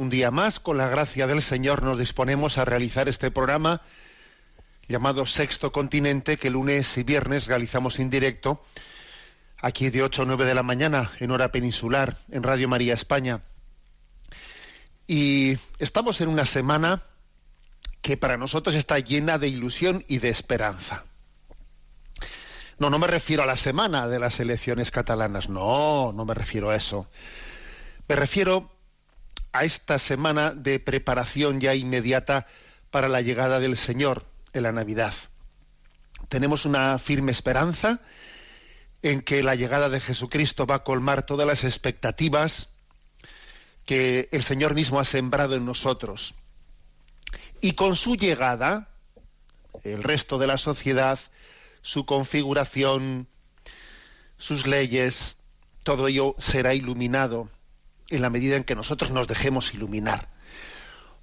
un 0.00 0.08
día 0.08 0.30
más, 0.30 0.60
con 0.60 0.78
la 0.78 0.88
gracia 0.88 1.26
del 1.26 1.42
Señor, 1.42 1.82
nos 1.82 1.98
disponemos 1.98 2.56
a 2.56 2.64
realizar 2.64 3.06
este 3.06 3.30
programa 3.30 3.82
llamado 4.88 5.26
Sexto 5.26 5.72
Continente, 5.72 6.38
que 6.38 6.48
lunes 6.48 6.96
y 6.96 7.02
viernes 7.02 7.46
realizamos 7.46 8.00
en 8.00 8.08
directo, 8.08 8.64
aquí 9.58 9.90
de 9.90 10.02
8 10.02 10.22
a 10.22 10.24
9 10.24 10.46
de 10.46 10.54
la 10.54 10.62
mañana, 10.62 11.10
en 11.20 11.30
hora 11.30 11.52
peninsular, 11.52 12.16
en 12.30 12.42
Radio 12.42 12.66
María 12.66 12.94
España. 12.94 13.42
Y 15.06 15.58
estamos 15.78 16.22
en 16.22 16.28
una 16.28 16.46
semana 16.46 17.02
que 18.00 18.16
para 18.16 18.38
nosotros 18.38 18.76
está 18.76 18.98
llena 19.00 19.36
de 19.36 19.48
ilusión 19.48 20.02
y 20.08 20.16
de 20.16 20.30
esperanza. 20.30 21.04
No, 22.78 22.88
no 22.88 22.98
me 22.98 23.06
refiero 23.06 23.42
a 23.42 23.46
la 23.46 23.56
semana 23.56 24.08
de 24.08 24.18
las 24.18 24.40
elecciones 24.40 24.90
catalanas, 24.90 25.50
no, 25.50 26.14
no 26.14 26.24
me 26.24 26.32
refiero 26.32 26.70
a 26.70 26.76
eso. 26.76 27.06
Me 28.08 28.16
refiero 28.16 28.79
a 29.52 29.64
esta 29.64 29.98
semana 29.98 30.52
de 30.52 30.78
preparación 30.78 31.60
ya 31.60 31.74
inmediata 31.74 32.46
para 32.90 33.08
la 33.08 33.20
llegada 33.20 33.58
del 33.58 33.76
Señor 33.76 34.24
en 34.52 34.62
la 34.62 34.72
Navidad. 34.72 35.14
Tenemos 36.28 36.64
una 36.64 36.98
firme 36.98 37.32
esperanza 37.32 38.00
en 39.02 39.22
que 39.22 39.42
la 39.42 39.54
llegada 39.54 39.88
de 39.88 40.00
Jesucristo 40.00 40.66
va 40.66 40.76
a 40.76 40.84
colmar 40.84 41.24
todas 41.24 41.46
las 41.46 41.64
expectativas 41.64 42.68
que 43.86 44.28
el 44.30 44.42
Señor 44.42 44.74
mismo 44.74 45.00
ha 45.00 45.04
sembrado 45.04 45.56
en 45.56 45.64
nosotros. 45.64 46.34
Y 47.60 47.72
con 47.72 47.96
su 47.96 48.16
llegada, 48.16 48.88
el 49.84 50.02
resto 50.02 50.38
de 50.38 50.46
la 50.46 50.58
sociedad, 50.58 51.18
su 51.82 52.04
configuración, 52.04 53.26
sus 54.38 54.66
leyes, 54.66 55.36
todo 55.82 56.08
ello 56.08 56.34
será 56.38 56.74
iluminado 56.74 57.48
en 58.10 58.22
la 58.22 58.30
medida 58.30 58.56
en 58.56 58.64
que 58.64 58.74
nosotros 58.74 59.10
nos 59.10 59.28
dejemos 59.28 59.72
iluminar. 59.72 60.28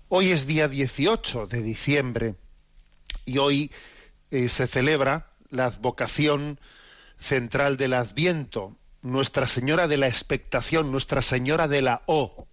Hoy 0.10 0.32
es 0.32 0.48
día 0.48 0.68
18 0.68 1.48
de 1.48 1.62
diciembre 1.62 2.36
y 3.26 3.38
hoy 3.38 3.72
eh, 4.32 4.50
se 4.50 4.68
celebra 4.68 5.28
la 5.50 5.66
advocación 5.66 6.60
central 7.20 7.78
del 7.78 7.94
Adviento, 7.94 8.78
Nuestra 9.02 9.48
Señora 9.48 9.88
de 9.88 9.98
la 9.98 10.08
Expectación, 10.08 10.92
Nuestra 10.92 11.22
Señora 11.22 11.68
de 11.68 11.82
la 11.82 12.04
O. 12.06 12.48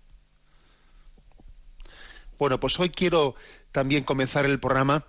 Bueno, 2.38 2.58
pues 2.58 2.78
hoy 2.80 2.90
quiero 2.90 3.36
también 3.70 4.04
comenzar 4.04 4.46
el 4.46 4.58
programa 4.58 5.04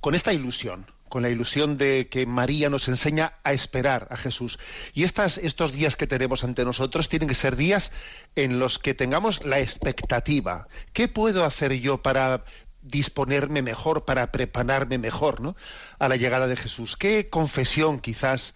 con 0.00 0.14
esta 0.14 0.32
ilusión, 0.32 0.86
con 1.12 1.20
la 1.20 1.28
ilusión 1.28 1.76
de 1.76 2.08
que 2.08 2.24
María 2.24 2.70
nos 2.70 2.88
enseña 2.88 3.34
a 3.44 3.52
esperar 3.52 4.08
a 4.10 4.16
Jesús. 4.16 4.58
Y 4.94 5.04
estos 5.04 5.72
días 5.72 5.94
que 5.94 6.06
tenemos 6.06 6.42
ante 6.42 6.64
nosotros 6.64 7.10
tienen 7.10 7.28
que 7.28 7.34
ser 7.34 7.54
días 7.54 7.92
en 8.34 8.58
los 8.58 8.78
que 8.78 8.94
tengamos 8.94 9.44
la 9.44 9.60
expectativa. 9.60 10.68
¿Qué 10.94 11.08
puedo 11.08 11.44
hacer 11.44 11.74
yo 11.74 12.00
para 12.00 12.46
disponerme 12.80 13.60
mejor, 13.60 14.06
para 14.06 14.32
prepararme 14.32 14.96
mejor 14.96 15.42
¿no? 15.42 15.54
a 15.98 16.08
la 16.08 16.16
llegada 16.16 16.46
de 16.46 16.56
Jesús? 16.56 16.96
¿Qué 16.96 17.28
confesión 17.28 18.00
quizás 18.00 18.54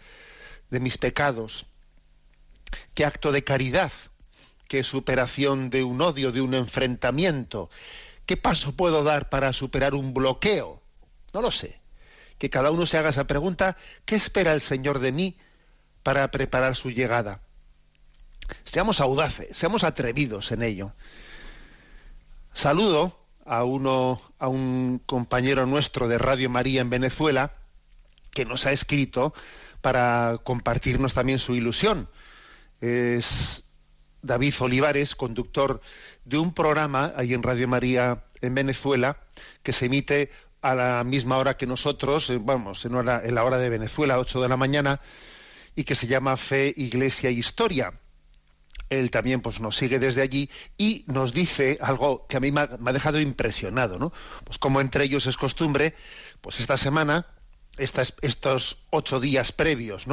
de 0.70 0.80
mis 0.80 0.96
pecados? 0.96 1.66
¿Qué 2.94 3.04
acto 3.04 3.32
de 3.32 3.44
caridad? 3.44 3.92
¿Qué 4.66 4.82
superación 4.82 5.68
de 5.68 5.84
un 5.84 6.00
odio, 6.00 6.32
de 6.32 6.40
un 6.40 6.54
enfrentamiento? 6.54 7.68
¿Qué 8.24 8.38
paso 8.38 8.72
puedo 8.72 9.04
dar 9.04 9.28
para 9.28 9.52
superar 9.52 9.94
un 9.94 10.14
bloqueo? 10.14 10.80
No 11.34 11.42
lo 11.42 11.50
sé. 11.50 11.84
Que 12.38 12.50
cada 12.50 12.70
uno 12.70 12.86
se 12.86 12.98
haga 12.98 13.10
esa 13.10 13.26
pregunta, 13.26 13.76
¿qué 14.04 14.14
espera 14.14 14.52
el 14.52 14.60
Señor 14.60 14.98
de 14.98 15.12
mí 15.12 15.38
para 16.02 16.30
preparar 16.30 16.76
su 16.76 16.90
llegada? 16.90 17.40
Seamos 18.64 19.00
audaces, 19.00 19.56
seamos 19.56 19.84
atrevidos 19.84 20.52
en 20.52 20.62
ello. 20.62 20.92
Saludo 22.52 23.18
a 23.44 23.64
uno, 23.64 24.20
a 24.38 24.48
un 24.48 25.00
compañero 25.04 25.66
nuestro 25.66 26.08
de 26.08 26.18
Radio 26.18 26.50
María 26.50 26.80
en 26.80 26.90
Venezuela, 26.90 27.54
que 28.30 28.44
nos 28.44 28.66
ha 28.66 28.72
escrito 28.72 29.34
para 29.80 30.38
compartirnos 30.42 31.14
también 31.14 31.38
su 31.38 31.54
ilusión. 31.54 32.08
Es 32.80 33.64
David 34.22 34.54
Olivares, 34.60 35.14
conductor 35.14 35.80
de 36.24 36.38
un 36.38 36.52
programa 36.52 37.12
ahí 37.16 37.34
en 37.34 37.42
Radio 37.42 37.68
María 37.68 38.24
en 38.40 38.54
Venezuela, 38.54 39.18
que 39.62 39.72
se 39.72 39.86
emite 39.86 40.30
a 40.70 40.74
la 40.74 41.04
misma 41.04 41.38
hora 41.38 41.56
que 41.56 41.66
nosotros, 41.66 42.30
eh, 42.30 42.38
vamos, 42.40 42.84
en, 42.84 42.94
hora- 42.94 43.22
la 43.30 43.44
hora 43.44 43.58
de 43.58 43.68
Venezuela, 43.68 44.18
8 44.18 44.40
de 44.42 44.48
la 44.48 44.56
mañana, 44.56 45.00
y 45.74 45.84
que 45.84 45.94
se 45.94 46.06
llama 46.06 46.36
Fe, 46.36 46.72
Iglesia 46.76 47.30
e 47.30 47.34
Historia. 47.34 47.92
Él 48.88 49.10
también 49.10 49.40
pues, 49.40 49.60
nos 49.60 49.76
sigue 49.76 49.98
desde 49.98 50.22
allí 50.22 50.48
y 50.76 51.04
nos 51.08 51.32
dice 51.32 51.78
algo 51.80 52.26
que 52.28 52.36
a 52.36 52.40
mí 52.40 52.50
me 52.52 52.60
ha, 52.62 52.68
me 52.78 52.90
ha 52.90 52.92
dejado 52.92 53.20
impresionado, 53.20 53.98
¿no? 53.98 54.12
Pues 54.44 54.58
como 54.58 54.80
entre 54.80 55.04
ellos 55.04 55.26
es 55.26 55.36
costumbre, 55.36 55.94
pues 56.40 56.60
esta 56.60 56.76
semana, 56.76 57.26
estos 57.78 58.86
ocho 58.90 59.20
días 59.20 59.52
previos. 59.52 60.06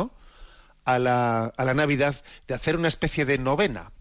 A 0.85 0.99
la, 0.99 1.45
a 1.55 1.65
la 1.65 1.73
Navidad, 1.73 2.15
de 2.47 2.53
hacer 2.55 2.75
una 2.75 2.89
especie 2.89 3.23
de 3.25 3.37
novena. 3.37 3.91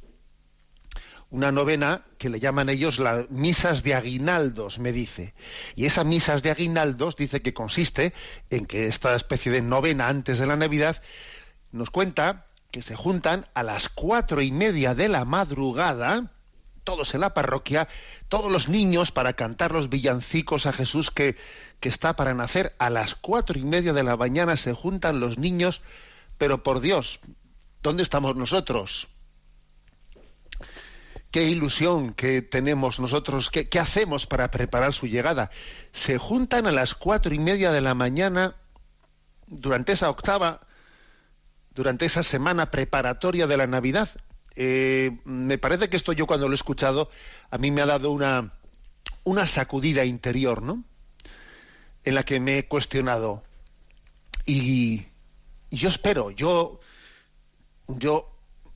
Una 1.33 1.51
novena 1.51 2.05
que 2.19 2.29
le 2.29 2.41
llaman 2.41 2.69
ellos 2.69 2.99
las 2.99 3.31
misas 3.31 3.83
de 3.83 3.95
aguinaldos, 3.95 4.79
me 4.79 4.93
dice. 4.93 5.33
Y 5.75 5.87
esas 5.87 6.05
misas 6.05 6.43
de 6.43 6.51
aguinaldos 6.51 7.17
dice 7.17 7.41
que 7.41 7.55
consiste 7.55 8.13
en 8.51 8.67
que 8.67 8.85
esta 8.85 9.15
especie 9.15 9.51
de 9.51 9.63
novena 9.63 10.09
antes 10.09 10.39
de 10.39 10.47
la 10.47 10.57
Navidad 10.57 11.03
nos 11.71 11.89
cuenta 11.89 12.49
que 12.71 12.83
se 12.83 12.97
juntan 12.97 13.47
a 13.55 13.63
las 13.63 13.89
cuatro 13.89 14.43
y 14.43 14.53
media 14.53 14.95
de 14.95 15.09
la 15.09 15.25
madrugada, 15.25 16.31
todos 16.85 17.15
en 17.15 17.23
la 17.23 17.33
parroquia, 17.33 17.89
todos 18.29 18.53
los 18.53 18.69
niños 18.69 19.11
para 19.11 19.33
cantar 19.33 19.73
los 19.73 19.89
villancicos 19.89 20.67
a 20.67 20.73
Jesús 20.75 21.11
que, 21.11 21.37
que 21.81 21.89
está 21.89 22.15
para 22.15 22.35
nacer. 22.35 22.75
A 22.79 22.91
las 22.91 23.15
cuatro 23.15 23.59
y 23.59 23.65
media 23.65 23.95
de 23.95 24.03
la 24.03 24.19
mañana 24.19 24.59
se 24.59 24.75
juntan 24.75 25.19
los 25.19 25.39
niños, 25.39 25.81
pero 26.37 26.63
por 26.63 26.81
Dios, 26.81 27.21
¿dónde 27.83 28.03
estamos 28.03 28.37
nosotros? 28.37 29.09
Qué 31.33 31.45
ilusión 31.45 32.13
que 32.13 32.43
tenemos 32.43 33.01
nosotros, 33.01 33.49
qué, 33.49 33.81
hacemos 33.81 34.27
para 34.27 34.51
preparar 34.51 34.93
su 34.93 35.07
llegada. 35.07 35.51
Se 35.91 36.19
juntan 36.19 36.67
a 36.67 36.71
las 36.73 36.95
cuatro 36.95 37.35
y 37.35 37.39
media 37.39 37.73
de 37.73 37.81
la 37.81 37.95
mañana 37.95 38.55
durante 39.47 39.93
esa 39.93 40.11
octava 40.11 40.61
durante 41.75 42.05
esa 42.05 42.23
semana 42.23 42.71
preparatoria 42.71 43.47
de 43.47 43.57
la 43.57 43.67
Navidad. 43.67 44.11
Eh, 44.57 45.21
me 45.25 45.57
parece 45.57 45.89
que 45.89 45.97
esto 45.97 46.13
yo 46.13 46.27
cuando 46.27 46.49
lo 46.49 46.53
he 46.53 46.55
escuchado, 46.55 47.09
a 47.51 47.57
mí 47.57 47.71
me 47.71 47.81
ha 47.81 47.87
dado 47.87 48.11
una, 48.11 48.53
una 49.25 49.47
sacudida 49.47 50.05
interior, 50.05 50.61
¿no? 50.61 50.85
En 52.05 52.15
la 52.15 52.25
que 52.25 52.41
me 52.41 52.59
he 52.59 52.69
cuestionado. 52.69 53.43
Y, 54.45 55.07
y 55.71 55.77
yo 55.79 55.89
espero, 55.89 56.31
yo, 56.31 56.79
yo 57.89 58.29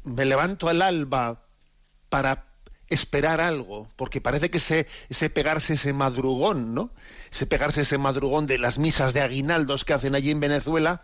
me 0.04 0.24
levanto 0.24 0.70
al 0.70 0.80
alba 0.80 1.45
para 2.08 2.46
esperar 2.88 3.40
algo, 3.40 3.88
porque 3.96 4.20
parece 4.20 4.50
que 4.50 4.58
ese, 4.58 5.30
pegarse 5.30 5.74
ese 5.74 5.92
madrugón, 5.92 6.74
¿no? 6.74 6.90
Ese 7.32 7.46
pegarse 7.46 7.82
ese 7.82 7.98
madrugón 7.98 8.46
de 8.46 8.58
las 8.58 8.78
misas 8.78 9.12
de 9.12 9.20
aguinaldos 9.20 9.84
que 9.84 9.92
hacen 9.92 10.14
allí 10.14 10.30
en 10.30 10.40
Venezuela, 10.40 11.02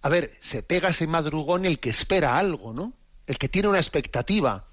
a 0.00 0.08
ver, 0.08 0.36
se 0.40 0.62
pega 0.62 0.90
ese 0.90 1.06
madrugón 1.06 1.64
el 1.64 1.80
que 1.80 1.90
espera 1.90 2.38
algo, 2.38 2.72
¿no? 2.72 2.92
El 3.26 3.38
que 3.38 3.48
tiene 3.48 3.68
una 3.68 3.78
expectativa. 3.78 4.66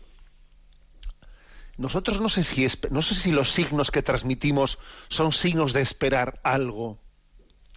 nosotros 1.78 2.22
no 2.22 2.30
sé 2.30 2.44
si 2.44 2.68
no 2.90 3.02
sé 3.02 3.16
si 3.16 3.32
los 3.32 3.52
signos 3.52 3.92
que 3.92 4.02
transmitimos 4.02 4.78
son 5.10 5.34
signos 5.34 5.74
de 5.74 5.82
esperar 5.82 6.40
algo. 6.44 7.00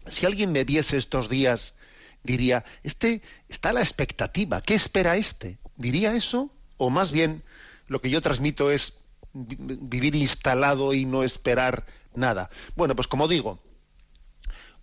Si 0.08 0.26
alguien 0.26 0.52
me 0.52 0.64
viese 0.64 0.96
estos 0.98 1.28
días, 1.28 1.74
diría, 2.22 2.64
este 2.82 3.22
está 3.48 3.72
la 3.72 3.80
expectativa, 3.80 4.60
¿qué 4.60 4.74
espera 4.74 5.16
este? 5.16 5.58
¿Diría 5.76 6.14
eso? 6.14 6.52
O 6.76 6.90
más 6.90 7.10
bien, 7.10 7.42
lo 7.88 8.00
que 8.00 8.10
yo 8.10 8.20
transmito 8.20 8.70
es 8.70 8.98
vivir 9.32 10.14
instalado 10.14 10.94
y 10.94 11.04
no 11.04 11.22
esperar 11.22 11.84
nada. 12.14 12.50
Bueno, 12.76 12.94
pues 12.94 13.08
como 13.08 13.28
digo, 13.28 13.60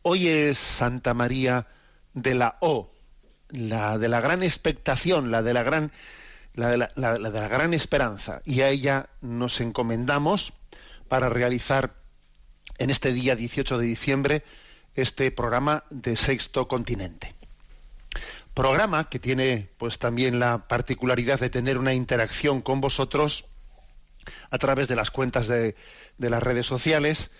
hoy 0.01 0.27
es 0.27 0.57
Santa 0.57 1.13
María 1.13 1.67
de 2.13 2.35
la 2.35 2.57
O, 2.61 2.91
la 3.49 3.97
de 3.97 4.07
la 4.07 4.21
gran 4.21 4.43
expectación, 4.43 5.31
la 5.31 5.41
de 5.41 5.53
la 5.53 5.63
gran, 5.63 5.91
la 6.53 6.69
de 6.69 6.77
la, 6.95 7.47
gran 7.47 7.73
esperanza. 7.73 8.41
Y 8.45 8.61
a 8.61 8.69
ella 8.69 9.09
nos 9.21 9.61
encomendamos 9.61 10.53
para 11.07 11.29
realizar 11.29 11.95
en 12.77 12.89
este 12.89 13.13
día 13.13 13.35
18 13.35 13.77
de 13.77 13.85
diciembre 13.85 14.43
este 14.95 15.29
programa 15.31 15.83
de 15.89 16.15
Sexto 16.15 16.67
Continente. 16.67 17.34
Programa 18.55 19.09
que 19.09 19.19
tiene 19.19 19.69
pues 19.77 19.99
también 19.99 20.39
la 20.39 20.69
particularidad 20.69 21.41
de 21.41 21.49
tener 21.49 21.77
una 21.77 21.93
interacción 21.93 22.61
con 22.61 22.79
vosotros 22.79 23.43
a 24.49 24.57
través 24.57 24.87
de 24.87 24.95
las 24.95 25.11
cuentas 25.11 25.49
de, 25.49 25.75
de 26.17 26.29
las 26.29 26.41
redes 26.41 26.65
sociales, 26.65 27.31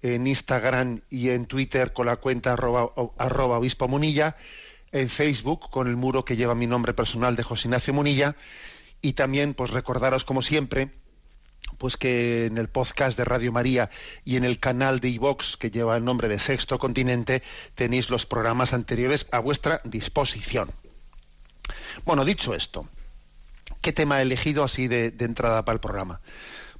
en 0.00 0.26
Instagram 0.26 1.02
y 1.10 1.28
en 1.28 1.44
Twitter 1.44 1.92
con 1.92 2.06
la 2.06 2.16
cuenta 2.16 2.54
arroba, 2.54 2.90
arroba 3.18 3.58
obispo 3.58 3.86
Munilla, 3.86 4.36
en 4.92 5.10
Facebook 5.10 5.68
con 5.70 5.88
el 5.88 5.96
muro 5.96 6.24
que 6.24 6.36
lleva 6.36 6.54
mi 6.54 6.66
nombre 6.66 6.94
personal 6.94 7.36
de 7.36 7.42
José 7.42 7.68
Ignacio 7.68 7.92
Munilla 7.92 8.34
y 9.02 9.12
también 9.12 9.52
pues 9.52 9.72
recordaros 9.72 10.24
como 10.24 10.40
siempre 10.40 10.90
pues 11.82 11.96
que 11.96 12.46
en 12.46 12.58
el 12.58 12.68
podcast 12.68 13.18
de 13.18 13.24
Radio 13.24 13.50
María 13.50 13.90
y 14.24 14.36
en 14.36 14.44
el 14.44 14.60
canal 14.60 15.00
de 15.00 15.08
iVox 15.08 15.56
que 15.56 15.72
lleva 15.72 15.96
el 15.96 16.04
nombre 16.04 16.28
de 16.28 16.38
Sexto 16.38 16.78
Continente 16.78 17.42
tenéis 17.74 18.08
los 18.08 18.24
programas 18.24 18.72
anteriores 18.72 19.26
a 19.32 19.40
vuestra 19.40 19.80
disposición. 19.82 20.70
Bueno, 22.04 22.24
dicho 22.24 22.54
esto, 22.54 22.86
¿qué 23.80 23.92
tema 23.92 24.20
he 24.20 24.22
elegido 24.22 24.62
así 24.62 24.86
de, 24.86 25.10
de 25.10 25.24
entrada 25.24 25.64
para 25.64 25.74
el 25.74 25.80
programa? 25.80 26.20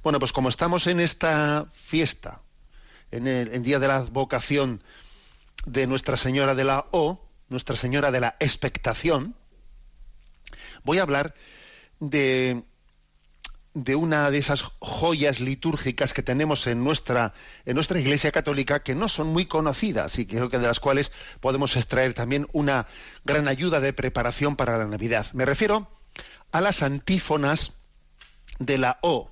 Bueno, 0.03 0.19
pues 0.19 0.31
como 0.31 0.47
estamos 0.47 0.87
en 0.87 1.01
esta 1.01 1.67
fiesta, 1.73 2.39
en 3.11 3.27
el 3.27 3.61
día 3.61 3.79
de 3.79 3.89
la 3.89 4.03
vocación 4.03 4.81
de 5.65 5.85
Nuestra 5.85 6.15
Señora 6.15 6.55
de 6.55 6.63
la 6.63 6.85
O, 6.91 7.19
Nuestra 7.49 7.75
Señora 7.75 8.09
de 8.09 8.21
la 8.21 8.37
Expectación, 8.39 9.35
voy 10.85 10.99
a 10.99 11.01
hablar 11.01 11.35
de, 11.99 12.63
de 13.73 13.95
una 13.95 14.29
de 14.29 14.37
esas 14.37 14.63
joyas 14.79 15.39
litúrgicas 15.39 16.13
que 16.13 16.21
tenemos 16.21 16.67
en 16.67 16.83
nuestra, 16.83 17.33
en 17.65 17.75
nuestra 17.75 17.99
Iglesia 17.99 18.31
Católica 18.31 18.83
que 18.83 18.93
no 18.93 19.09
son 19.09 19.27
muy 19.27 19.45
conocidas 19.45 20.19
y 20.19 20.25
creo 20.27 20.49
que 20.49 20.59
de 20.59 20.67
las 20.67 20.79
cuales 20.79 21.11
podemos 21.39 21.75
extraer 21.75 22.13
también 22.13 22.47
una 22.53 22.87
gran 23.25 23.47
ayuda 23.47 23.79
de 23.79 23.93
preparación 23.93 24.55
para 24.55 24.77
la 24.77 24.85
Navidad. 24.85 25.25
Me 25.33 25.45
refiero 25.45 25.89
a 26.51 26.61
las 26.61 26.83
antífonas 26.83 27.73
de 28.59 28.77
la 28.77 28.99
O, 29.01 29.31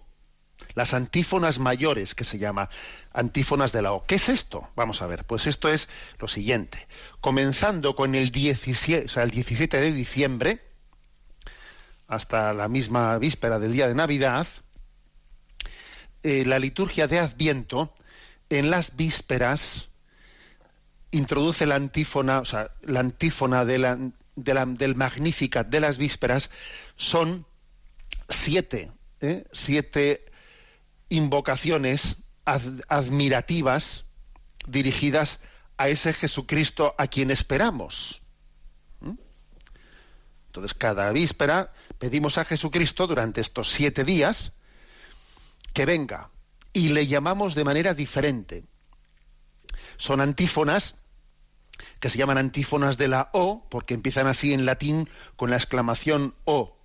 las 0.73 0.93
antífonas 0.95 1.59
mayores, 1.59 2.15
que 2.15 2.23
se 2.23 2.39
llama 2.39 2.69
antífonas 3.13 3.71
de 3.71 3.83
la 3.83 3.93
O. 3.93 4.05
¿Qué 4.05 4.15
es 4.15 4.29
esto? 4.29 4.69
Vamos 4.75 5.03
a 5.03 5.07
ver, 5.07 5.25
pues 5.25 5.45
esto 5.45 5.69
es 5.69 5.87
lo 6.19 6.27
siguiente. 6.27 6.87
Comenzando 7.19 7.95
con 7.95 8.15
el 8.15 8.31
17, 8.31 9.05
o 9.05 9.09
sea, 9.09 9.23
el 9.23 9.31
17 9.31 9.79
de 9.79 9.91
diciembre, 9.91 10.70
hasta 12.11 12.51
la 12.51 12.67
misma 12.67 13.17
víspera 13.19 13.57
del 13.57 13.71
día 13.71 13.87
de 13.87 13.95
Navidad, 13.95 14.45
eh, 16.23 16.43
la 16.45 16.59
liturgia 16.59 17.07
de 17.07 17.19
Adviento, 17.19 17.95
en 18.49 18.69
las 18.69 18.97
vísperas, 18.97 19.87
introduce 21.11 21.65
la 21.65 21.75
antífona, 21.75 22.41
o 22.41 22.45
sea, 22.45 22.71
la 22.81 22.99
antífona 22.99 23.63
de 23.63 23.77
la, 23.77 23.97
del 24.35 24.95
Magnificat 24.95 25.67
de 25.69 25.79
las 25.79 25.97
vísperas, 25.97 26.51
son 26.97 27.45
siete, 28.27 28.91
¿eh? 29.21 29.45
siete 29.53 30.25
invocaciones 31.07 32.17
admirativas 32.43 34.03
dirigidas 34.67 35.39
a 35.77 35.87
ese 35.87 36.11
Jesucristo 36.11 36.93
a 36.97 37.07
quien 37.07 37.31
esperamos. 37.31 38.21
Entonces, 40.47 40.73
cada 40.73 41.09
víspera 41.13 41.71
pedimos 42.01 42.39
a 42.39 42.45
Jesucristo 42.45 43.05
durante 43.05 43.41
estos 43.41 43.69
siete 43.69 44.03
días 44.03 44.53
que 45.71 45.85
venga 45.85 46.31
y 46.73 46.89
le 46.89 47.05
llamamos 47.05 47.53
de 47.53 47.63
manera 47.63 47.93
diferente. 47.93 48.65
Son 49.97 50.19
antífonas 50.19 50.95
que 51.99 52.09
se 52.09 52.17
llaman 52.17 52.39
antífonas 52.39 52.97
de 52.97 53.07
la 53.07 53.29
O, 53.33 53.67
porque 53.69 53.93
empiezan 53.93 54.25
así 54.25 54.51
en 54.51 54.65
latín 54.65 55.09
con 55.35 55.51
la 55.51 55.57
exclamación 55.57 56.33
O, 56.43 56.75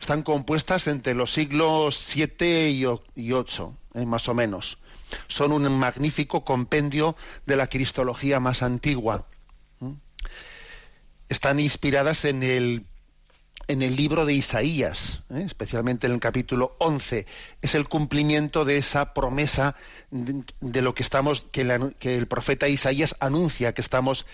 están 0.00 0.22
compuestas 0.22 0.86
entre 0.86 1.14
los 1.14 1.32
siglos 1.32 1.96
7 1.96 2.70
y 2.70 3.32
8, 3.32 3.76
eh, 3.94 4.06
más 4.06 4.28
o 4.28 4.34
menos. 4.34 4.78
Son 5.26 5.50
un 5.50 5.68
magnífico 5.76 6.44
compendio 6.44 7.16
de 7.44 7.56
la 7.56 7.66
cristología 7.66 8.38
más 8.38 8.62
antigua. 8.62 9.26
Están 11.28 11.58
inspiradas 11.58 12.24
en 12.24 12.44
el, 12.44 12.86
en 13.66 13.82
el 13.82 13.96
libro 13.96 14.24
de 14.24 14.34
Isaías, 14.34 15.20
¿eh? 15.30 15.42
especialmente 15.44 16.06
en 16.06 16.14
el 16.14 16.20
capítulo 16.20 16.76
11. 16.78 17.26
Es 17.60 17.74
el 17.74 17.88
cumplimiento 17.88 18.64
de 18.64 18.78
esa 18.78 19.12
promesa 19.12 19.74
de, 20.10 20.82
lo 20.82 20.94
que 20.94 21.02
estamos, 21.02 21.46
que, 21.50 21.62
el 21.62 22.26
profeta 22.26 22.68
Isaías 22.68 23.16
anuncia 23.20 23.74
que 23.74 23.82
estamos 23.82 24.26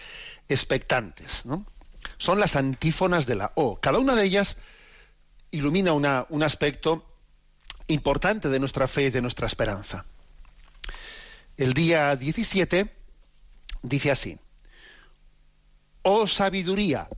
expectantes. 0.48 1.44
Son 2.18 2.38
las 2.38 2.54
antífonas 2.56 3.26
de 3.26 3.34
la 3.34 3.52
O. 3.54 3.80
Cada 3.80 3.98
una 3.98 4.14
de 4.14 4.24
ellas 4.24 4.56
ilumina 5.50 5.92
un 6.28 6.42
aspecto 6.42 7.04
importante 7.86 8.48
de 8.48 8.60
nuestra 8.60 8.86
fe 8.86 9.04
y 9.04 9.10
de 9.10 9.22
nuestra 9.22 9.46
esperanza. 9.46 10.04
El 11.56 11.72
día 11.72 12.14
17 12.16 12.92
dice 13.82 14.10
así, 14.10 14.38
Oh 16.02 16.26
sabiduría, 16.26 17.08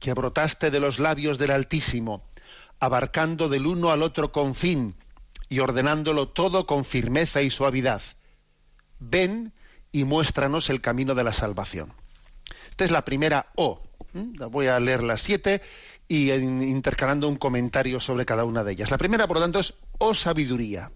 que 0.00 0.14
brotaste 0.14 0.70
de 0.70 0.80
los 0.80 0.98
labios 0.98 1.38
del 1.38 1.50
Altísimo, 1.50 2.24
abarcando 2.80 3.48
del 3.48 3.66
uno 3.66 3.90
al 3.90 4.02
otro 4.02 4.32
con 4.32 4.54
fin 4.54 4.96
y 5.48 5.60
ordenándolo 5.60 6.28
todo 6.28 6.66
con 6.66 6.84
firmeza 6.84 7.42
y 7.42 7.50
suavidad. 7.50 8.02
Ven 8.98 9.52
y 9.92 10.04
muéstranos 10.04 10.70
el 10.70 10.80
camino 10.80 11.14
de 11.14 11.24
la 11.24 11.32
salvación. 11.32 11.92
Esta 12.70 12.84
es 12.84 12.90
la 12.90 13.04
primera 13.04 13.52
O. 13.56 13.82
Voy 14.50 14.66
a 14.66 14.80
leer 14.80 15.02
las 15.02 15.20
siete 15.20 15.62
y 16.08 16.32
intercalando 16.32 17.28
un 17.28 17.36
comentario 17.36 18.00
sobre 18.00 18.24
cada 18.24 18.44
una 18.44 18.64
de 18.64 18.72
ellas. 18.72 18.90
La 18.90 18.98
primera, 18.98 19.26
por 19.26 19.36
lo 19.36 19.42
tanto, 19.42 19.58
es 19.58 19.74
oh 19.98 20.14
sabiduría. 20.14 20.90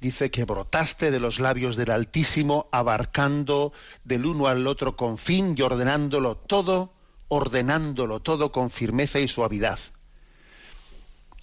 Dice 0.00 0.30
que 0.30 0.44
brotaste 0.44 1.10
de 1.10 1.18
los 1.18 1.40
labios 1.40 1.76
del 1.76 1.90
Altísimo, 1.90 2.68
abarcando 2.70 3.72
del 4.04 4.26
uno 4.26 4.46
al 4.46 4.66
otro 4.66 4.96
con 4.96 5.18
fin 5.18 5.54
y 5.56 5.62
ordenándolo 5.62 6.36
todo, 6.36 6.92
ordenándolo 7.26 8.20
todo 8.20 8.52
con 8.52 8.70
firmeza 8.70 9.18
y 9.18 9.26
suavidad. 9.26 9.78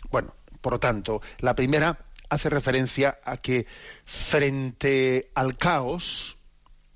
Bueno, 0.09 0.33
por 0.61 0.73
lo 0.73 0.79
tanto, 0.79 1.21
la 1.39 1.53
primera 1.53 2.05
hace 2.29 2.49
referencia 2.49 3.19
a 3.23 3.37
que 3.37 3.67
frente 4.05 5.31
al 5.35 5.57
caos, 5.57 6.37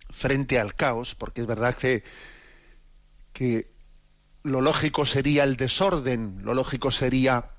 frente 0.09 0.59
al 0.59 0.75
caos, 0.75 1.13
porque 1.15 1.41
es 1.41 1.47
verdad 1.47 1.75
que, 1.75 2.03
que 3.33 3.71
lo 4.43 4.61
lógico 4.61 5.05
sería 5.05 5.43
el 5.43 5.57
desorden, 5.57 6.39
lo 6.43 6.53
lógico 6.53 6.91
sería 6.91 7.51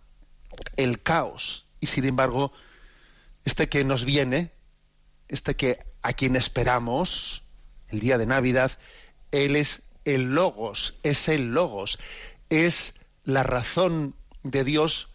el 0.77 1.03
caos. 1.03 1.67
Y 1.81 1.87
sin 1.87 2.05
embargo, 2.05 2.53
este 3.45 3.69
que 3.69 3.85
nos 3.85 4.05
viene, 4.05 4.53
este 5.29 5.57
que 5.57 5.79
a 6.03 6.13
quien 6.13 6.37
esperamos, 6.37 7.43
el 7.89 8.01
día 8.01 8.19
de 8.19 8.27
Navidad, 8.27 8.73
Él 9.31 9.57
es 9.57 9.83
el 10.05 10.35
logos, 10.35 10.99
es 11.03 11.29
el 11.29 11.53
logos, 11.53 11.99
es 12.49 12.95
la 13.25 13.43
razón 13.43 14.15
de 14.43 14.65
Dios 14.65 15.15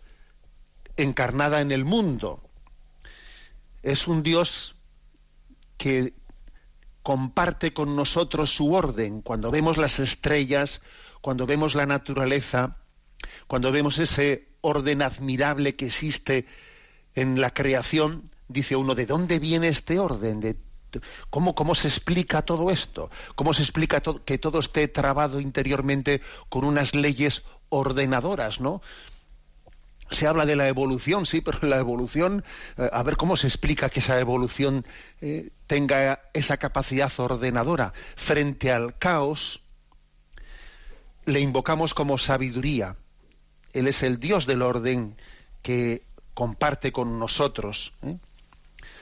encarnada 0.98 1.62
en 1.62 1.72
el 1.72 1.86
mundo. 1.86 2.50
Es 3.84 4.08
un 4.08 4.24
Dios 4.24 4.75
que 5.77 6.13
comparte 7.03 7.74
con 7.74 7.96
nosotros 7.96 8.50
su 8.50 8.74
orden. 8.74 9.22
Cuando 9.22 9.51
vemos 9.51 9.77
las 9.77 10.00
estrellas, 10.00 10.82
cuando 11.22 11.46
vemos 11.46 11.75
la 11.75 11.86
naturaleza, 11.86 12.77
cuando 13.48 13.72
vemos 13.72 14.00
ese 14.00 14.50
orden 14.62 15.01
admirable 15.01 15.75
que 15.75 15.88
existe 15.88 16.46
en 17.16 17.42
la 17.42 17.54
creación, 17.54 18.30
dice 18.48 18.76
uno, 18.76 18.96
¿de 18.96 19.06
dónde 19.06 19.40
viene 19.40 19.70
este 19.70 20.00
orden? 20.00 20.40
¿De 20.40 20.58
¿Cómo, 21.30 21.56
¿Cómo, 21.56 21.76
se 21.76 21.90
explica 21.90 22.44
todo 22.44 22.72
esto? 22.72 23.10
¿Cómo 23.36 23.54
se 23.54 23.64
explica 23.64 24.02
que 24.02 24.38
todo 24.38 24.60
esté 24.60 24.88
trabado 24.88 25.42
interiormente 25.42 26.22
con 26.48 26.64
unas 26.64 26.96
leyes 26.96 27.44
ordenadoras, 27.70 28.62
¿no? 28.62 28.82
se 30.12 30.28
habla 30.28 30.46
de 30.46 30.56
la 30.56 30.68
evolución, 30.68 31.26
sí, 31.26 31.42
pero 31.42 31.60
la 31.64 31.78
evolución, 31.78 32.44
eh, 32.78 32.90
a 32.92 33.04
ver 33.04 33.18
cómo 33.18 33.38
se 33.38 33.48
explica 33.48 33.90
que 33.90 34.00
esa 34.00 34.20
evolución 34.20 34.86
eh, 35.22 35.50
tenga 35.68 36.22
esa 36.34 36.58
capacidad 36.58 37.12
ordenadora 37.18 37.94
frente 38.16 38.72
al 38.72 38.98
caos, 38.98 39.62
le 41.26 41.40
invocamos 41.40 41.94
como 41.94 42.18
sabiduría. 42.18 42.98
Él 43.74 43.88
es 43.88 44.04
el 44.04 44.20
Dios 44.20 44.46
del 44.46 44.62
orden 44.62 45.16
que 45.64 46.04
comparte 46.36 46.92
con 46.92 47.18
nosotros 47.18 47.94
¿eh? 48.04 48.18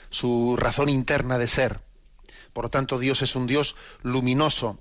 su 0.09 0.55
razón 0.57 0.87
interna 0.87 1.37
de 1.37 1.49
ser. 1.49 1.81
Por 2.53 2.65
lo 2.65 2.69
tanto, 2.69 2.99
Dios 2.99 3.21
es 3.21 3.35
un 3.35 3.47
Dios 3.47 3.75
luminoso 4.03 4.79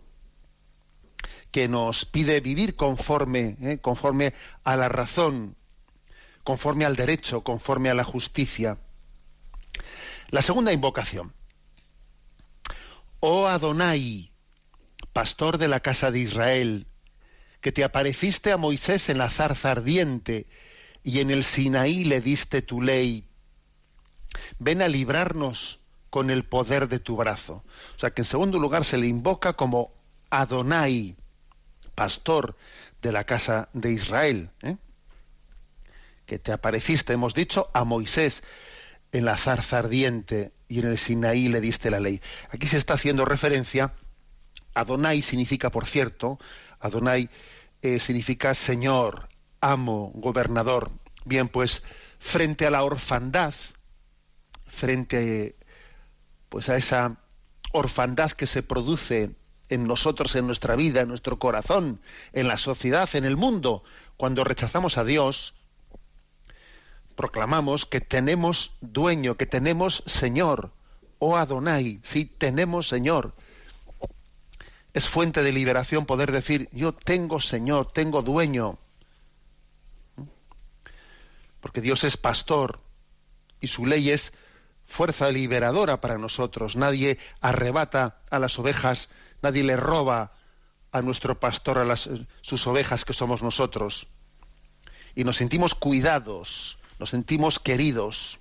que 1.50 1.66
nos 1.66 2.04
pide 2.04 2.40
vivir 2.40 2.76
conforme, 2.76 3.78
conforme 3.82 4.34
a 4.62 4.76
la 4.76 4.88
razón 4.88 5.56
conforme 6.44 6.84
al 6.84 6.96
derecho, 6.96 7.42
conforme 7.42 7.90
a 7.90 7.94
la 7.94 8.04
justicia. 8.04 8.78
La 10.30 10.42
segunda 10.42 10.72
invocación. 10.72 11.32
Oh 13.20 13.46
Adonai, 13.46 14.32
pastor 15.12 15.58
de 15.58 15.68
la 15.68 15.80
casa 15.80 16.10
de 16.10 16.18
Israel, 16.18 16.86
que 17.60 17.70
te 17.70 17.84
apareciste 17.84 18.50
a 18.50 18.56
Moisés 18.56 19.08
en 19.08 19.18
la 19.18 19.30
zarza 19.30 19.70
ardiente 19.70 20.46
y 21.02 21.20
en 21.20 21.30
el 21.30 21.44
Sinaí 21.44 22.04
le 22.04 22.20
diste 22.20 22.62
tu 22.62 22.82
ley. 22.82 23.24
Ven 24.58 24.82
a 24.82 24.88
librarnos 24.88 25.80
con 26.10 26.30
el 26.30 26.44
poder 26.44 26.88
de 26.88 26.98
tu 26.98 27.16
brazo. 27.16 27.64
O 27.96 27.98
sea 27.98 28.10
que 28.10 28.22
en 28.22 28.26
segundo 28.26 28.58
lugar 28.58 28.84
se 28.84 28.98
le 28.98 29.06
invoca 29.06 29.54
como 29.54 29.92
Adonai, 30.30 31.16
pastor 31.94 32.56
de 33.00 33.12
la 33.12 33.24
casa 33.24 33.68
de 33.72 33.92
Israel. 33.92 34.50
¿eh? 34.62 34.76
que 36.26 36.38
te 36.38 36.52
apareciste, 36.52 37.12
hemos 37.12 37.34
dicho, 37.34 37.70
a 37.74 37.84
Moisés 37.84 38.42
en 39.12 39.26
la 39.26 39.36
zarza 39.36 39.78
ardiente 39.78 40.52
y 40.68 40.80
en 40.80 40.86
el 40.86 40.98
Sinaí 40.98 41.48
le 41.48 41.60
diste 41.60 41.90
la 41.90 42.00
ley. 42.00 42.22
Aquí 42.50 42.66
se 42.66 42.78
está 42.78 42.94
haciendo 42.94 43.26
referencia, 43.26 43.92
Adonai 44.74 45.20
significa, 45.20 45.70
por 45.70 45.84
cierto, 45.84 46.38
Adonai 46.80 47.28
eh, 47.82 47.98
significa 47.98 48.54
Señor, 48.54 49.28
amo, 49.62 50.12
gobernador. 50.14 50.90
Bien, 51.24 51.48
pues 51.48 51.82
frente 52.18 52.66
a 52.66 52.70
la 52.70 52.84
orfandad, 52.84 53.54
frente 54.66 55.56
pues 56.50 56.68
a 56.68 56.76
esa 56.76 57.16
orfandad 57.72 58.32
que 58.32 58.46
se 58.46 58.62
produce 58.62 59.34
en 59.70 59.86
nosotros, 59.86 60.36
en 60.36 60.46
nuestra 60.46 60.76
vida, 60.76 61.00
en 61.00 61.08
nuestro 61.08 61.38
corazón, 61.38 62.00
en 62.34 62.48
la 62.48 62.58
sociedad, 62.58 63.08
en 63.14 63.24
el 63.24 63.38
mundo, 63.38 63.84
cuando 64.18 64.44
rechazamos 64.44 64.98
a 64.98 65.04
Dios, 65.04 65.54
proclamamos 67.16 67.86
que 67.86 68.00
tenemos 68.00 68.76
dueño, 68.80 69.36
que 69.36 69.46
tenemos 69.46 70.02
Señor. 70.06 70.72
Oh 71.18 71.36
Adonai, 71.36 72.00
sí, 72.02 72.26
tenemos 72.26 72.88
Señor. 72.88 73.34
Es 74.92 75.08
fuente 75.08 75.42
de 75.42 75.52
liberación 75.52 76.04
poder 76.04 76.32
decir, 76.32 76.68
yo 76.72 76.92
tengo 76.92 77.40
Señor, 77.40 77.92
tengo 77.92 78.22
dueño. 78.22 78.78
Porque 81.62 81.80
Dios 81.80 82.04
es 82.04 82.18
pastor 82.18 82.80
y 83.60 83.68
su 83.68 83.86
ley 83.86 84.10
es 84.10 84.34
fuerza 84.84 85.30
liberadora 85.30 86.00
para 86.00 86.18
nosotros. 86.18 86.76
Nadie 86.76 87.18
arrebata 87.40 88.20
a 88.30 88.38
las 88.40 88.58
ovejas, 88.58 89.08
nadie 89.40 89.62
le 89.62 89.76
roba 89.76 90.32
a 90.90 91.00
nuestro 91.00 91.38
pastor, 91.38 91.78
a 91.78 91.84
las, 91.84 92.10
sus 92.42 92.66
ovejas 92.66 93.04
que 93.04 93.14
somos 93.14 93.42
nosotros. 93.42 94.08
Y 95.14 95.22
nos 95.22 95.36
sentimos 95.36 95.74
cuidados, 95.74 96.78
nos 96.98 97.10
sentimos 97.10 97.60
queridos, 97.60 98.40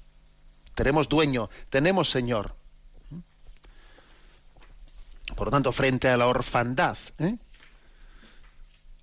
tenemos 0.74 1.08
dueño, 1.08 1.50
tenemos 1.70 2.10
Señor. 2.10 2.56
Por 5.36 5.48
lo 5.48 5.51
tanto, 5.51 5.72
frente 5.72 6.10
a 6.10 6.18
la 6.18 6.28
orfandad, 6.28 6.98
¿eh? 7.20 7.38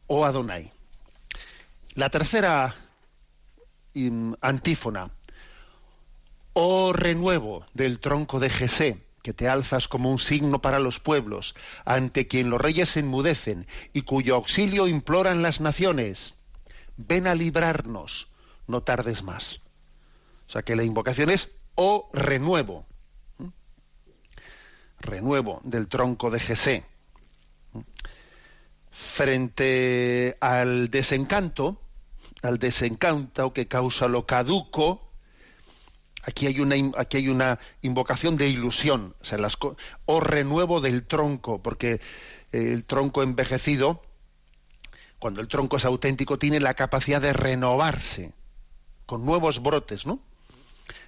o 0.08 0.24
Adonai. 0.24 0.72
La 1.94 2.10
tercera 2.10 2.74
antífona, 4.40 5.10
oh 6.52 6.92
renuevo 6.92 7.64
del 7.74 8.00
tronco 8.00 8.40
de 8.40 8.50
Jesé, 8.50 9.04
que 9.22 9.32
te 9.32 9.48
alzas 9.48 9.88
como 9.88 10.10
un 10.10 10.18
signo 10.18 10.60
para 10.60 10.78
los 10.78 11.00
pueblos, 11.00 11.54
ante 11.84 12.26
quien 12.26 12.50
los 12.50 12.60
reyes 12.60 12.96
enmudecen 12.96 13.66
y 13.92 14.02
cuyo 14.02 14.34
auxilio 14.34 14.88
imploran 14.88 15.42
las 15.42 15.60
naciones. 15.60 16.34
Ven 16.96 17.26
a 17.26 17.34
librarnos, 17.34 18.28
no 18.66 18.82
tardes 18.82 19.22
más. 19.22 19.60
O 20.48 20.50
sea 20.50 20.62
que 20.62 20.76
la 20.76 20.82
invocación 20.82 21.30
es 21.30 21.50
o 21.74 22.10
renuevo. 22.12 22.86
Renuevo 25.00 25.60
del 25.62 25.88
tronco 25.88 26.30
de 26.30 26.40
Jesé. 26.40 26.84
Frente 28.90 30.36
al 30.40 30.90
desencanto, 30.90 31.80
al 32.42 32.58
desencanto 32.58 33.52
que 33.52 33.66
causa 33.66 34.08
lo 34.08 34.26
caduco, 34.26 35.10
aquí 36.22 36.46
hay 36.46 36.60
una, 36.60 36.76
aquí 36.96 37.18
hay 37.18 37.28
una 37.28 37.58
invocación 37.82 38.36
de 38.36 38.48
ilusión, 38.48 39.14
o, 39.60 39.76
o 40.06 40.20
renuevo 40.20 40.80
del 40.80 41.04
tronco, 41.04 41.62
porque 41.62 42.00
el 42.52 42.84
tronco 42.84 43.22
envejecido, 43.22 44.02
cuando 45.18 45.40
el 45.40 45.48
tronco 45.48 45.76
es 45.76 45.84
auténtico, 45.84 46.38
tiene 46.38 46.60
la 46.60 46.74
capacidad 46.74 47.20
de 47.20 47.32
renovarse 47.32 48.32
con 49.06 49.24
nuevos 49.24 49.62
brotes, 49.62 50.06
¿no? 50.06 50.20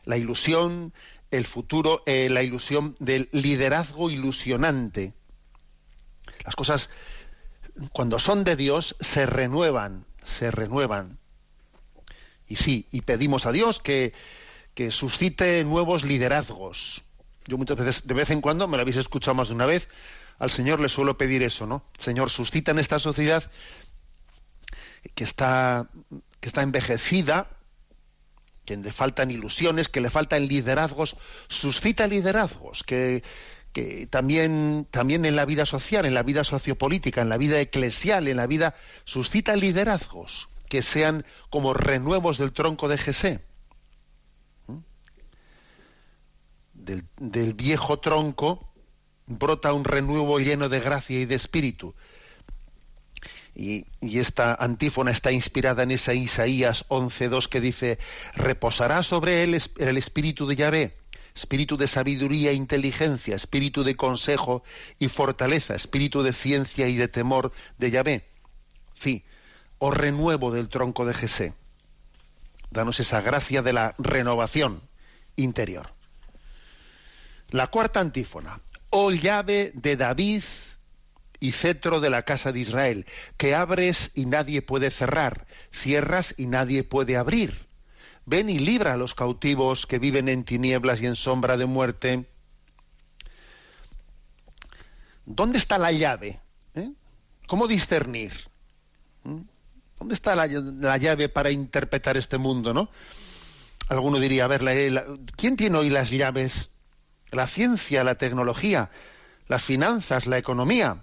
La 0.05 0.17
ilusión, 0.17 0.93
el 1.31 1.45
futuro, 1.45 2.03
eh, 2.07 2.29
la 2.31 2.43
ilusión 2.43 2.97
del 2.99 3.29
liderazgo 3.33 4.11
ilusionante. 4.11 5.15
Las 6.45 6.57
cosas, 6.57 6.91
cuando 7.93 8.19
son 8.19 8.45
de 8.45 8.57
Dios, 8.57 8.97
se 9.00 9.27
renuevan, 9.27 10.07
se 10.25 10.50
renuevan. 10.50 11.19
Y 12.47 12.57
sí, 12.57 12.87
y 12.91 13.03
pedimos 13.03 13.47
a 13.47 13.53
Dios 13.53 13.81
que, 13.81 14.12
que 14.75 14.91
suscite 14.91 15.65
nuevos 15.65 16.05
liderazgos. 16.05 17.03
Yo 17.47 17.59
muchas 17.59 17.77
veces, 17.77 18.07
de 18.07 18.15
vez 18.15 18.31
en 18.31 18.41
cuando, 18.41 18.69
me 18.69 18.77
lo 18.77 18.83
habéis 18.83 18.97
escuchado 18.97 19.35
más 19.35 19.49
de 19.49 19.55
una 19.55 19.67
vez, 19.67 19.89
al 20.39 20.50
Señor 20.50 20.81
le 20.81 20.89
suelo 20.89 21.19
pedir 21.19 21.43
eso, 21.43 21.67
¿no? 21.67 21.85
Señor, 21.99 22.31
suscita 22.31 22.73
en 22.73 22.79
esta 22.79 22.99
sociedad 22.99 23.50
que 25.15 25.25
está, 25.25 25.89
que 26.41 26.49
está 26.49 26.62
envejecida, 26.62 27.49
que 28.65 28.77
le 28.77 28.93
faltan 28.93 29.31
ilusiones, 29.31 29.89
que 29.89 30.00
le 30.00 30.11
faltan 30.11 30.47
liderazgos, 30.47 31.17
suscita 31.49 32.07
liderazgos, 32.07 32.85
que, 32.85 33.23
también, 34.11 34.87
también 34.91 35.25
en 35.25 35.37
la 35.37 35.45
vida 35.45 35.67
social, 35.67 36.05
en 36.05 36.15
la 36.15 36.23
vida 36.23 36.45
sociopolítica, 36.45 37.23
en 37.23 37.29
la 37.29 37.39
vida 37.39 37.61
eclesial, 37.61 38.29
en 38.29 38.37
la 38.37 38.47
vida, 38.47 38.75
suscita 39.05 39.57
liderazgos 39.57 40.49
que 40.69 40.83
sean 40.83 41.25
como 41.50 41.75
renuevos 41.75 42.39
del 42.39 42.53
tronco 42.53 42.89
de 42.89 42.99
Jesé. 42.99 43.45
¿Mm? 44.67 44.79
Del, 46.75 47.05
del 47.19 47.55
viejo 47.55 47.99
tronco 47.99 48.73
brota 49.27 49.73
un 49.73 49.85
renuevo 49.85 50.39
lleno 50.41 50.69
de 50.69 50.81
gracia 50.81 51.21
y 51.21 51.27
de 51.27 51.37
espíritu 51.37 51.95
y, 53.55 53.87
esta 54.00 54.55
antífona 54.55 55.11
está 55.11 55.33
inspirada 55.33 55.83
en 55.83 55.91
esa 55.91 56.15
Isaías 56.15 56.87
11.2 56.89 57.49
que 57.49 57.61
dice, 57.61 57.99
reposará 58.35 59.03
sobre 59.03 59.43
él 59.43 59.61
el 59.79 59.97
espíritu 59.97 60.47
de 60.47 60.57
Yahvé, 60.57 60.97
espíritu 61.40 61.78
de 61.78 61.88
sabiduría 61.88 62.50
e 62.50 62.54
inteligencia, 62.54 63.35
espíritu 63.35 63.82
de 63.82 63.97
consejo 63.97 64.62
y 64.99 65.09
fortaleza, 65.09 65.75
espíritu 65.75 66.23
de 66.23 66.35
ciencia 66.35 66.87
y 66.87 66.97
de 66.97 67.09
temor 67.09 67.50
de 67.78 67.90
Yahvé. 67.90 68.28
Sí, 68.92 69.25
o 69.78 69.90
renuevo 69.90 70.52
del 70.52 70.68
tronco 70.68 71.06
de 71.06 71.14
Jesé. 71.14 71.54
Danos 72.70 73.00
esa 73.00 73.23
gracia 73.23 73.62
de 73.62 73.73
la 73.73 73.94
renovación 73.99 74.82
interior. 75.37 75.94
La 77.49 77.68
cuarta 77.68 78.00
antífona. 78.00 78.61
Oh 78.90 79.11
llave 79.11 79.73
de 79.75 79.97
David, 79.97 80.42
y 81.40 81.52
cetro 81.52 82.00
de 82.00 82.11
la 82.11 82.23
casa 82.23 82.52
de 82.52 82.61
Israel, 82.61 83.06
que 83.38 83.54
abres 83.54 84.11
y 84.14 84.26
nadie 84.26 84.61
puede 84.61 84.90
cerrar, 84.90 85.47
cierras 85.73 86.35
y 86.37 86.47
nadie 86.47 86.85
puede 86.85 87.16
abrir. 87.16 87.70
Ven 88.31 88.49
y 88.49 88.61
libra 88.61 88.95
a 88.95 88.97
los 88.97 89.17
cautivos 89.17 89.87
que 89.87 89.99
viven 89.99 90.29
en 90.29 90.45
tinieblas 90.45 91.03
y 91.03 91.07
en 91.07 91.17
sombra 91.17 91.57
de 91.57 91.67
muerte. 91.67 92.27
¿Dónde 95.27 95.59
está 95.59 95.79
la 95.79 95.91
llave? 95.91 96.41
¿Eh? 96.77 96.93
¿Cómo 97.49 97.67
discernir? 97.67 98.33
¿Mm? 99.25 99.41
¿Dónde 99.99 100.15
está 100.15 100.37
la, 100.37 100.47
llave 100.47 101.29
para 101.29 101.51
interpretar 101.51 102.17
este 102.17 102.39
mundo, 102.39 102.73
no? 102.73 102.89
Alguno 103.89 104.21
diría, 104.21 104.45
a 104.45 104.47
ver, 104.47 104.63
¿quién 105.37 105.57
tiene 105.57 105.79
hoy 105.79 105.91
las 105.91 106.11
llaves? 106.11 106.71
La 107.33 107.49
ciencia, 107.49 108.05
la 108.05 108.15
tecnología, 108.15 108.91
las 109.49 109.65
finanzas, 109.65 110.29
la 110.29 110.39
economía 110.39 111.03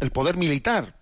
el 0.00 0.10
poder 0.10 0.36
militar. 0.36 0.94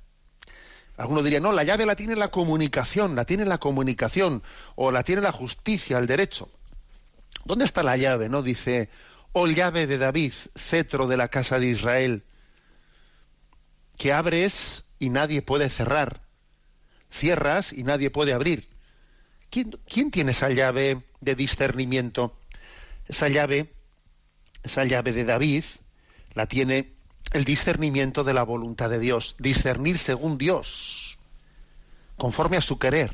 Alguno 0.97 1.23
diría, 1.23 1.41
no, 1.41 1.53
la 1.53 1.65
llave 1.65 1.87
la 1.87 1.97
tiene 1.97 2.17
la 2.17 2.29
comunicación, 2.29 3.17
la 3.17 3.25
tiene 3.25 3.45
la 3.45 3.59
comunicación, 3.59 4.43
o 4.75 4.91
la 4.91 5.03
tiene 5.03 5.23
la 5.23 5.33
justicia, 5.33 5.99
el 5.99 6.07
derecho. 6.07 6.51
¿Dónde 7.45 7.65
está 7.65 7.83
la 7.83 7.97
llave? 7.97 8.29
No 8.29 8.43
dice, 8.43 8.89
oh 9.33 9.47
llave 9.47 9.87
de 9.87 9.99
David, 9.99 10.33
cetro 10.55 11.09
de 11.09 11.17
la 11.17 11.29
casa 11.29 11.59
de 11.59 11.67
Israel, 11.67 12.25
que 13.97 14.13
abres 14.13 14.85
y 14.99 15.11
nadie 15.11 15.43
puede 15.43 15.71
cerrar, 15.71 16.23
cierras 17.11 17.73
y 17.73 17.85
nadie 17.85 18.11
puede 18.11 18.33
abrir. 18.33 18.69
¿Quién, 19.51 19.79
quién 19.87 20.11
tiene 20.11 20.31
esa 20.33 20.51
llave 20.51 21.05
de 21.21 21.35
discernimiento? 21.35 22.39
Esa 23.09 23.29
llave, 23.29 23.73
esa 24.63 24.85
llave 24.85 25.13
de 25.13 25.25
David, 25.25 25.65
la 26.35 26.47
tiene 26.47 26.95
el 27.33 27.45
discernimiento 27.45 28.25
de 28.25 28.35
la 28.35 28.43
voluntad 28.43 28.91
de 28.91 28.99
Dios, 28.99 29.37
discernir 29.39 29.99
según 29.99 30.39
Dios, 30.39 31.19
conforme 32.17 32.59
a 32.59 32.61
su 32.61 32.79
querer, 32.79 33.12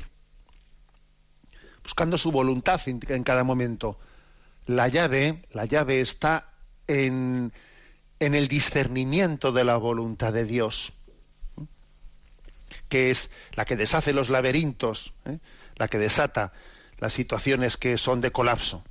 buscando 1.83 2.17
su 2.17 2.31
voluntad 2.31 2.81
en, 2.85 3.23
cada 3.23 3.43
momento. 3.43 3.97
La 4.65 4.87
llave, 4.87 5.43
la 5.51 5.65
llave 5.65 6.01
está 6.01 6.51
en, 6.87 7.53
en 8.19 8.35
el 8.35 8.47
discernimiento 8.47 9.51
de 9.51 9.63
la 9.63 9.77
voluntad 9.77 10.33
de 10.33 10.45
Dios, 10.45 10.93
que 12.89 13.09
es 13.09 13.31
la 13.53 13.65
que 13.65 13.77
deshace 13.77 14.13
los 14.13 14.29
laberintos, 14.29 15.13
¿eh? 15.25 15.39
la 15.75 15.87
que 15.87 15.97
desata 15.97 16.51
las 16.97 17.13
situaciones 17.13 17.77
que 17.77 17.97
son 17.97 18.19
de 18.19 18.31
colapso. 18.31 18.83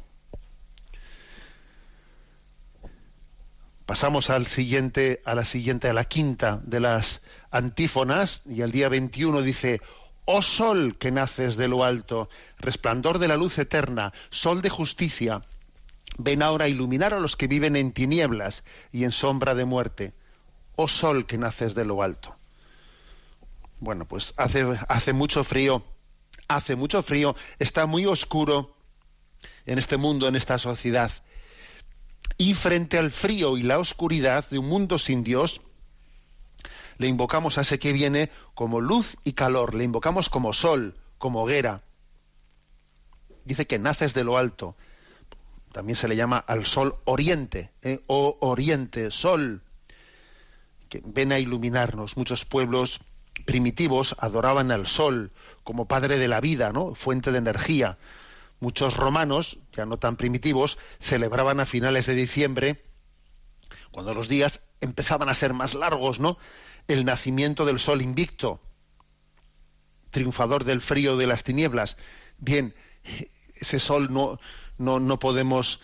Pasamos 3.88 4.28
al 4.28 4.46
siguiente, 4.46 5.22
a 5.24 5.34
la 5.34 5.46
siguiente, 5.46 5.88
a 5.88 5.94
la 5.94 6.04
quinta 6.04 6.60
de 6.62 6.78
las 6.78 7.22
antífonas, 7.50 8.42
y 8.44 8.60
el 8.60 8.70
día 8.70 8.90
21 8.90 9.40
dice, 9.40 9.80
Oh 10.26 10.42
sol 10.42 10.98
que 10.98 11.10
naces 11.10 11.56
de 11.56 11.68
lo 11.68 11.84
alto, 11.84 12.28
resplandor 12.58 13.18
de 13.18 13.28
la 13.28 13.38
luz 13.38 13.56
eterna, 13.56 14.12
sol 14.28 14.60
de 14.60 14.68
justicia, 14.68 15.46
ven 16.18 16.42
ahora 16.42 16.66
a 16.66 16.68
iluminar 16.68 17.14
a 17.14 17.18
los 17.18 17.34
que 17.34 17.46
viven 17.46 17.76
en 17.76 17.92
tinieblas 17.92 18.62
y 18.92 19.04
en 19.04 19.10
sombra 19.10 19.54
de 19.54 19.64
muerte. 19.64 20.12
Oh 20.76 20.86
sol 20.86 21.24
que 21.24 21.38
naces 21.38 21.74
de 21.74 21.86
lo 21.86 22.02
alto. 22.02 22.36
Bueno, 23.80 24.04
pues 24.04 24.34
hace, 24.36 24.66
hace 24.86 25.14
mucho 25.14 25.44
frío, 25.44 25.82
hace 26.46 26.76
mucho 26.76 27.00
frío, 27.00 27.34
está 27.58 27.86
muy 27.86 28.04
oscuro 28.04 28.76
en 29.64 29.78
este 29.78 29.96
mundo, 29.96 30.28
en 30.28 30.36
esta 30.36 30.58
sociedad 30.58 31.10
y 32.38 32.54
frente 32.54 32.98
al 32.98 33.10
frío 33.10 33.58
y 33.58 33.62
la 33.62 33.78
oscuridad 33.78 34.48
de 34.48 34.58
un 34.58 34.68
mundo 34.68 34.96
sin 34.98 35.24
Dios, 35.24 35.60
le 36.96 37.08
invocamos 37.08 37.58
a 37.58 37.62
ese 37.62 37.78
que 37.78 37.92
viene 37.92 38.30
como 38.54 38.80
luz 38.80 39.16
y 39.24 39.32
calor, 39.32 39.74
le 39.74 39.84
invocamos 39.84 40.28
como 40.28 40.52
sol, 40.52 40.94
como 41.18 41.42
hoguera. 41.42 41.82
Dice 43.44 43.66
que 43.66 43.78
naces 43.78 44.14
de 44.14 44.24
lo 44.24 44.38
alto. 44.38 44.76
También 45.72 45.96
se 45.96 46.08
le 46.08 46.16
llama 46.16 46.38
al 46.38 46.64
sol 46.64 46.96
oriente, 47.04 47.72
¿eh? 47.82 48.00
o 48.06 48.36
oriente, 48.40 49.10
sol, 49.10 49.62
que 50.88 51.02
ven 51.04 51.32
a 51.32 51.38
iluminarnos. 51.38 52.16
Muchos 52.16 52.44
pueblos 52.44 53.00
primitivos 53.44 54.16
adoraban 54.18 54.70
al 54.70 54.86
sol 54.86 55.32
como 55.64 55.86
padre 55.86 56.18
de 56.18 56.28
la 56.28 56.40
vida, 56.40 56.72
¿no? 56.72 56.94
fuente 56.94 57.32
de 57.32 57.38
energía. 57.38 57.98
Muchos 58.60 58.96
romanos, 58.96 59.58
ya 59.72 59.86
no 59.86 59.98
tan 59.98 60.16
primitivos, 60.16 60.78
celebraban 60.98 61.60
a 61.60 61.66
finales 61.66 62.06
de 62.06 62.14
diciembre, 62.14 62.84
cuando 63.90 64.14
los 64.14 64.28
días 64.28 64.62
empezaban 64.80 65.28
a 65.28 65.34
ser 65.34 65.54
más 65.54 65.74
largos, 65.74 66.20
¿no? 66.20 66.38
El 66.88 67.04
nacimiento 67.04 67.64
del 67.64 67.78
sol 67.78 68.02
invicto, 68.02 68.60
triunfador 70.10 70.64
del 70.64 70.80
frío 70.80 71.16
de 71.16 71.26
las 71.26 71.44
tinieblas. 71.44 71.96
Bien, 72.38 72.74
ese 73.54 73.78
sol 73.78 74.12
no, 74.12 74.40
no, 74.78 75.00
no 75.00 75.18
podemos 75.18 75.80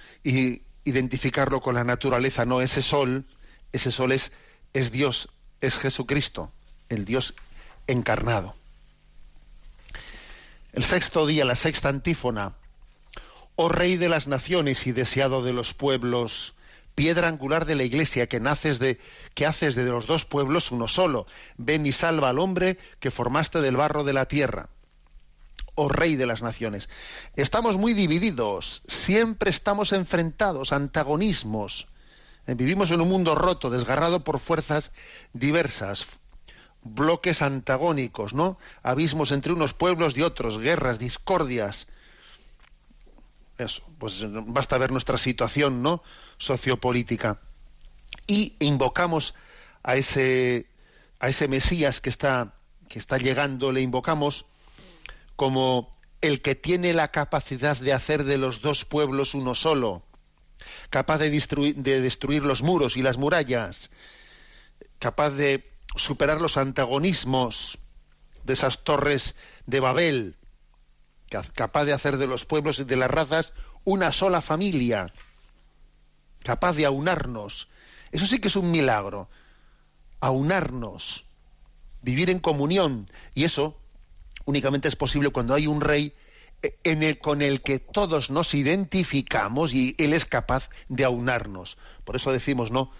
identificarlo 0.84 1.60
con 1.60 1.74
la 1.74 1.84
naturaleza, 1.84 2.44
no, 2.44 2.60
ese 2.60 2.82
sol, 2.82 3.24
ese 3.72 3.92
sol 3.92 4.12
es, 4.12 4.32
es 4.72 4.90
Dios, 4.90 5.28
es 5.60 5.78
Jesucristo, 5.78 6.52
el 6.88 7.04
Dios 7.04 7.34
encarnado. 7.86 8.54
El 10.72 10.82
sexto 10.82 11.26
día, 11.26 11.44
la 11.44 11.54
sexta 11.54 11.88
antífona, 11.88 12.54
Oh 13.56 13.68
Rey 13.68 13.96
de 13.96 14.08
las 14.08 14.26
naciones 14.26 14.86
y 14.88 14.92
deseado 14.92 15.44
de 15.44 15.52
los 15.52 15.74
pueblos, 15.74 16.54
piedra 16.96 17.28
angular 17.28 17.66
de 17.66 17.76
la 17.76 17.84
iglesia 17.84 18.28
que 18.28 18.40
naces 18.40 18.80
de 18.80 18.98
que 19.34 19.46
haces 19.46 19.76
de 19.76 19.84
los 19.84 20.06
dos 20.06 20.24
pueblos 20.24 20.72
uno 20.72 20.88
solo, 20.88 21.28
ven 21.56 21.86
y 21.86 21.92
salva 21.92 22.30
al 22.30 22.40
hombre 22.40 22.78
que 22.98 23.12
formaste 23.12 23.60
del 23.60 23.76
barro 23.76 24.02
de 24.02 24.12
la 24.12 24.26
tierra. 24.26 24.70
Oh 25.76 25.88
Rey 25.88 26.16
de 26.16 26.26
las 26.26 26.42
naciones, 26.42 26.88
estamos 27.36 27.76
muy 27.76 27.94
divididos, 27.94 28.82
siempre 28.88 29.50
estamos 29.50 29.92
enfrentados, 29.92 30.72
antagonismos. 30.72 31.86
Eh, 32.48 32.54
vivimos 32.54 32.90
en 32.90 33.00
un 33.00 33.08
mundo 33.08 33.36
roto, 33.36 33.70
desgarrado 33.70 34.24
por 34.24 34.40
fuerzas 34.40 34.90
diversas, 35.32 36.06
bloques 36.82 37.40
antagónicos, 37.40 38.34
¿no? 38.34 38.58
Abismos 38.82 39.30
entre 39.30 39.52
unos 39.52 39.74
pueblos 39.74 40.16
y 40.16 40.22
otros, 40.22 40.58
guerras, 40.58 40.98
discordias, 40.98 41.86
eso, 43.58 43.82
pues 43.98 44.24
basta 44.28 44.78
ver 44.78 44.90
nuestra 44.90 45.16
situación, 45.16 45.82
¿no? 45.82 46.02
sociopolítica. 46.38 47.40
Y 48.26 48.54
invocamos 48.58 49.34
a 49.82 49.96
ese 49.96 50.66
a 51.20 51.28
ese 51.28 51.48
Mesías 51.48 52.00
que 52.00 52.10
está 52.10 52.54
que 52.88 52.98
está 52.98 53.18
llegando, 53.18 53.72
le 53.72 53.80
invocamos 53.80 54.46
como 55.36 55.96
el 56.20 56.42
que 56.42 56.54
tiene 56.54 56.92
la 56.92 57.08
capacidad 57.08 57.76
de 57.76 57.92
hacer 57.92 58.24
de 58.24 58.38
los 58.38 58.60
dos 58.60 58.84
pueblos 58.84 59.34
uno 59.34 59.54
solo, 59.54 60.02
capaz 60.90 61.18
de 61.18 61.30
de 61.30 62.00
destruir 62.00 62.44
los 62.44 62.62
muros 62.62 62.96
y 62.96 63.02
las 63.02 63.18
murallas, 63.18 63.90
capaz 64.98 65.30
de 65.30 65.70
superar 65.96 66.40
los 66.40 66.56
antagonismos 66.56 67.78
de 68.44 68.52
esas 68.52 68.84
torres 68.84 69.34
de 69.66 69.80
Babel, 69.80 70.36
capaz 71.54 71.84
de 71.84 71.92
hacer 71.92 72.16
de 72.16 72.26
los 72.26 72.44
pueblos 72.44 72.78
y 72.78 72.84
de 72.84 72.96
las 72.96 73.10
razas 73.10 73.54
una 73.84 74.12
sola 74.12 74.40
familia, 74.40 75.12
capaz 76.42 76.76
de 76.76 76.86
aunarnos. 76.86 77.68
Eso 78.12 78.26
sí 78.26 78.38
que 78.38 78.48
es 78.48 78.56
un 78.56 78.70
milagro, 78.70 79.28
aunarnos, 80.20 81.24
vivir 82.02 82.30
en 82.30 82.38
comunión. 82.38 83.08
Y 83.34 83.44
eso 83.44 83.78
únicamente 84.44 84.88
es 84.88 84.96
posible 84.96 85.30
cuando 85.30 85.54
hay 85.54 85.66
un 85.66 85.80
rey 85.80 86.14
eh, 86.62 86.78
en 86.84 87.02
el, 87.02 87.18
con 87.18 87.42
el 87.42 87.62
que 87.62 87.78
todos 87.78 88.30
nos 88.30 88.54
identificamos 88.54 89.74
y 89.74 89.94
él 89.98 90.12
es 90.12 90.26
capaz 90.26 90.70
de 90.88 91.04
aunarnos. 91.04 91.78
Por 92.04 92.16
eso 92.16 92.32
decimos, 92.32 92.70
¿no? 92.70 92.90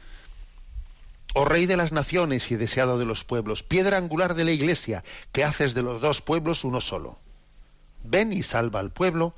Oh 1.37 1.45
Rey 1.45 1.67
de 1.67 1.77
las 1.77 1.91
naciones 1.91 2.51
y 2.53 2.57
deseado 2.57 2.97
de 2.97 3.07
los 3.07 3.25
pueblos, 3.25 3.65
piedra 3.65 3.97
angular 3.97 4.35
de 4.35 4.45
la 4.45 4.53
iglesia, 4.53 5.03
que 5.33 5.43
haces 5.43 5.75
de 5.75 5.83
los 5.83 6.01
dos 6.01 6.21
pueblos 6.21 6.63
uno 6.63 6.81
solo 6.81 7.19
ven 8.05 8.33
y 8.33 8.43
salva 8.43 8.81
al 8.81 8.91
pueblo 8.91 9.35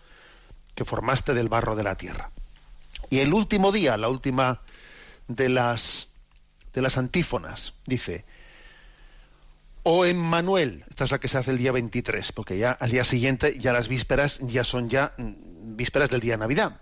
que 0.74 0.84
formaste 0.84 1.34
del 1.34 1.48
barro 1.48 1.76
de 1.76 1.84
la 1.84 1.96
tierra. 1.96 2.30
Y 3.08 3.20
el 3.20 3.32
último 3.32 3.72
día, 3.72 3.96
la 3.96 4.08
última 4.08 4.60
de 5.28 5.48
las 5.48 6.08
antífonas, 6.96 7.74
dice, 7.86 8.24
o 9.88 10.04
Emmanuel, 10.04 10.84
esta 10.90 11.04
es 11.04 11.12
la 11.12 11.20
que 11.20 11.28
se 11.28 11.38
hace 11.38 11.52
el 11.52 11.58
día 11.58 11.70
23, 11.70 12.32
porque 12.32 12.58
ya 12.58 12.72
al 12.72 12.90
día 12.90 13.04
siguiente 13.04 13.56
ya 13.56 13.72
las 13.72 13.86
vísperas 13.86 14.40
ya 14.42 14.64
son 14.64 14.88
ya 14.88 15.14
mm, 15.16 15.76
vísperas 15.76 16.10
del 16.10 16.20
día 16.20 16.32
de 16.32 16.38
Navidad. 16.38 16.80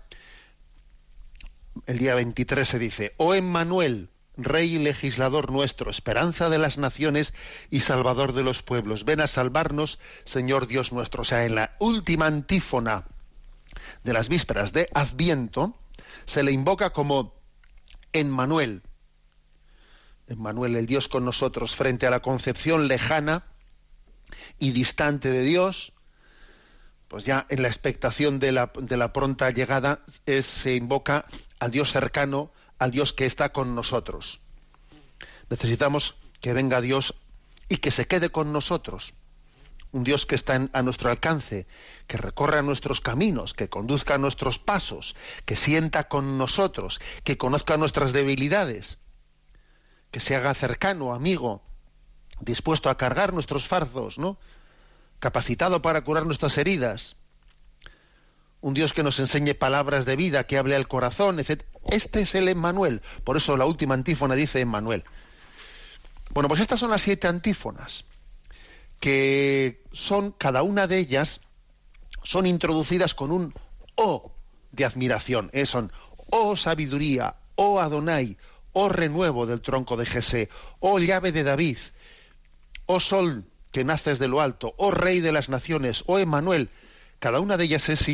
El 1.85 1.99
día 1.99 2.15
23 2.15 2.67
se 2.67 2.79
dice, 2.79 3.13
o 3.17 3.35
Emmanuel, 3.35 4.09
Rey 4.37 4.75
y 4.75 4.79
legislador 4.79 5.51
nuestro, 5.51 5.89
esperanza 5.89 6.49
de 6.49 6.57
las 6.57 6.77
naciones 6.77 7.33
y 7.69 7.79
salvador 7.79 8.33
de 8.33 8.43
los 8.43 8.63
pueblos. 8.63 9.05
Ven 9.05 9.21
a 9.21 9.27
salvarnos, 9.27 9.99
Señor 10.23 10.67
Dios 10.67 10.91
nuestro. 10.91 11.21
O 11.21 11.25
sea, 11.25 11.45
en 11.45 11.55
la 11.55 11.75
última 11.79 12.27
antífona 12.27 13.05
de 14.03 14.13
las 14.13 14.29
vísperas 14.29 14.73
de 14.73 14.89
Adviento, 14.93 15.77
se 16.25 16.43
le 16.43 16.51
invoca 16.51 16.91
como 16.91 17.33
Emmanuel. 18.13 18.81
Emmanuel, 20.27 20.75
el 20.75 20.87
Dios 20.87 21.07
con 21.07 21.25
nosotros, 21.25 21.75
frente 21.75 22.07
a 22.07 22.09
la 22.09 22.21
concepción 22.21 22.87
lejana 22.87 23.43
y 24.59 24.71
distante 24.71 25.29
de 25.29 25.41
Dios, 25.41 25.93
pues 27.07 27.25
ya 27.25 27.45
en 27.49 27.61
la 27.61 27.67
expectación 27.67 28.39
de 28.39 28.51
la, 28.51 28.71
de 28.75 28.97
la 28.97 29.13
pronta 29.13 29.51
llegada 29.51 30.01
se 30.41 30.75
invoca 30.75 31.25
al 31.59 31.71
Dios 31.71 31.91
cercano, 31.91 32.51
al 32.79 32.91
Dios 32.91 33.13
que 33.13 33.25
está 33.25 33.51
con 33.51 33.75
nosotros. 33.75 34.39
Necesitamos 35.49 36.15
que 36.41 36.53
venga 36.53 36.81
Dios 36.81 37.15
y 37.69 37.77
que 37.77 37.91
se 37.91 38.07
quede 38.07 38.29
con 38.29 38.51
nosotros. 38.51 39.13
Un 39.91 40.03
Dios 40.03 40.25
que 40.25 40.35
está 40.35 40.69
a 40.73 40.81
nuestro 40.81 41.09
alcance, 41.09 41.67
que 42.07 42.17
recorra 42.17 42.61
nuestros 42.61 42.99
caminos, 42.99 43.53
que 43.53 43.69
conduzca 43.69 44.17
nuestros 44.17 44.59
pasos, 44.59 45.15
que 45.45 45.55
sienta 45.55 46.09
con 46.09 46.37
nosotros, 46.37 46.99
que 47.23 47.37
conozca 47.37 47.77
nuestras 47.77 48.11
debilidades, 48.11 48.97
que 50.11 50.19
se 50.19 50.35
haga 50.35 50.53
cercano, 50.53 51.13
amigo, 51.13 51.63
dispuesto 52.41 52.89
a 52.89 52.97
cargar 52.97 53.33
nuestros 53.33 53.65
farzos, 53.67 54.17
¿no? 54.19 54.37
Capacitado 55.19 55.81
para 55.81 56.03
curar 56.03 56.25
nuestras 56.25 56.57
heridas. 56.57 57.15
Un 58.65 58.73
Dios 58.73 58.93
que 58.93 59.03
nos 59.03 59.19
enseñe 59.19 59.53
palabras 59.53 60.07
de 60.07 60.15
vida, 60.15 60.47
que 60.47 60.57
hable 60.57 60.75
al 60.75 60.87
corazón, 60.87 61.39
etc. 61.39 61.61
Este 61.87 62.21
es 62.21 62.33
el 62.33 62.47
Emmanuel. 62.47 63.03
Por 63.23 63.37
eso 63.37 63.55
la 63.57 63.65
última 63.67 63.93
antífona 63.93 64.33
dice 64.33 64.59
Emmanuel. 64.59 65.03
Bueno, 66.31 66.49
pues 66.49 66.61
estas 66.61 66.79
son 66.79 66.89
las 66.89 67.03
siete 67.03 67.27
antífonas, 67.27 68.05
que 68.99 69.83
son, 69.91 70.31
cada 70.31 70.63
una 70.63 70.87
de 70.87 70.97
ellas, 70.97 71.41
son 72.23 72.47
introducidas 72.47 73.13
con 73.13 73.31
un 73.31 73.53
O 73.93 74.31
de 74.71 74.83
admiración. 74.83 75.51
Eh, 75.53 75.67
son 75.67 75.91
Oh 76.31 76.55
sabiduría, 76.55 77.35
oh 77.53 77.79
Adonai, 77.79 78.35
oh 78.73 78.89
renuevo 78.89 79.45
del 79.45 79.61
tronco 79.61 79.95
de 79.95 80.07
Jesé, 80.07 80.49
oh 80.79 80.97
llave 80.97 81.31
de 81.31 81.43
David, 81.43 81.77
oh 82.87 82.99
sol 82.99 83.45
que 83.71 83.83
naces 83.83 84.17
de 84.17 84.27
lo 84.27 84.41
alto, 84.41 84.73
oh 84.77 84.89
rey 84.89 85.19
de 85.19 85.31
las 85.31 85.49
naciones, 85.49 86.03
oh 86.07 86.17
Emanuel. 86.17 86.71
Cada 87.19 87.39
una 87.39 87.57
de 87.57 87.65
ellas 87.65 87.89
es, 87.89 88.09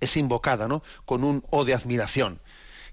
es 0.00 0.16
invocada, 0.16 0.68
¿no? 0.68 0.82
Con 1.04 1.24
un 1.24 1.44
O 1.50 1.64
de 1.64 1.74
admiración. 1.74 2.40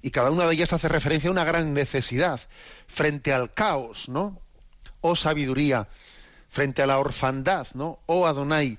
Y 0.02 0.12
cada 0.12 0.32
una 0.32 0.46
de 0.46 0.54
ellas 0.54 0.74
hace 0.74 0.88
referencia 0.88 1.30
a 1.30 1.34
una 1.34 1.44
gran 1.44 1.74
necesidad 1.74 2.40
frente 2.88 3.34
al 3.34 3.52
caos, 3.54 4.08
¿no? 4.10 4.40
Oh 5.02 5.16
sabiduría, 5.16 5.88
frente 6.50 6.82
a 6.82 6.88
la 6.88 7.00
orfandad, 7.00 7.68
¿no? 7.74 8.00
Oh 8.06 8.28
Adonai, 8.28 8.78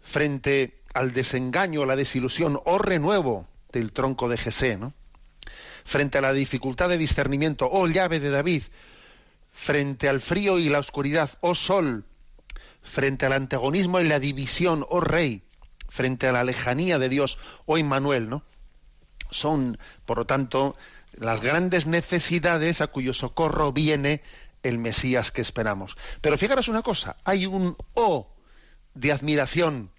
frente 0.00 0.80
al 0.94 1.12
desengaño, 1.12 1.84
la 1.84 1.96
desilusión, 1.96 2.60
oh 2.64 2.78
renuevo 2.78 3.46
del 3.72 3.92
tronco 3.92 4.28
de 4.28 4.38
Jesé, 4.38 4.76
¿no? 4.76 4.94
Frente 5.84 6.18
a 6.18 6.22
la 6.22 6.32
dificultad 6.32 6.88
de 6.88 6.98
discernimiento, 6.98 7.68
oh 7.70 7.86
llave 7.86 8.20
de 8.20 8.30
David, 8.30 8.62
frente 9.52 10.08
al 10.08 10.20
frío 10.20 10.58
y 10.58 10.68
la 10.68 10.78
oscuridad, 10.78 11.30
oh 11.40 11.54
sol, 11.54 12.04
frente 12.82 13.26
al 13.26 13.32
antagonismo 13.32 14.00
y 14.00 14.08
la 14.08 14.18
división, 14.18 14.84
oh 14.88 15.00
rey, 15.00 15.42
frente 15.88 16.26
a 16.28 16.32
la 16.32 16.44
lejanía 16.44 16.98
de 16.98 17.08
Dios, 17.08 17.38
oh 17.66 17.78
Immanuel, 17.78 18.28
¿no? 18.28 18.42
Son, 19.30 19.78
por 20.06 20.18
lo 20.18 20.26
tanto, 20.26 20.76
las 21.12 21.40
grandes 21.40 21.86
necesidades 21.86 22.80
a 22.80 22.86
cuyo 22.86 23.12
socorro 23.12 23.72
viene 23.72 24.22
el 24.62 24.78
Mesías 24.78 25.30
que 25.30 25.40
esperamos. 25.40 25.96
Pero 26.20 26.38
fijaros 26.38 26.68
una 26.68 26.82
cosa, 26.82 27.16
hay 27.24 27.46
un 27.46 27.76
O 27.94 28.34
de 28.94 29.12
admiración 29.12 29.90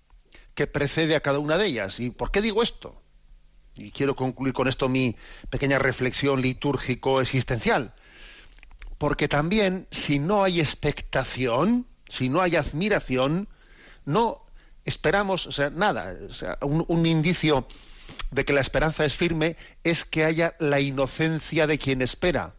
que 0.55 0.67
precede 0.67 1.15
a 1.15 1.21
cada 1.21 1.39
una 1.39 1.57
de 1.57 1.67
ellas. 1.67 1.99
¿Y 1.99 2.09
por 2.09 2.31
qué 2.31 2.41
digo 2.41 2.63
esto? 2.63 3.01
Y 3.75 3.91
quiero 3.91 4.15
concluir 4.15 4.53
con 4.53 4.67
esto 4.67 4.89
mi 4.89 5.15
pequeña 5.49 5.79
reflexión 5.79 6.41
litúrgico-existencial. 6.41 7.93
Porque 8.97 9.29
también, 9.29 9.87
si 9.91 10.19
no 10.19 10.43
hay 10.43 10.59
expectación, 10.59 11.87
si 12.09 12.27
no 12.27 12.41
hay 12.41 12.57
admiración, 12.57 13.47
no 14.03 14.45
esperamos, 14.89 15.47
o 15.47 15.53
sea, 15.53 15.69
nada. 15.69 16.17
Sea, 16.29 16.57
un, 16.61 16.83
un 16.89 17.05
indicio 17.05 17.65
de 18.31 18.43
que 18.43 18.53
la 18.53 18.59
esperanza 18.59 19.05
es 19.05 19.15
firme 19.15 19.55
es 19.83 20.03
que 20.03 20.25
haya 20.25 20.55
la 20.59 20.81
inocencia 20.81 21.65
de 21.65 21.79
quien 21.79 22.01
espera. 22.01 22.55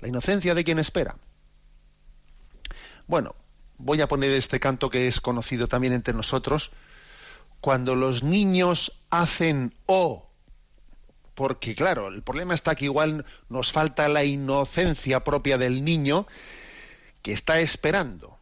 La 0.00 0.08
inocencia 0.08 0.54
de 0.54 0.64
quien 0.64 0.78
espera. 0.78 1.16
Bueno, 3.06 3.34
voy 3.78 4.00
a 4.00 4.08
poner 4.08 4.32
este 4.32 4.60
canto 4.60 4.90
que 4.90 5.08
es 5.08 5.20
conocido 5.20 5.68
también 5.68 5.92
entre 5.92 6.14
nosotros. 6.14 6.70
Cuando 7.60 7.94
los 7.94 8.22
niños 8.22 8.92
hacen 9.10 9.74
O, 9.86 10.28
porque 11.34 11.74
claro, 11.74 12.08
el 12.08 12.22
problema 12.22 12.54
está 12.54 12.74
que 12.74 12.86
igual 12.86 13.24
nos 13.48 13.72
falta 13.72 14.08
la 14.08 14.24
inocencia 14.24 15.24
propia 15.24 15.58
del 15.58 15.84
niño 15.84 16.26
que 17.22 17.32
está 17.32 17.60
esperando. 17.60 18.38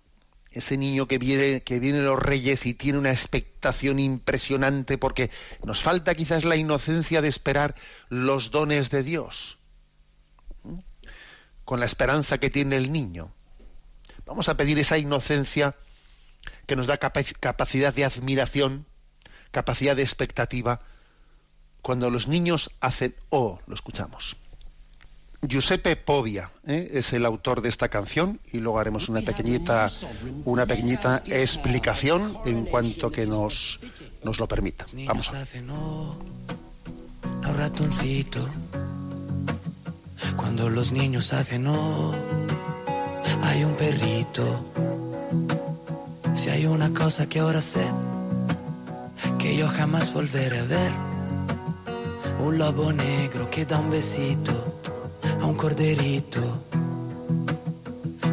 Ese 0.51 0.77
niño 0.77 1.07
que 1.07 1.19
viene, 1.19 1.63
que 1.63 1.79
los 1.79 2.19
reyes 2.19 2.67
y 2.67 2.75
tiene 2.75 2.99
una 2.99 3.13
expectación 3.13 4.01
impresionante 4.01 4.99
porque 4.99 5.31
nos 5.65 5.81
falta 5.81 6.15
quizás 6.17 6.45
la 6.45 6.57
inocencia 6.57 7.23
de 7.23 7.29
esperar 7.29 7.77
los 8.09 8.51
dones 8.51 8.91
de 8.91 9.05
Dios. 9.05 9.59
Con 11.65 11.79
la 11.79 11.87
esperanza 11.87 12.39
que 12.39 12.51
tiene 12.51 12.77
el 12.77 12.91
niño. 12.91 13.33
Vamos 14.27 14.49
a 14.49 14.57
pedir 14.57 14.79
esa 14.81 14.99
inocencia 14.99 15.77
que 16.67 16.75
nos 16.75 16.89
da 16.89 16.99
capacidad 16.99 17.95
de 17.95 18.05
admiración, 18.05 18.87
capacidad 19.53 19.95
de 19.95 20.03
expectativa. 20.03 20.83
Cuando 21.81 22.11
los 22.11 22.27
niños 22.27 22.73
hacen 22.81 23.15
oh, 23.29 23.61
lo 23.67 23.75
escuchamos. 23.75 24.37
Giuseppe 25.43 25.97
Povia 25.97 26.51
¿eh? 26.67 26.91
es 26.95 27.13
el 27.15 27.25
autor 27.25 27.63
de 27.63 27.71
esta 27.71 27.89
canción 27.89 28.41
y 28.53 28.59
luego 28.59 28.79
haremos 28.79 29.09
una 29.09 29.23
pequeñita 29.23 29.91
una 30.45 30.67
pequeñita 30.67 31.23
explicación 31.27 32.35
en 32.45 32.67
cuanto 32.67 33.11
que 33.11 33.27
nos 33.27 33.81
nos 34.23 34.39
lo 34.39 34.47
permita. 34.47 34.85
Vamos. 35.07 35.33
A. 35.33 35.45
Cuando 40.37 40.69
los 40.69 40.93
niños 40.93 41.33
hacen 41.33 41.67
oh, 41.67 42.15
hay 43.43 43.65
un 43.65 43.75
perrito. 43.77 44.65
Si 46.35 46.49
hay 46.51 46.67
una 46.67 46.93
cosa 46.93 47.29
que 47.29 47.41
ahora 47.41 47.61
sé, 47.61 47.85
que 49.39 49.57
yo 49.57 49.69
jamás 49.69 50.13
volveré 50.13 50.59
a 50.59 50.65
ver, 50.65 50.93
un 52.41 52.59
lobo 52.59 52.93
negro 52.93 53.51
que 53.51 53.65
da 53.67 53.79
un 53.79 53.91
besito 53.91 54.70
a 55.41 55.47
un 55.47 55.55
corderito. 55.55 56.41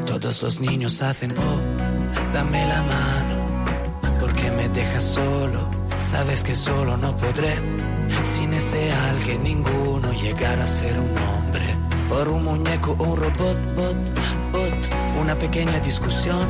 Todos 0.06 0.42
los 0.44 0.60
niños 0.60 1.02
hacen, 1.02 1.32
oh, 1.32 2.34
dame 2.34 2.68
la 2.68 2.82
mano, 2.82 4.20
porque 4.20 4.50
me 4.52 4.68
dejas 4.70 5.04
solo. 5.04 5.70
Sabes 6.00 6.44
que 6.44 6.56
solo 6.56 6.98
no 6.98 7.16
podré, 7.18 7.56
sin 8.24 8.54
ese 8.54 8.92
alguien 8.92 9.44
ninguno 9.44 10.12
llegar 10.14 10.60
a 10.60 10.68
ser 10.68 11.00
un 11.00 11.18
hombre. 11.18 11.76
Por 12.10 12.30
un 12.30 12.44
muñeco, 12.46 12.94
un 12.94 13.18
robot, 13.18 13.58
bot, 13.76 13.98
bot, 14.52 14.90
una 15.20 15.36
pequeña 15.36 15.80
discusión. 15.80 16.48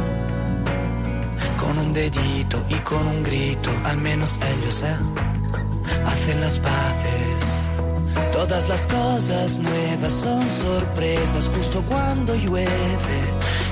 Con 1.59 1.77
un 1.79 1.93
dedito 1.93 2.63
y 2.69 2.75
con 2.75 3.05
un 3.07 3.23
grito, 3.23 3.71
al 3.83 3.97
menos 3.97 4.39
ellos 4.41 4.83
eh, 4.83 4.95
hacen 6.05 6.41
las 6.41 6.59
paces. 6.59 7.56
Todas 8.37 8.69
las 8.69 8.85
cosas 8.85 9.57
nuevas 9.57 10.13
son 10.13 10.47
sorpresas 10.51 11.49
justo 11.55 11.81
cuando 11.89 12.35
llueve 12.35 13.17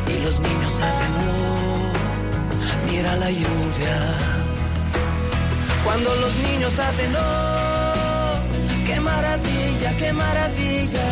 y 0.08 0.23
los 0.25 0.39
niños 0.39 0.73
hacen 0.73 1.13
oh, 1.30 2.91
mira 2.91 3.15
la 3.15 3.30
lluvia. 3.30 3.97
Cuando 5.84 6.15
los 6.15 6.36
niños 6.38 6.80
hacen 6.80 7.13
oh, 7.15 8.34
qué 8.88 8.99
maravilla, 9.01 9.97
qué 9.99 10.12
maravilla. 10.13 11.08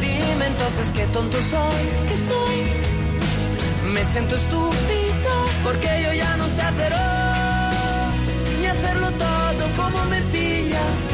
Dime 0.00 0.46
entonces 0.48 0.90
qué 0.96 1.06
tonto 1.14 1.40
soy, 1.40 1.84
qué 2.08 2.16
soy. 2.16 3.92
Me 3.94 4.04
siento 4.04 4.34
estúpido 4.34 5.32
porque 5.62 5.86
yo 6.02 6.12
ya 6.12 6.36
no 6.38 6.48
sé 6.48 6.60
hacer 6.60 6.92
oh, 6.92 8.60
ni 8.60 8.66
hacerlo 8.66 9.12
todo 9.12 9.64
como 9.76 10.04
me 10.06 10.20
pilla 10.32 11.11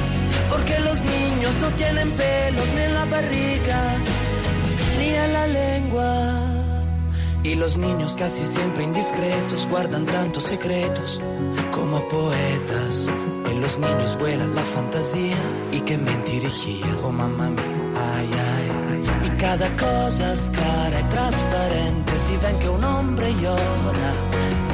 porque 0.51 0.79
los 0.81 1.01
niños 1.01 1.55
no 1.61 1.71
tienen 1.73 2.11
pelos 2.11 2.69
ni 2.75 2.81
en 2.83 2.95
la 2.95 3.05
barriga, 3.05 3.81
ni 4.99 5.09
en 5.09 5.33
la 5.33 5.47
lengua. 5.47 6.49
Y 7.43 7.55
los 7.55 7.77
niños 7.77 8.17
casi 8.19 8.45
siempre 8.45 8.85
indiscretos 8.85 9.67
guardan 9.69 10.07
tantos 10.07 10.45
secretos 10.45 11.21
como 11.73 12.07
poetas. 12.09 13.09
En 13.51 13.61
los 13.61 13.79
niños 13.79 14.19
vuelan 14.19 14.55
la 14.55 14.63
fantasía 14.63 15.37
y 15.73 15.81
que 15.81 15.97
mentirijillas, 15.97 17.03
oh 17.05 17.13
mamá 17.13 17.49
mía, 17.49 17.63
ay, 18.17 18.29
ay. 18.33 19.03
Y 19.25 19.31
cada 19.39 19.75
cosa 19.77 20.33
es 20.33 20.51
cara 20.51 21.01
y 21.01 21.05
transparente 21.05 22.19
si 22.19 22.37
ven 22.37 22.59
que 22.59 22.69
un 22.69 22.85
hombre 22.85 23.33
llora 23.35 24.13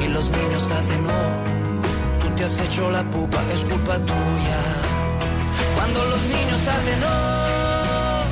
y 0.05 0.09
los 0.09 0.31
niños 0.31 0.71
hacen 0.73 1.05
oh, 1.07 2.21
tú 2.21 2.29
te 2.35 2.45
has 2.45 2.61
hecho 2.61 2.91
la 2.91 3.09
pupa, 3.11 3.43
es 3.53 3.65
culpa 3.65 3.99
tuya 3.99 4.94
cuando 5.75 6.05
los 6.05 6.23
niños 6.25 6.61
hacen 6.75 7.01
oh, 7.05 8.23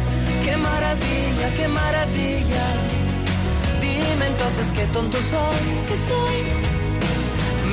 qué 0.44 0.56
maravilla, 0.56 1.46
qué 1.56 1.68
maravilla. 1.68 2.66
Dime 3.80 4.26
entonces 4.26 4.70
qué 4.76 4.84
tonto 4.86 5.18
soy, 5.22 5.62
qué 5.88 5.96
soy. 5.96 6.38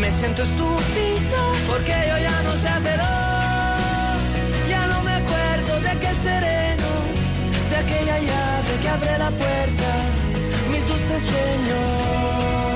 Me 0.01 0.11
siento 0.11 0.43
estúpido 0.43 1.39
porque 1.67 1.93
yo 2.09 2.17
ya 2.17 2.41
no 2.43 2.53
sé 2.61 2.67
hacer 2.67 2.99
oh, 3.01 4.69
ya 4.69 4.87
no 4.87 5.01
me 5.03 5.13
acuerdo 5.13 5.79
de 5.81 5.89
aquel 5.89 6.15
sereno, 6.15 6.89
de 7.69 7.75
aquella 7.83 8.19
llave 8.19 8.73
que 8.81 8.89
abre 8.89 9.17
la 9.17 9.29
puerta, 9.31 9.89
mis 10.71 10.87
dulces 10.87 11.23
sueños. 11.23 12.68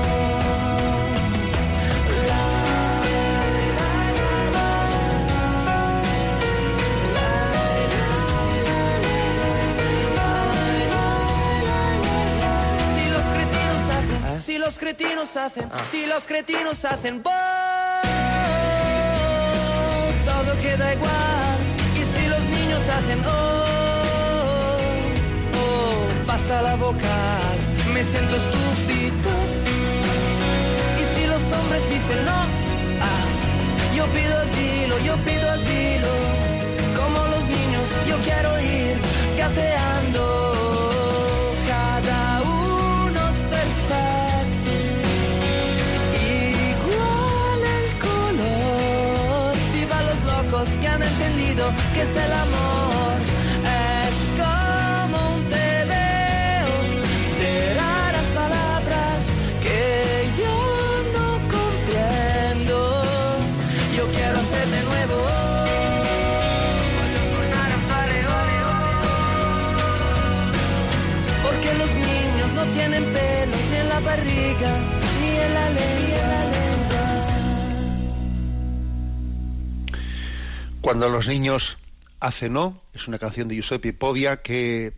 Los 14.52 14.78
cretinos 14.78 15.36
hacen, 15.36 15.70
Ah. 15.72 15.82
si 15.90 16.06
los 16.06 16.24
cretinos 16.26 16.84
hacen, 16.84 17.22
¡boh! 17.22 17.30
todo 20.24 20.60
queda 20.62 20.92
igual. 20.94 21.58
Y 21.96 22.02
si 22.18 22.26
los 22.28 22.44
niños 22.44 22.80
hacen, 22.88 23.20
oh, 23.26 23.30
oh, 25.60 26.26
basta 26.26 26.62
la 26.62 26.76
vocal, 26.76 27.56
me 27.94 28.04
siento 28.04 28.36
estúpido. 28.36 29.30
Y 31.00 31.04
si 31.18 31.26
los 31.26 31.42
hombres 31.52 31.82
dicen 31.90 32.24
no, 32.26 32.38
ah, 33.08 33.24
yo 33.96 34.04
pido 34.06 34.38
asilo, 34.38 34.98
yo 35.00 35.16
pido 35.24 35.50
asilo. 35.50 36.08
Como 36.96 37.18
los 37.28 37.44
niños, 37.46 37.88
yo 38.08 38.16
quiero 38.18 38.60
ir 38.60 38.96
gateando. 39.38 40.53
Que 51.56 52.00
es 52.02 52.16
el 52.16 52.32
amor. 52.32 52.93
Cuando 80.84 81.08
los 81.08 81.28
niños 81.28 81.78
hacen 82.20 82.52
no, 82.52 82.78
es 82.92 83.08
una 83.08 83.18
canción 83.18 83.48
de 83.48 83.54
Giuseppe 83.54 83.94
Povia 83.94 84.42
que 84.42 84.92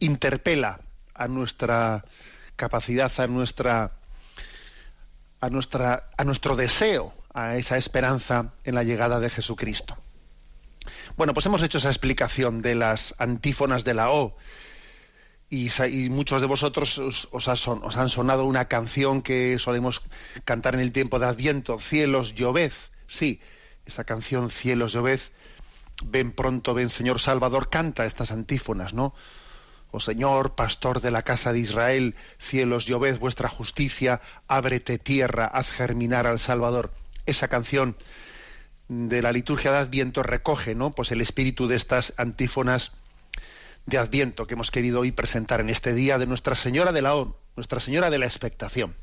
interpela 0.00 0.80
a 1.14 1.28
nuestra 1.28 2.04
capacidad, 2.56 3.08
a 3.20 3.28
nuestra 3.28 3.92
a 5.40 5.48
nuestra 5.48 6.10
a 6.16 6.24
nuestro 6.24 6.56
deseo, 6.56 7.14
a 7.32 7.54
esa 7.56 7.76
esperanza 7.76 8.52
en 8.64 8.74
la 8.74 8.82
llegada 8.82 9.20
de 9.20 9.30
Jesucristo. 9.30 9.96
Bueno, 11.16 11.34
pues 11.34 11.46
hemos 11.46 11.62
hecho 11.62 11.78
esa 11.78 11.90
explicación 11.90 12.60
de 12.60 12.74
las 12.74 13.14
antífonas 13.18 13.84
de 13.84 13.94
la 13.94 14.10
O 14.10 14.36
y, 15.50 15.70
muchos 16.10 16.40
de 16.40 16.48
vosotros 16.48 16.98
os, 16.98 17.28
os 17.30 17.46
ha 17.46 17.54
son- 17.54 17.84
os 17.84 17.96
han 17.96 18.08
sonado 18.08 18.44
una 18.44 18.64
canción 18.64 19.22
que 19.22 19.56
solemos 19.60 20.02
cantar 20.44 20.74
en 20.74 20.80
el 20.80 20.90
tiempo 20.90 21.20
de 21.20 21.26
Adviento, 21.26 21.78
Cielos, 21.78 22.34
lloved. 22.34 22.72
Sí, 23.06 23.40
esa 23.88 24.04
canción 24.04 24.50
Cielos, 24.50 24.92
lloved, 24.92 25.20
ven 26.04 26.30
pronto, 26.32 26.74
ven 26.74 26.90
Señor 26.90 27.20
Salvador, 27.20 27.70
canta 27.70 28.04
estas 28.04 28.30
antífonas, 28.30 28.94
¿no? 28.94 29.14
Oh 29.90 30.00
Señor, 30.00 30.54
pastor 30.54 31.00
de 31.00 31.10
la 31.10 31.22
casa 31.22 31.54
de 31.54 31.60
Israel, 31.60 32.14
cielos, 32.38 32.84
lloved 32.84 33.18
vuestra 33.18 33.48
justicia, 33.48 34.20
ábrete 34.46 34.98
tierra, 34.98 35.46
haz 35.46 35.70
germinar 35.70 36.26
al 36.26 36.38
Salvador. 36.38 36.92
Esa 37.24 37.48
canción 37.48 37.96
de 38.88 39.22
la 39.22 39.32
liturgia 39.32 39.72
de 39.72 39.78
Adviento 39.78 40.22
recoge, 40.22 40.74
¿no? 40.74 40.90
Pues 40.90 41.10
el 41.10 41.22
espíritu 41.22 41.66
de 41.66 41.76
estas 41.76 42.12
antífonas 42.18 42.92
de 43.86 43.96
Adviento 43.96 44.46
que 44.46 44.54
hemos 44.54 44.70
querido 44.70 45.00
hoy 45.00 45.12
presentar 45.12 45.60
en 45.60 45.70
este 45.70 45.94
día 45.94 46.18
de 46.18 46.26
Nuestra 46.26 46.54
Señora 46.54 46.92
de 46.92 47.00
la 47.00 47.16
O, 47.16 47.38
Nuestra 47.56 47.80
Señora 47.80 48.10
de 48.10 48.18
la 48.18 48.26
Expectación. 48.26 48.94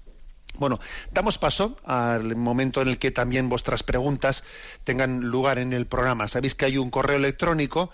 Bueno, 0.58 0.80
damos 1.12 1.38
paso 1.38 1.78
al 1.84 2.36
momento 2.36 2.82
en 2.82 2.88
el 2.88 2.98
que 2.98 3.12
también 3.12 3.50
vuestras 3.50 3.84
preguntas 3.84 4.44
tengan 4.84 5.30
lugar 5.30 5.60
en 5.60 5.74
el 5.74 5.86
programa. 5.86 6.28
Sabéis 6.28 6.56
que 6.56 6.66
hay 6.66 6.78
un 6.78 6.90
correo 6.90 7.18
electrónico 7.18 7.92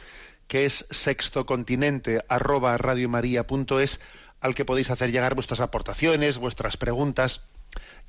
que 0.48 0.66
es 0.66 0.86
sextocontinente 0.90 2.24
arroba 2.28 2.78
radiomaria.es 2.78 4.00
al 4.42 4.56
que 4.56 4.66
podéis 4.66 4.92
hacer 4.92 5.12
llegar 5.12 5.36
vuestras 5.36 5.62
aportaciones, 5.62 6.38
vuestras 6.38 6.78
preguntas. 6.78 7.44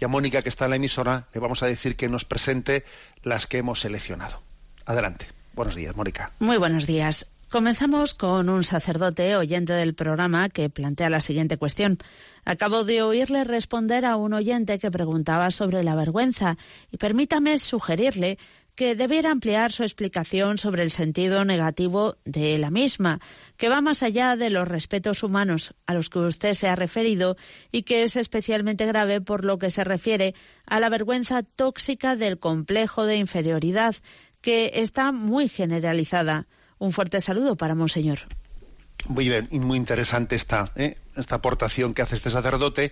Y 0.01 0.05
a 0.05 0.09
Mónica, 0.09 0.43
que 0.43 0.49
está 0.49 0.65
en 0.65 0.71
la 0.71 0.77
emisora, 0.77 1.29
le 1.33 1.41
vamos 1.41 1.63
a 1.63 1.67
decir 1.67 1.95
que 1.95 2.09
nos 2.09 2.25
presente 2.25 2.85
las 3.23 3.47
que 3.47 3.59
hemos 3.59 3.81
seleccionado. 3.81 4.43
Adelante. 4.87 5.27
Buenos 5.55 5.77
días, 5.77 5.95
Mónica. 5.95 6.33
Muy 6.41 6.57
buenos 6.57 6.87
días. 6.87 7.31
Comenzamos 7.53 8.15
con 8.15 8.49
un 8.49 8.65
sacerdote 8.65 9.37
oyente 9.37 9.75
del 9.75 9.95
programa 9.95 10.49
que 10.49 10.71
plantea 10.71 11.11
la 11.11 11.21
siguiente 11.21 11.59
cuestión. 11.59 11.99
Acabo 12.47 12.83
de 12.83 13.03
oírle 13.03 13.45
responder 13.45 14.07
a 14.07 14.17
un 14.17 14.33
oyente 14.33 14.79
que 14.79 14.91
preguntaba 14.91 15.51
sobre 15.51 15.83
la 15.85 15.95
vergüenza 15.95 16.57
y 16.91 16.97
permítame 16.97 17.59
sugerirle 17.59 18.39
que 18.75 18.95
debiera 18.95 19.31
ampliar 19.31 19.71
su 19.71 19.83
explicación 19.83 20.57
sobre 20.57 20.83
el 20.83 20.91
sentido 20.91 21.45
negativo 21.45 22.17
de 22.25 22.57
la 22.57 22.71
misma, 22.71 23.21
que 23.59 23.69
va 23.69 23.83
más 23.83 24.03
allá 24.03 24.35
de 24.35 24.49
los 24.49 24.67
respetos 24.67 25.23
humanos 25.23 25.75
a 25.85 25.93
los 25.93 26.09
que 26.09 26.21
usted 26.21 26.55
se 26.55 26.69
ha 26.69 26.75
referido 26.75 27.37
y 27.71 27.83
que 27.83 28.03
es 28.03 28.17
especialmente 28.17 28.87
grave 28.87 29.21
por 29.21 29.45
lo 29.45 29.59
que 29.59 29.71
se 29.71 29.85
refiere 29.85 30.35
a 30.65 30.81
la 30.81 30.89
vergüenza 30.89 31.43
tóxica 31.43 32.17
del 32.17 32.39
complejo 32.39 33.05
de 33.05 33.19
inferioridad, 33.19 33.95
que 34.41 34.71
está 34.77 35.13
muy 35.13 35.49
generalizada. 35.49 36.47
Un 36.83 36.93
fuerte 36.93 37.21
saludo 37.21 37.55
para 37.55 37.77
Monseñor. 37.77 38.19
Muy 39.07 39.29
bien, 39.29 39.47
y 39.53 39.61
muy 39.61 39.79
interesante 39.79 40.35
esta, 40.35 40.73
¿eh? 40.75 40.99
esta 41.15 41.37
aportación 41.37 41.95
que 41.95 42.03
hace 42.03 42.17
este 42.17 42.29
sacerdote. 42.29 42.91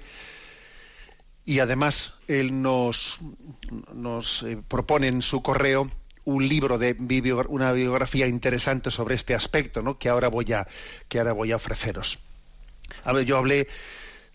Y 1.44 1.58
además, 1.58 2.14
él 2.28 2.62
nos, 2.62 3.18
nos 3.92 4.44
eh, 4.44 4.62
propone 4.68 5.08
en 5.08 5.22
su 5.22 5.42
correo 5.42 5.90
un 6.22 6.46
libro 6.46 6.78
de 6.78 6.94
una 7.48 7.72
biografía 7.72 8.28
interesante 8.28 8.92
sobre 8.92 9.16
este 9.16 9.34
aspecto, 9.34 9.82
¿no? 9.82 9.98
que 9.98 10.08
ahora 10.08 10.28
voy 10.28 10.52
a, 10.52 10.68
que 11.08 11.18
ahora 11.18 11.32
voy 11.32 11.50
a 11.50 11.56
ofreceros. 11.56 12.20
Yo 13.26 13.38
hablé, 13.38 13.66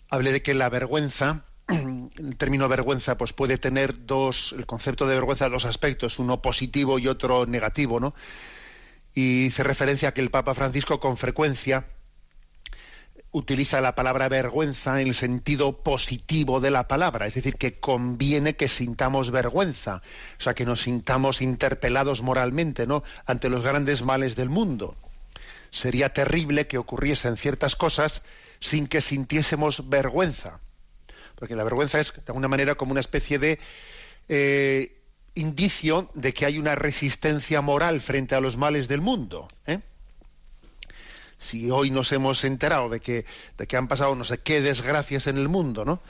hablé 0.10 0.34
de 0.34 0.42
que 0.42 0.54
la 0.54 0.68
vergüenza, 0.68 1.46
el 1.70 2.36
término 2.36 2.68
vergüenza, 2.68 3.18
pues 3.18 3.32
puede 3.32 3.58
tener 3.58 4.06
dos, 4.06 4.52
el 4.52 4.66
concepto 4.66 5.08
de 5.08 5.16
vergüenza, 5.16 5.48
dos 5.48 5.64
aspectos, 5.64 6.20
uno 6.20 6.42
positivo 6.42 7.00
y 7.00 7.08
otro 7.08 7.46
negativo, 7.46 8.02
¿no? 8.02 8.14
Y 9.16 9.46
hice 9.46 9.64
referencia 9.64 10.10
a 10.10 10.14
que 10.14 10.22
el 10.22 10.30
Papa 10.30 10.54
Francisco 10.54 11.00
con 11.00 11.18
frecuencia 11.18 11.88
utiliza 13.32 13.82
la 13.82 13.96
palabra 13.96 14.30
vergüenza 14.30 15.02
en 15.02 15.08
el 15.08 15.16
sentido 15.16 15.84
positivo 15.84 16.60
de 16.60 16.72
la 16.72 16.88
palabra, 16.88 17.26
es 17.26 17.34
decir, 17.34 17.56
que 17.56 17.80
conviene 17.80 18.56
que 18.56 18.68
sintamos 18.68 19.32
vergüenza, 19.32 20.02
o 20.40 20.44
sea, 20.44 20.54
que 20.54 20.66
nos 20.66 20.84
sintamos 20.84 21.42
interpelados 21.42 22.22
moralmente, 22.22 22.88
¿no?, 22.88 23.04
ante 23.26 23.50
los 23.50 23.64
grandes 23.64 24.04
males 24.04 24.36
del 24.36 24.50
mundo. 24.50 24.96
Sería 25.70 26.14
terrible 26.14 26.68
que 26.68 26.78
ocurriesen 26.78 27.36
ciertas 27.36 27.76
cosas 27.76 28.22
sin 28.62 28.88
que 28.88 29.02
sintiésemos 29.02 29.90
vergüenza, 29.90 30.62
porque 31.36 31.56
la 31.56 31.66
vergüenza 31.66 32.00
es 32.00 32.14
de 32.14 32.24
alguna 32.28 32.48
manera 32.48 32.76
como 32.76 32.92
una 32.92 33.02
especie 33.02 33.38
de 33.38 33.60
eh, 34.30 34.95
indicio 35.36 36.10
de 36.14 36.34
que 36.34 36.46
hay 36.46 36.58
una 36.58 36.76
resistencia 36.76 37.62
moral 37.62 38.02
frente 38.02 38.36
a 38.36 38.42
los 38.42 38.58
males 38.58 38.88
del 38.88 39.02
mundo. 39.02 39.48
¿eh? 39.68 39.80
Si 41.38 41.70
hoy 41.70 41.92
nos 41.92 42.12
hemos 42.12 42.44
enterado 42.44 42.90
de 42.90 43.02
que, 43.02 43.26
de 43.58 43.68
que 43.68 43.78
han 43.78 43.88
pasado 43.88 44.16
no 44.16 44.24
sé 44.24 44.40
qué 44.40 44.62
desgracias 44.62 45.28
en 45.28 45.38
el 45.38 45.50
mundo, 45.50 45.86
¿no? 45.86 46.02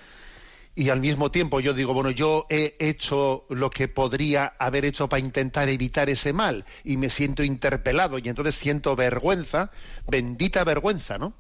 Y 0.78 0.90
al 0.90 1.00
mismo 1.00 1.32
tiempo 1.32 1.62
yo 1.62 1.74
digo, 1.74 1.94
bueno, 1.94 2.12
yo 2.12 2.46
he 2.50 2.76
hecho 2.80 3.46
lo 3.50 3.70
que 3.70 3.88
podría 3.88 4.54
haber 4.60 4.84
hecho 4.84 5.08
para 5.08 5.22
intentar 5.22 5.70
evitar 5.70 6.10
ese 6.10 6.34
mal 6.34 6.66
y 6.84 6.98
me 6.98 7.10
siento 7.10 7.44
interpelado 7.44 8.20
y 8.20 8.28
entonces 8.28 8.56
siento 8.56 8.94
vergüenza, 8.96 9.72
bendita 10.06 10.66
vergüenza, 10.66 11.18
¿no? 11.18 11.34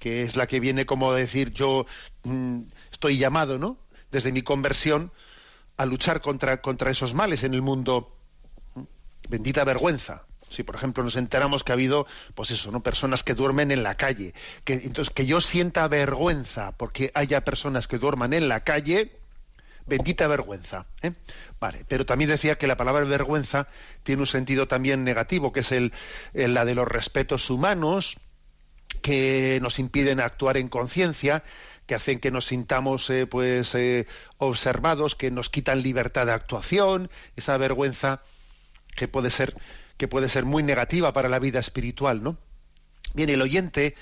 Que 0.00 0.22
es 0.22 0.34
la 0.34 0.48
que 0.48 0.58
viene 0.58 0.84
como 0.84 1.12
a 1.12 1.16
decir 1.16 1.52
yo 1.52 1.86
mm, 2.24 2.62
estoy 2.90 3.18
llamado, 3.18 3.58
¿no? 3.58 3.78
Desde 4.10 4.32
mi 4.32 4.42
conversión 4.42 5.12
a 5.76 5.86
luchar 5.86 6.20
contra, 6.20 6.60
contra 6.60 6.90
esos 6.90 7.14
males 7.14 7.44
en 7.44 7.54
el 7.54 7.62
mundo. 7.62 8.16
Bendita 9.28 9.64
vergüenza. 9.64 10.24
Si, 10.50 10.62
por 10.62 10.74
ejemplo, 10.76 11.02
nos 11.02 11.16
enteramos 11.16 11.64
que 11.64 11.72
ha 11.72 11.74
habido, 11.74 12.06
pues 12.34 12.50
eso, 12.50 12.70
¿no? 12.70 12.82
Personas 12.82 13.22
que 13.22 13.34
duermen 13.34 13.70
en 13.72 13.82
la 13.82 13.96
calle. 13.96 14.34
Que, 14.64 14.74
entonces, 14.74 15.12
que 15.12 15.24
yo 15.26 15.40
sienta 15.40 15.88
vergüenza 15.88 16.72
porque 16.72 17.10
haya 17.14 17.42
personas 17.44 17.88
que 17.88 17.98
duerman 17.98 18.34
en 18.34 18.48
la 18.48 18.62
calle, 18.62 19.18
bendita 19.86 20.26
vergüenza. 20.28 20.86
¿eh? 21.02 21.12
Vale, 21.58 21.84
pero 21.88 22.04
también 22.04 22.30
decía 22.30 22.56
que 22.58 22.66
la 22.66 22.76
palabra 22.76 23.02
vergüenza 23.04 23.66
tiene 24.02 24.20
un 24.20 24.26
sentido 24.26 24.68
también 24.68 25.02
negativo, 25.02 25.52
que 25.52 25.60
es 25.60 25.72
el, 25.72 25.92
el- 26.34 26.52
la 26.54 26.66
de 26.66 26.74
los 26.74 26.86
respetos 26.86 27.48
humanos, 27.48 28.18
que 29.00 29.58
nos 29.62 29.78
impiden 29.78 30.20
actuar 30.20 30.58
en 30.58 30.68
conciencia, 30.68 31.42
que 31.86 31.94
hacen 31.94 32.20
que 32.20 32.30
nos 32.30 32.46
sintamos 32.46 33.08
eh, 33.10 33.26
pues 33.26 33.74
eh, 33.74 34.06
observados, 34.38 35.14
que 35.14 35.30
nos 35.30 35.50
quitan 35.50 35.82
libertad 35.82 36.26
de 36.26 36.32
actuación, 36.32 37.10
esa 37.36 37.56
vergüenza 37.56 38.22
que 38.96 39.08
puede 39.08 39.30
ser 39.30 39.54
que 39.96 40.08
puede 40.08 40.28
ser 40.28 40.44
muy 40.44 40.62
negativa 40.62 41.12
para 41.12 41.28
la 41.28 41.38
vida 41.38 41.60
espiritual, 41.60 42.22
¿no? 42.22 42.36
Bien, 43.14 43.30
el 43.30 43.42
oyente 43.42 43.94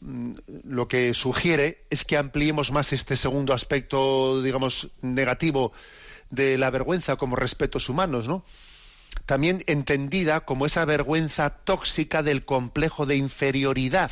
mm, 0.00 0.32
lo 0.64 0.88
que 0.88 1.12
sugiere 1.12 1.84
es 1.90 2.04
que 2.04 2.16
ampliemos 2.16 2.72
más 2.72 2.92
este 2.92 3.16
segundo 3.16 3.52
aspecto, 3.52 4.42
digamos, 4.42 4.88
negativo 5.02 5.72
de 6.30 6.56
la 6.56 6.70
vergüenza 6.70 7.16
como 7.16 7.36
respetos 7.36 7.88
humanos, 7.88 8.26
¿no? 8.26 8.44
También 9.26 9.64
entendida 9.66 10.40
como 10.40 10.66
esa 10.66 10.84
vergüenza 10.84 11.50
tóxica 11.50 12.22
del 12.22 12.44
complejo 12.44 13.06
de 13.06 13.16
inferioridad, 13.16 14.10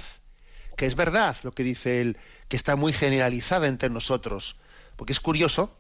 que 0.77 0.87
es 0.87 0.95
verdad 0.95 1.37
lo 1.43 1.53
que 1.53 1.63
dice 1.63 2.01
él, 2.01 2.19
que 2.49 2.57
está 2.57 2.77
muy 2.77 2.93
generalizada 2.93 3.67
entre 3.67 3.91
nosotros, 3.91 4.57
porque 4.97 5.13
es 5.13 5.21
curioso 5.21 5.77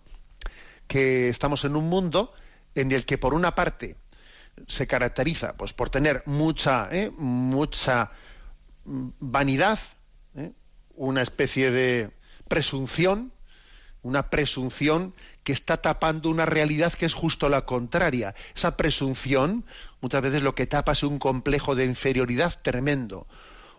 que 0.86 1.28
estamos 1.28 1.64
en 1.64 1.76
un 1.76 1.88
mundo 1.88 2.32
en 2.74 2.92
el 2.92 3.06
que 3.06 3.18
por 3.18 3.34
una 3.34 3.54
parte 3.54 3.96
se 4.68 4.86
caracteriza 4.86 5.54
pues 5.56 5.72
por 5.72 5.90
tener 5.90 6.22
mucha 6.26 6.88
¿eh? 6.92 7.10
mucha 7.10 8.12
vanidad 8.84 9.78
¿eh? 10.36 10.52
una 10.94 11.22
especie 11.22 11.70
de 11.70 12.10
presunción 12.46 13.32
una 14.02 14.28
presunción 14.28 15.14
que 15.44 15.52
está 15.52 15.78
tapando 15.78 16.28
una 16.28 16.46
realidad 16.46 16.92
que 16.92 17.06
es 17.06 17.14
justo 17.14 17.48
la 17.48 17.64
contraria. 17.64 18.34
Esa 18.54 18.76
presunción 18.76 19.64
muchas 20.00 20.22
veces 20.22 20.42
lo 20.42 20.54
que 20.54 20.66
tapa 20.66 20.92
es 20.92 21.02
un 21.02 21.18
complejo 21.18 21.74
de 21.74 21.86
inferioridad 21.86 22.54
tremendo, 22.62 23.26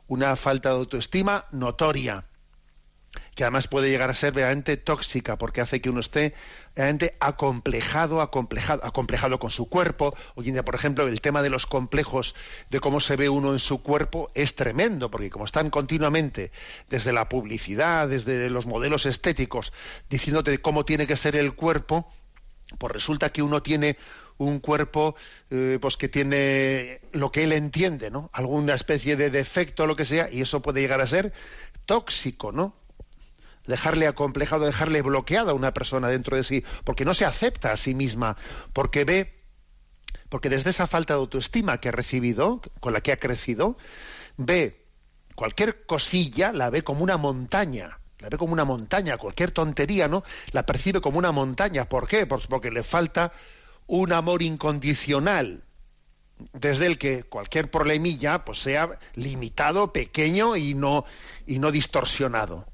una 0.07 0.35
falta 0.35 0.69
de 0.69 0.75
autoestima 0.75 1.45
notoria 1.51 2.25
que 3.35 3.43
además 3.43 3.67
puede 3.67 3.89
llegar 3.89 4.09
a 4.09 4.13
ser 4.13 4.31
verdaderamente 4.33 4.77
tóxica, 4.77 5.37
porque 5.37 5.61
hace 5.61 5.81
que 5.81 5.89
uno 5.89 5.99
esté 5.99 6.33
realmente 6.75 7.15
acomplejado, 7.19 8.21
acomplejado, 8.21 8.83
acomplejado 8.85 9.39
con 9.39 9.49
su 9.49 9.69
cuerpo. 9.69 10.15
Hoy 10.35 10.47
en 10.47 10.53
día, 10.53 10.65
por 10.65 10.75
ejemplo, 10.75 11.07
el 11.07 11.21
tema 11.21 11.41
de 11.41 11.49
los 11.49 11.65
complejos, 11.65 12.35
de 12.69 12.79
cómo 12.79 12.99
se 12.99 13.15
ve 13.15 13.29
uno 13.29 13.51
en 13.51 13.59
su 13.59 13.83
cuerpo, 13.83 14.31
es 14.35 14.55
tremendo, 14.55 15.11
porque 15.11 15.29
como 15.29 15.45
están 15.45 15.69
continuamente, 15.69 16.51
desde 16.89 17.11
la 17.11 17.27
publicidad, 17.27 18.07
desde 18.07 18.49
los 18.49 18.65
modelos 18.65 19.05
estéticos, 19.05 19.73
diciéndote 20.09 20.61
cómo 20.61 20.85
tiene 20.85 21.07
que 21.07 21.17
ser 21.17 21.35
el 21.35 21.55
cuerpo, 21.55 22.09
pues 22.77 22.93
resulta 22.93 23.31
que 23.31 23.43
uno 23.43 23.61
tiene 23.61 23.97
un 24.37 24.59
cuerpo 24.59 25.15
eh, 25.49 25.77
pues 25.81 25.97
que 25.97 26.09
tiene 26.09 27.01
lo 27.11 27.31
que 27.31 27.43
él 27.43 27.51
entiende, 27.51 28.11
¿no? 28.11 28.29
Alguna 28.33 28.73
especie 28.73 29.15
de 29.15 29.29
defecto 29.29 29.87
lo 29.87 29.95
que 29.95 30.05
sea, 30.05 30.29
y 30.31 30.41
eso 30.41 30.61
puede 30.61 30.81
llegar 30.81 31.01
a 31.01 31.07
ser 31.07 31.33
tóxico, 31.85 32.51
¿no? 32.51 32.75
dejarle 33.67 34.07
acomplejado, 34.07 34.65
dejarle 34.65 35.01
bloqueada 35.01 35.51
a 35.51 35.55
una 35.55 35.73
persona 35.73 36.07
dentro 36.07 36.37
de 36.37 36.43
sí, 36.43 36.63
porque 36.83 37.05
no 37.05 37.13
se 37.13 37.25
acepta 37.25 37.71
a 37.71 37.77
sí 37.77 37.95
misma, 37.95 38.37
porque 38.73 39.05
ve, 39.05 39.43
porque 40.29 40.49
desde 40.49 40.69
esa 40.69 40.87
falta 40.87 41.13
de 41.13 41.19
autoestima 41.19 41.79
que 41.79 41.89
ha 41.89 41.91
recibido, 41.91 42.61
con 42.79 42.93
la 42.93 43.01
que 43.01 43.11
ha 43.11 43.19
crecido, 43.19 43.77
ve 44.37 44.85
cualquier 45.35 45.85
cosilla, 45.85 46.51
la 46.51 46.69
ve 46.69 46.83
como 46.83 47.03
una 47.03 47.17
montaña, 47.17 47.99
la 48.19 48.29
ve 48.29 48.37
como 48.37 48.53
una 48.53 48.65
montaña, 48.65 49.17
cualquier 49.17 49.51
tontería, 49.51 50.07
¿no? 50.07 50.23
La 50.51 50.65
percibe 50.65 51.01
como 51.01 51.19
una 51.19 51.31
montaña. 51.31 51.89
¿Por 51.89 52.07
qué? 52.07 52.25
Pues 52.25 52.47
porque 52.47 52.71
le 52.71 52.83
falta 52.83 53.33
un 53.87 54.11
amor 54.13 54.41
incondicional, 54.41 55.63
desde 56.53 56.87
el 56.87 56.97
que 56.97 57.23
cualquier 57.23 57.71
problemilla 57.71 58.43
pues 58.43 58.59
sea 58.59 58.99
limitado, 59.13 59.93
pequeño 59.93 60.55
y 60.55 60.73
no, 60.73 61.05
y 61.47 61.59
no 61.59 61.71
distorsionado. 61.71 62.67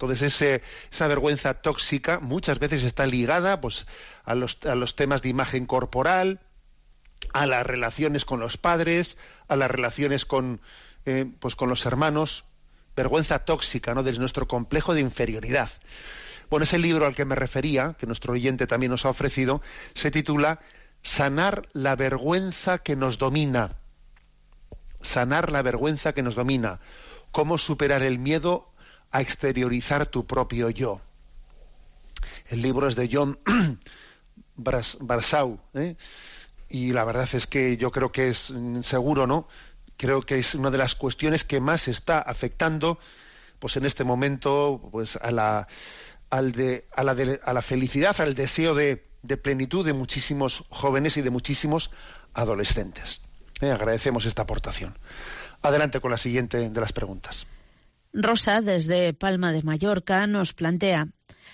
Entonces 0.00 0.62
esa 0.90 1.08
vergüenza 1.08 1.52
tóxica 1.60 2.20
muchas 2.20 2.58
veces 2.58 2.84
está 2.84 3.04
ligada 3.04 3.60
pues, 3.60 3.86
a, 4.24 4.34
los, 4.34 4.64
a 4.64 4.74
los 4.74 4.96
temas 4.96 5.20
de 5.20 5.28
imagen 5.28 5.66
corporal, 5.66 6.40
a 7.34 7.44
las 7.44 7.66
relaciones 7.66 8.24
con 8.24 8.40
los 8.40 8.56
padres, 8.56 9.18
a 9.46 9.56
las 9.56 9.70
relaciones 9.70 10.24
con, 10.24 10.62
eh, 11.04 11.30
pues, 11.38 11.54
con 11.54 11.68
los 11.68 11.84
hermanos, 11.84 12.44
vergüenza 12.96 13.40
tóxica, 13.40 13.94
¿no? 13.94 14.02
Desde 14.02 14.20
nuestro 14.20 14.48
complejo 14.48 14.94
de 14.94 15.02
inferioridad. 15.02 15.70
Bueno, 16.50 16.64
ese 16.64 16.78
libro 16.78 17.06
al 17.06 17.14
que 17.14 17.24
me 17.24 17.36
refería, 17.36 17.94
que 17.98 18.06
nuestro 18.06 18.32
oyente 18.32 18.66
también 18.66 18.90
nos 18.90 19.06
ha 19.06 19.10
ofrecido, 19.10 19.62
se 19.94 20.10
titula 20.10 20.58
Sanar 21.02 21.68
la 21.72 21.94
vergüenza 21.94 22.78
que 22.78 22.96
nos 22.96 23.18
domina. 23.18 23.76
Sanar 25.00 25.52
la 25.52 25.62
vergüenza 25.62 26.12
que 26.12 26.22
nos 26.22 26.34
domina. 26.34 26.80
Cómo 27.30 27.56
superar 27.56 28.02
el 28.02 28.18
miedo 28.18 28.70
a 29.12 29.20
exteriorizar 29.20 30.06
tu 30.06 30.26
propio 30.26 30.70
yo. 30.70 31.00
El 32.48 32.62
libro 32.62 32.88
es 32.88 32.96
de 32.96 33.08
John 33.10 33.38
Barsau, 34.56 35.60
¿eh? 35.74 35.96
y 36.68 36.92
la 36.92 37.04
verdad 37.04 37.28
es 37.32 37.46
que 37.46 37.76
yo 37.76 37.92
creo 37.92 38.12
que 38.12 38.28
es 38.28 38.50
mm, 38.50 38.82
seguro, 38.82 39.26
¿no? 39.26 39.48
Creo 39.96 40.22
que 40.22 40.38
es 40.38 40.54
una 40.54 40.70
de 40.70 40.78
las 40.78 40.96
cuestiones 40.96 41.44
que 41.44 41.60
más 41.60 41.88
está 41.88 42.18
afectando, 42.20 42.98
pues 43.58 43.76
en 43.76 43.86
este 43.86 44.04
momento, 44.04 44.88
pues 44.90 45.16
a 45.16 45.30
la, 45.30 45.68
al 46.30 46.52
de, 46.52 46.86
a 46.94 47.04
la, 47.04 47.16
a 47.42 47.52
la 47.52 47.62
felicidad, 47.62 48.20
al 48.20 48.34
deseo 48.34 48.74
de, 48.74 49.06
de, 49.22 49.36
plenitud 49.36 49.84
de 49.84 49.92
muchísimos 49.92 50.64
jóvenes 50.70 51.16
y 51.16 51.22
de 51.22 51.30
muchísimos 51.30 51.90
adolescentes. 52.34 53.20
¿Eh? 53.60 53.70
Agradecemos 53.70 54.24
esta 54.24 54.42
aportación. 54.42 54.96
Adelante 55.62 56.00
con 56.00 56.10
la 56.10 56.18
siguiente 56.18 56.70
de 56.70 56.80
las 56.80 56.92
preguntas. 56.92 57.46
Rosa, 58.12 58.60
desde 58.60 59.12
Palma 59.12 59.52
de 59.52 59.62
Mallorca, 59.62 60.26
nos 60.26 60.52
plantea, 60.52 61.08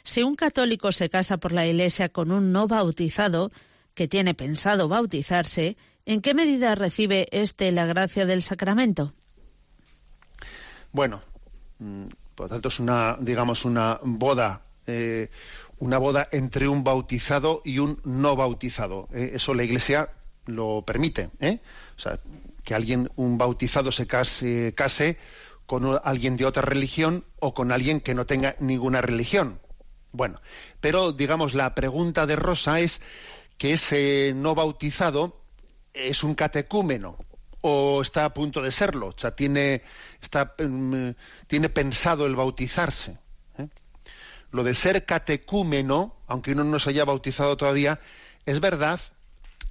si 0.05 0.23
un 0.23 0.37
católico 0.37 0.93
se 0.93 1.11
casa 1.11 1.39
por 1.39 1.53
la 1.53 1.67
Iglesia 1.67 2.09
con 2.09 2.31
un 2.31 2.53
no 2.53 2.67
bautizado, 2.67 3.51
que 3.95 4.07
tiene 4.07 4.35
pensado 4.35 4.89
bautizarse, 4.89 5.77
¿en 6.05 6.21
qué 6.21 6.35
medida 6.35 6.75
recibe 6.75 7.27
éste 7.33 7.73
la 7.73 7.87
gracia 7.87 8.27
del 8.27 8.43
sacramento? 8.43 9.15
Bueno, 10.93 11.21
mm, 11.79 12.05
por 12.35 12.45
lo 12.45 12.49
tanto 12.51 12.69
es 12.69 12.79
una, 12.79 13.17
digamos, 13.21 13.65
una 13.65 13.99
boda, 14.03 14.66
eh, 14.87 15.31
una 15.79 15.99
boda 15.99 16.29
entre 16.33 16.69
un 16.69 16.85
bautizado 16.85 17.63
y 17.65 17.79
un 17.79 18.01
no 18.05 18.37
bautizado. 18.37 19.09
Eh, 19.13 19.33
eso 19.35 19.55
la 19.55 19.65
Iglesia 19.65 20.11
lo 20.47 20.85
permite, 20.87 21.31
¿eh? 21.41 21.61
O 21.97 22.01
sea, 22.01 22.21
que 22.65 22.75
alguien, 22.75 23.11
un 23.17 23.39
bautizado 23.39 23.93
se 23.93 24.07
case, 24.07 24.75
case 24.75 25.19
con 25.67 25.99
alguien 26.05 26.37
de 26.37 26.47
otra 26.47 26.63
religión 26.63 27.25
o 27.41 27.53
con 27.53 27.73
alguien 27.73 28.01
que 28.01 28.15
no 28.15 28.27
tenga 28.27 28.57
ninguna 28.61 29.01
religión. 29.01 29.61
Bueno, 30.13 30.41
pero 30.81 31.13
digamos 31.13 31.55
la 31.55 31.75
pregunta 31.75 32.27
de 32.27 32.37
Rosa 32.37 32.81
es 32.81 33.03
que 33.59 33.73
ese 33.73 34.33
no 34.35 34.55
bautizado 34.55 35.43
es 35.93 36.23
un 36.23 36.35
catecúmeno 36.35 37.19
o 37.61 38.01
está 38.01 38.25
a 38.25 38.35
punto 38.35 38.63
de 38.63 38.71
serlo, 38.71 39.09
o 39.09 39.19
sea, 39.19 39.35
tiene, 39.35 39.83
está, 40.23 40.55
mm, 40.59 41.11
tiene 41.49 41.69
pensado 41.69 42.27
el 42.27 42.37
bautizarse. 42.37 43.19
Lo 44.53 44.65
de 44.65 44.75
ser 44.75 45.05
catecúmeno, 45.05 46.15
aunque 46.27 46.53
uno 46.53 46.65
no 46.65 46.79
se 46.79 46.91
haya 46.91 47.05
bautizado 47.05 47.57
todavía, 47.57 48.01
es 48.47 48.61
verdad 48.61 49.01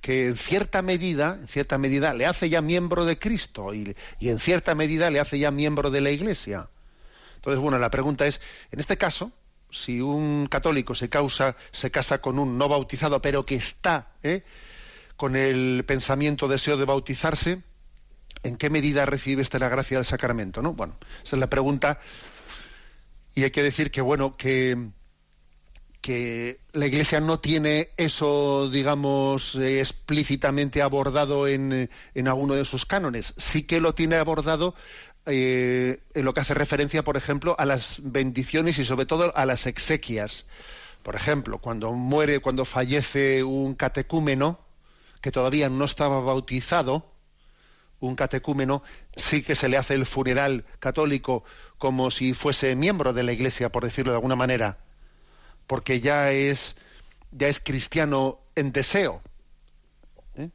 que 0.01 0.27
en 0.27 0.37
cierta 0.37 0.83
medida, 0.83 1.39
en 1.41 1.47
cierta 1.47 1.79
medida, 1.79 2.13
le 2.13 2.27
hace 2.27 2.47
ya 2.47 2.61
miembro 2.61 3.05
de 3.05 3.17
Cristo 3.17 3.73
y, 3.73 3.95
en 4.19 4.39
cierta 4.39 4.75
medida 4.75 5.09
le 5.09 5.19
hace 5.19 5.39
ya 5.39 5.49
miembro 5.49 5.89
de 5.89 6.01
la 6.01 6.11
Iglesia. 6.11 6.69
Entonces, 7.37 7.59
bueno, 7.59 7.79
la 7.79 7.89
pregunta 7.89 8.27
es, 8.27 8.39
en 8.71 8.79
este 8.79 8.97
caso, 8.99 9.31
si 9.71 10.01
un 10.01 10.45
católico 10.47 10.93
se, 10.93 11.09
causa, 11.09 11.55
se 11.71 11.89
casa 11.89 12.19
con 12.19 12.37
un 12.37 12.57
no 12.57 12.69
bautizado, 12.69 13.19
pero 13.19 13.47
que 13.47 13.55
está 13.55 14.09
¿eh? 14.21 14.43
con 15.15 15.35
el 15.35 15.83
pensamiento, 15.87 16.47
deseo 16.47 16.77
de 16.77 16.85
bautizarse, 16.85 17.63
¿en 18.43 18.57
qué 18.57 18.69
medida 18.69 19.07
recibe 19.07 19.41
este 19.41 19.57
la 19.57 19.69
gracia 19.69 19.97
del 19.97 20.05
sacramento? 20.05 20.61
¿no? 20.61 20.73
Bueno, 20.73 20.97
esa 21.23 21.35
es 21.35 21.39
la 21.39 21.49
pregunta. 21.49 21.99
Y 23.35 23.43
hay 23.43 23.51
que 23.51 23.63
decir 23.63 23.91
que, 23.91 24.01
bueno, 24.01 24.35
que 24.37 24.89
que 26.05 26.59
la 26.71 26.85
Iglesia 26.85 27.19
no 27.19 27.39
tiene 27.39 27.89
eso, 27.97 28.69
digamos, 28.69 29.55
eh, 29.55 29.79
explícitamente 29.79 30.83
abordado 30.83 31.47
en, 31.47 31.89
en, 32.13 32.27
alguno 32.27 32.53
de 32.53 32.63
sus 32.63 32.85
cánones. 32.85 33.33
Sí 33.37 33.63
que 33.63 33.81
lo 33.81 33.95
tiene 33.95 34.17
abordado 34.17 34.75
eh, 35.25 36.03
en 36.13 36.25
lo 36.25 36.35
que 36.35 36.41
hace 36.41 36.53
referencia, 36.53 37.03
por 37.03 37.17
ejemplo, 37.17 37.55
a 37.57 37.65
las 37.65 37.97
bendiciones 38.03 38.77
y 38.77 38.85
sobre 38.85 39.07
todo 39.07 39.35
a 39.35 39.47
las 39.47 39.65
exequias. 39.65 40.45
Por 41.01 41.15
ejemplo, 41.15 41.57
cuando 41.57 41.91
muere, 41.93 42.39
cuando 42.39 42.65
fallece 42.65 43.43
un 43.43 43.73
catecúmeno 43.73 44.59
que 45.21 45.31
todavía 45.31 45.69
no 45.69 45.85
estaba 45.85 46.19
bautizado, 46.19 47.14
un 47.99 48.15
catecúmeno, 48.15 48.83
sí 49.15 49.41
que 49.41 49.55
se 49.55 49.69
le 49.69 49.77
hace 49.77 49.93
el 49.93 50.05
funeral 50.05 50.65
católico 50.79 51.43
como 51.77 52.11
si 52.11 52.33
fuese 52.33 52.75
miembro 52.75 53.13
de 53.13 53.23
la 53.23 53.33
Iglesia, 53.33 53.71
por 53.71 53.83
decirlo 53.83 54.11
de 54.11 54.17
alguna 54.17 54.35
manera 54.35 54.77
porque 55.67 55.99
ya 55.99 56.31
es, 56.31 56.75
ya 57.31 57.47
es 57.47 57.59
cristiano 57.59 58.39
en 58.55 58.71
deseo. 58.71 59.21
¿eh? 60.35 60.49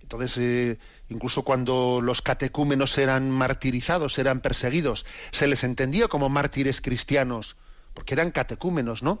Entonces, 0.00 0.38
eh, 0.38 0.78
incluso 1.08 1.42
cuando 1.42 2.00
los 2.02 2.22
catecúmenos 2.22 2.96
eran 2.98 3.30
martirizados, 3.30 4.18
eran 4.18 4.40
perseguidos, 4.40 5.06
se 5.30 5.46
les 5.46 5.64
entendía 5.64 6.08
como 6.08 6.28
mártires 6.28 6.80
cristianos, 6.80 7.56
porque 7.94 8.14
eran 8.14 8.30
catecúmenos, 8.30 9.02
¿no? 9.02 9.20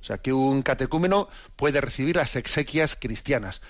O 0.00 0.04
sea, 0.04 0.18
que 0.18 0.32
un 0.32 0.62
catecúmeno 0.62 1.28
puede 1.54 1.80
recibir 1.80 2.16
las 2.16 2.34
exequias 2.34 2.96
cristianas. 2.96 3.62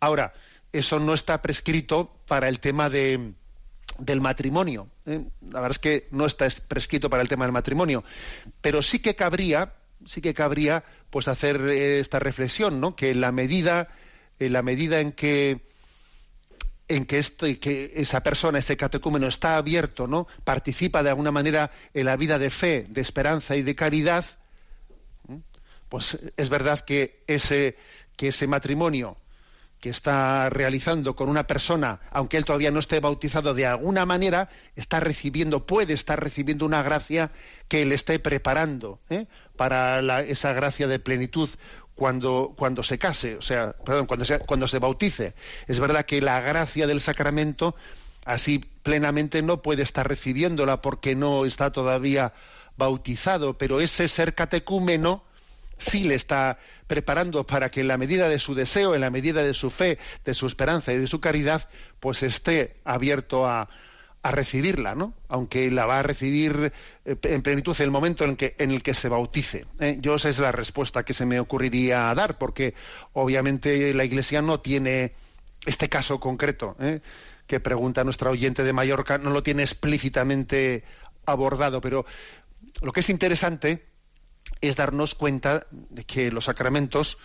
Ahora, 0.00 0.34
eso 0.72 1.00
no 1.00 1.14
está 1.14 1.40
prescrito 1.42 2.10
para 2.26 2.48
el 2.48 2.60
tema 2.60 2.90
de, 2.90 3.32
del 3.98 4.20
matrimonio. 4.20 4.88
¿eh? 5.06 5.24
La 5.42 5.60
verdad 5.60 5.70
es 5.72 5.78
que 5.78 6.08
no 6.10 6.26
está 6.26 6.48
prescrito 6.66 7.10
para 7.10 7.22
el 7.22 7.28
tema 7.28 7.44
del 7.44 7.52
matrimonio, 7.52 8.04
pero 8.60 8.82
sí 8.82 9.00
que 9.00 9.14
cabría, 9.14 9.74
sí 10.06 10.20
que 10.20 10.34
cabría, 10.34 10.84
pues 11.10 11.28
hacer 11.28 11.60
eh, 11.68 12.00
esta 12.00 12.18
reflexión, 12.18 12.80
¿no? 12.80 12.96
Que 12.96 13.10
en 13.10 13.20
la 13.20 13.32
medida, 13.32 13.88
en 14.38 14.52
la 14.52 14.62
medida 14.62 15.00
en 15.00 15.12
que 15.12 15.66
en 16.90 17.04
que 17.04 17.18
esto 17.18 17.46
que 17.60 17.92
esa 17.96 18.22
persona, 18.22 18.60
ese 18.60 18.78
catecúmeno 18.78 19.26
está 19.26 19.58
abierto, 19.58 20.06
¿no? 20.06 20.26
Participa 20.44 21.02
de 21.02 21.10
alguna 21.10 21.30
manera 21.30 21.70
en 21.92 22.06
la 22.06 22.16
vida 22.16 22.38
de 22.38 22.48
fe, 22.48 22.86
de 22.88 23.02
esperanza 23.02 23.56
y 23.56 23.62
de 23.62 23.74
caridad, 23.74 24.24
pues 25.90 26.18
es 26.36 26.48
verdad 26.48 26.80
que 26.80 27.22
ese 27.26 27.76
que 28.16 28.28
ese 28.28 28.46
matrimonio 28.46 29.18
que 29.80 29.90
está 29.90 30.50
realizando 30.50 31.14
con 31.14 31.28
una 31.28 31.46
persona, 31.46 32.00
aunque 32.10 32.36
él 32.36 32.44
todavía 32.44 32.70
no 32.70 32.80
esté 32.80 33.00
bautizado 33.00 33.54
de 33.54 33.66
alguna 33.66 34.04
manera, 34.06 34.48
está 34.74 35.00
recibiendo, 35.00 35.66
puede 35.66 35.92
estar 35.92 36.20
recibiendo 36.20 36.66
una 36.66 36.82
gracia 36.82 37.30
que 37.68 37.84
le 37.86 37.94
esté 37.94 38.18
preparando 38.18 38.98
¿eh? 39.08 39.26
para 39.56 40.22
esa 40.22 40.52
gracia 40.52 40.88
de 40.88 40.98
plenitud 40.98 41.48
cuando, 41.94 42.54
cuando 42.56 42.82
se 42.82 42.98
case, 42.98 43.36
o 43.36 43.42
sea, 43.42 43.72
perdón, 43.84 44.06
cuando 44.06 44.24
se, 44.24 44.38
cuando 44.38 44.68
se 44.68 44.78
bautice. 44.78 45.34
Es 45.66 45.80
verdad 45.80 46.06
que 46.06 46.20
la 46.20 46.40
gracia 46.40 46.86
del 46.86 47.00
sacramento 47.00 47.74
así 48.24 48.58
plenamente 48.82 49.42
no 49.42 49.62
puede 49.62 49.82
estar 49.82 50.06
recibiéndola 50.06 50.82
porque 50.82 51.14
no 51.14 51.44
está 51.44 51.72
todavía 51.72 52.32
bautizado, 52.76 53.58
pero 53.58 53.80
ese 53.80 54.06
ser 54.08 54.34
catecúmeno 54.34 55.24
sí 55.78 56.04
le 56.04 56.14
está 56.14 56.58
preparando 56.86 57.46
para 57.46 57.70
que 57.70 57.80
en 57.80 57.88
la 57.88 57.96
medida 57.96 58.28
de 58.28 58.38
su 58.38 58.54
deseo, 58.54 58.94
en 58.94 59.00
la 59.00 59.10
medida 59.10 59.42
de 59.42 59.54
su 59.54 59.70
fe, 59.70 59.98
de 60.24 60.34
su 60.34 60.46
esperanza 60.46 60.92
y 60.92 60.98
de 60.98 61.06
su 61.06 61.20
caridad, 61.20 61.68
pues 62.00 62.22
esté 62.22 62.76
abierto 62.84 63.46
a, 63.46 63.68
recibirla, 64.30 64.94
¿no? 64.94 65.14
Aunque 65.28 65.70
la 65.70 65.86
va 65.86 66.00
a 66.00 66.02
recibir 66.02 66.70
eh, 67.06 67.16
en 67.22 67.40
plenitud 67.40 67.74
en 67.78 67.84
el 67.84 67.90
momento 67.90 68.26
en 68.26 68.36
que, 68.36 68.54
en 68.58 68.72
el 68.72 68.82
que 68.82 68.92
se 68.92 69.08
bautice. 69.08 69.64
¿eh? 69.80 69.96
Yo 70.00 70.16
esa 70.16 70.28
es 70.28 70.38
la 70.38 70.52
respuesta 70.52 71.02
que 71.02 71.14
se 71.14 71.24
me 71.24 71.40
ocurriría 71.40 72.12
dar, 72.14 72.36
porque 72.36 72.74
obviamente 73.14 73.94
la 73.94 74.04
Iglesia 74.04 74.42
no 74.42 74.60
tiene 74.60 75.14
este 75.64 75.88
caso 75.88 76.20
concreto 76.20 76.76
¿eh? 76.78 77.00
que 77.46 77.58
pregunta 77.58 78.04
nuestra 78.04 78.28
oyente 78.28 78.64
de 78.64 78.74
Mallorca, 78.74 79.16
no 79.16 79.30
lo 79.30 79.42
tiene 79.42 79.62
explícitamente 79.62 80.84
abordado, 81.24 81.80
pero 81.80 82.04
lo 82.82 82.92
que 82.92 83.00
es 83.00 83.08
interesante 83.08 83.86
es 84.60 84.76
darnos 84.76 85.14
cuenta 85.14 85.66
de 85.70 86.04
que 86.04 86.30
los 86.30 86.46
sacramentos 86.46 87.18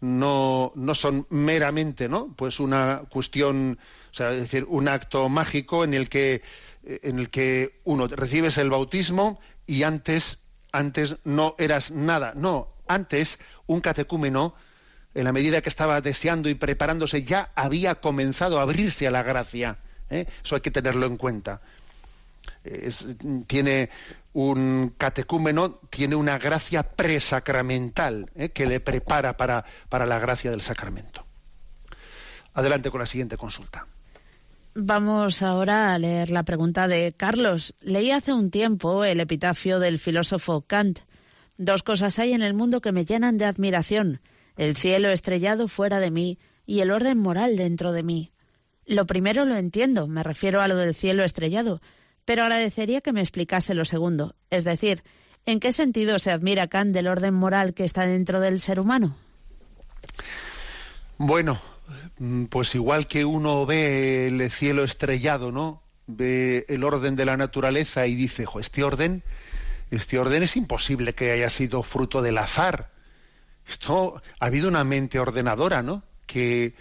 no, 0.00 0.72
no 0.74 0.94
son 0.94 1.26
meramente 1.30 2.08
¿no? 2.08 2.32
pues 2.36 2.60
una 2.60 3.02
cuestión, 3.08 3.78
o 4.10 4.14
sea, 4.14 4.32
es 4.32 4.40
decir, 4.40 4.66
un 4.68 4.88
acto 4.88 5.28
mágico 5.28 5.84
en 5.84 5.94
el 5.94 6.08
que 6.08 6.42
en 6.86 7.18
el 7.18 7.30
que 7.30 7.80
uno 7.84 8.06
recibes 8.08 8.58
el 8.58 8.68
bautismo 8.68 9.40
y 9.66 9.84
antes 9.84 10.38
antes 10.72 11.16
no 11.24 11.54
eras 11.58 11.90
nada. 11.92 12.32
No, 12.36 12.68
antes 12.86 13.38
un 13.66 13.80
catecúmeno 13.80 14.54
en 15.14 15.24
la 15.24 15.32
medida 15.32 15.62
que 15.62 15.68
estaba 15.68 16.00
deseando 16.00 16.48
y 16.48 16.54
preparándose 16.54 17.22
ya 17.22 17.52
había 17.54 17.94
comenzado 17.96 18.58
a 18.58 18.62
abrirse 18.62 19.06
a 19.06 19.12
la 19.12 19.22
gracia. 19.22 19.78
¿eh? 20.10 20.26
Eso 20.44 20.56
hay 20.56 20.60
que 20.60 20.72
tenerlo 20.72 21.06
en 21.06 21.16
cuenta. 21.16 21.60
tiene 23.46 23.90
un 24.34 24.92
catecúmeno 24.98 25.80
tiene 25.90 26.16
una 26.16 26.38
gracia 26.38 26.82
presacramental 26.82 28.30
¿eh? 28.34 28.50
que 28.50 28.66
le 28.66 28.80
prepara 28.80 29.36
para, 29.36 29.64
para 29.88 30.06
la 30.06 30.18
gracia 30.18 30.50
del 30.50 30.60
sacramento. 30.60 31.24
Adelante 32.52 32.90
con 32.90 33.00
la 33.00 33.06
siguiente 33.06 33.36
consulta. 33.36 33.86
Vamos 34.74 35.40
ahora 35.42 35.94
a 35.94 35.98
leer 35.98 36.30
la 36.30 36.42
pregunta 36.42 36.88
de 36.88 37.14
Carlos. 37.16 37.74
Leí 37.80 38.10
hace 38.10 38.32
un 38.32 38.50
tiempo 38.50 39.04
el 39.04 39.20
epitafio 39.20 39.78
del 39.78 40.00
filósofo 40.00 40.62
Kant. 40.62 41.00
Dos 41.56 41.84
cosas 41.84 42.18
hay 42.18 42.32
en 42.32 42.42
el 42.42 42.54
mundo 42.54 42.80
que 42.80 42.90
me 42.90 43.04
llenan 43.04 43.38
de 43.38 43.44
admiración. 43.44 44.20
El 44.56 44.76
cielo 44.76 45.10
estrellado 45.10 45.68
fuera 45.68 46.00
de 46.00 46.10
mí 46.10 46.38
y 46.66 46.80
el 46.80 46.90
orden 46.90 47.18
moral 47.18 47.56
dentro 47.56 47.92
de 47.92 48.02
mí. 48.02 48.32
Lo 48.84 49.06
primero 49.06 49.44
lo 49.44 49.54
entiendo, 49.56 50.08
me 50.08 50.24
refiero 50.24 50.60
a 50.60 50.66
lo 50.66 50.76
del 50.76 50.94
cielo 50.94 51.22
estrellado, 51.22 51.80
pero 52.24 52.42
agradecería 52.42 53.00
que 53.00 53.12
me 53.12 53.20
explicase 53.20 53.74
lo 53.74 53.84
segundo, 53.84 54.34
es 54.50 54.64
decir, 54.64 55.02
¿en 55.46 55.60
qué 55.60 55.72
sentido 55.72 56.18
se 56.18 56.30
admira 56.30 56.68
Kant 56.68 56.94
del 56.94 57.06
orden 57.06 57.34
moral 57.34 57.74
que 57.74 57.84
está 57.84 58.06
dentro 58.06 58.40
del 58.40 58.60
ser 58.60 58.80
humano? 58.80 59.16
Bueno, 61.18 61.60
mm, 62.18 62.44
pues 62.46 62.74
igual 62.74 63.06
que 63.06 63.24
uno 63.24 63.66
ve 63.66 64.28
el 64.28 64.50
cielo 64.50 64.84
estrellado, 64.84 65.52
¿no? 65.52 65.82
Ve 66.06 66.66
el 66.68 66.84
orden 66.84 67.16
de 67.16 67.24
la 67.24 67.36
naturaleza 67.36 68.06
y 68.06 68.14
dice, 68.14 68.46
este 68.60 68.84
orden, 68.84 69.22
este 69.90 70.18
orden 70.18 70.42
es 70.42 70.56
imposible 70.56 71.14
que 71.14 71.30
haya 71.30 71.50
sido 71.50 71.82
fruto 71.82 72.20
del 72.20 72.38
azar. 72.38 72.90
Esto 73.66 74.22
ha 74.38 74.46
habido 74.46 74.68
una 74.68 74.84
mente 74.84 75.18
ordenadora, 75.18 75.82
¿no? 75.82 76.02
Que, 76.26 76.74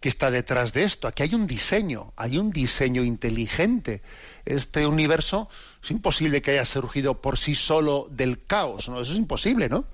que 0.00 0.08
está 0.08 0.30
detrás 0.30 0.72
de 0.72 0.84
esto. 0.84 1.06
Aquí 1.06 1.22
hay 1.22 1.34
un 1.34 1.46
diseño, 1.46 2.12
hay 2.16 2.38
un 2.38 2.50
diseño 2.50 3.04
inteligente. 3.04 4.02
Este 4.46 4.86
universo 4.86 5.48
es 5.82 5.90
imposible 5.90 6.40
que 6.40 6.52
haya 6.52 6.64
surgido 6.64 7.20
por 7.20 7.38
sí 7.38 7.54
solo 7.54 8.08
del 8.10 8.44
caos, 8.44 8.88
¿no? 8.88 9.00
Eso 9.00 9.12
es 9.12 9.18
imposible, 9.18 9.68
¿no? 9.68 9.84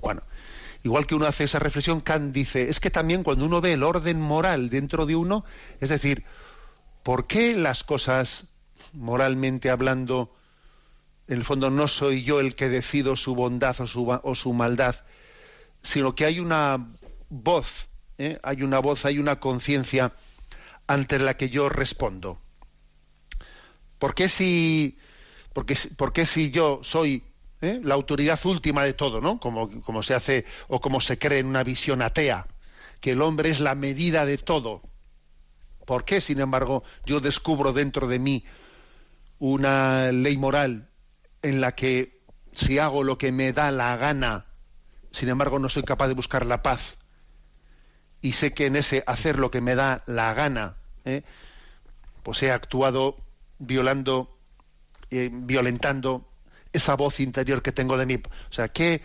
Bueno, 0.00 0.22
igual 0.84 1.06
que 1.06 1.16
uno 1.16 1.26
hace 1.26 1.44
esa 1.44 1.58
reflexión, 1.58 2.00
Kant 2.00 2.32
dice, 2.32 2.68
es 2.68 2.78
que 2.78 2.90
también 2.90 3.24
cuando 3.24 3.44
uno 3.44 3.60
ve 3.60 3.72
el 3.72 3.82
orden 3.82 4.20
moral 4.20 4.70
dentro 4.70 5.04
de 5.04 5.16
uno, 5.16 5.44
es 5.80 5.88
decir, 5.88 6.24
¿por 7.02 7.26
qué 7.26 7.54
las 7.54 7.82
cosas, 7.82 8.46
moralmente 8.92 9.70
hablando, 9.70 10.32
en 11.26 11.38
el 11.38 11.44
fondo 11.44 11.70
no 11.70 11.88
soy 11.88 12.22
yo 12.22 12.38
el 12.38 12.54
que 12.54 12.68
decido 12.68 13.16
su 13.16 13.34
bondad 13.34 13.80
o 13.80 13.86
su, 13.88 14.08
o 14.08 14.34
su 14.36 14.52
maldad, 14.52 14.94
sino 15.82 16.14
que 16.14 16.24
hay 16.24 16.38
una 16.38 16.86
voz 17.28 17.88
¿eh? 18.18 18.38
hay 18.42 18.62
una 18.62 18.78
voz, 18.78 19.04
hay 19.04 19.18
una 19.18 19.40
conciencia 19.40 20.12
ante 20.86 21.18
la 21.18 21.36
que 21.36 21.48
yo 21.48 21.68
respondo. 21.68 22.40
¿Por 23.98 24.14
qué 24.14 24.28
si, 24.28 24.98
porque, 25.52 26.26
si 26.26 26.50
yo 26.50 26.80
soy 26.82 27.24
¿eh? 27.60 27.80
la 27.82 27.94
autoridad 27.94 28.38
última 28.44 28.84
de 28.84 28.92
todo, 28.92 29.20
¿no? 29.20 29.40
Como, 29.40 29.82
como 29.82 30.02
se 30.02 30.14
hace 30.14 30.44
o 30.68 30.80
como 30.80 31.00
se 31.00 31.18
cree 31.18 31.38
en 31.38 31.46
una 31.46 31.64
visión 31.64 32.02
atea, 32.02 32.46
que 33.00 33.12
el 33.12 33.22
hombre 33.22 33.50
es 33.50 33.60
la 33.60 33.74
medida 33.74 34.26
de 34.26 34.38
todo. 34.38 34.82
¿Por 35.86 36.04
qué, 36.04 36.20
sin 36.20 36.40
embargo, 36.40 36.82
yo 37.04 37.20
descubro 37.20 37.72
dentro 37.72 38.06
de 38.06 38.18
mí 38.18 38.44
una 39.38 40.12
ley 40.12 40.36
moral 40.36 40.90
en 41.42 41.60
la 41.60 41.74
que 41.74 42.20
si 42.54 42.78
hago 42.78 43.04
lo 43.04 43.18
que 43.18 43.32
me 43.32 43.52
da 43.52 43.70
la 43.70 43.96
gana, 43.96 44.46
sin 45.10 45.28
embargo 45.28 45.58
no 45.58 45.68
soy 45.68 45.84
capaz 45.84 46.08
de 46.08 46.14
buscar 46.14 46.44
la 46.44 46.62
paz? 46.62 46.98
Y 48.20 48.32
sé 48.32 48.52
que 48.52 48.66
en 48.66 48.76
ese 48.76 49.04
hacer 49.06 49.38
lo 49.38 49.50
que 49.50 49.60
me 49.60 49.74
da 49.74 50.02
la 50.06 50.34
gana, 50.34 50.76
¿eh? 51.04 51.22
pues 52.22 52.42
he 52.42 52.50
actuado 52.50 53.16
violando, 53.58 54.36
eh, 55.10 55.30
violentando 55.32 56.28
esa 56.72 56.94
voz 56.94 57.20
interior 57.20 57.62
que 57.62 57.72
tengo 57.72 57.96
de 57.96 58.06
mí. 58.06 58.14
O 58.16 58.52
sea, 58.52 58.68
¿qué, 58.68 59.02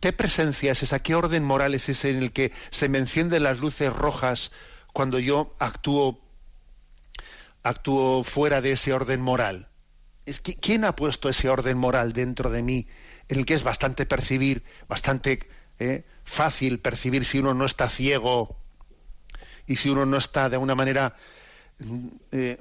¿qué 0.00 0.12
presencia 0.12 0.72
es 0.72 0.82
esa? 0.82 1.00
¿Qué 1.00 1.14
orden 1.14 1.44
moral 1.44 1.74
es 1.74 1.88
ese 1.88 2.10
en 2.10 2.18
el 2.18 2.32
que 2.32 2.52
se 2.70 2.88
me 2.88 2.98
encienden 2.98 3.42
las 3.42 3.58
luces 3.58 3.92
rojas 3.92 4.52
cuando 4.92 5.18
yo 5.18 5.54
actúo, 5.58 6.20
actúo 7.62 8.24
fuera 8.24 8.60
de 8.60 8.72
ese 8.72 8.92
orden 8.92 9.20
moral? 9.20 9.68
Es 10.24 10.40
que, 10.40 10.56
¿Quién 10.56 10.84
ha 10.84 10.96
puesto 10.96 11.28
ese 11.28 11.48
orden 11.48 11.78
moral 11.78 12.12
dentro 12.12 12.50
de 12.50 12.62
mí 12.62 12.88
en 13.28 13.38
el 13.38 13.46
que 13.46 13.54
es 13.54 13.62
bastante 13.62 14.06
percibir, 14.06 14.64
bastante 14.88 15.40
¿eh? 15.78 16.04
fácil 16.24 16.78
percibir 16.80 17.24
si 17.24 17.38
uno 17.38 17.54
no 17.54 17.64
está 17.64 17.88
ciego 17.88 18.56
y 19.66 19.76
si 19.76 19.90
uno 19.90 20.06
no 20.06 20.16
está 20.16 20.48
de 20.48 20.56
alguna 20.56 20.74
manera 20.74 21.16
eh, 22.32 22.58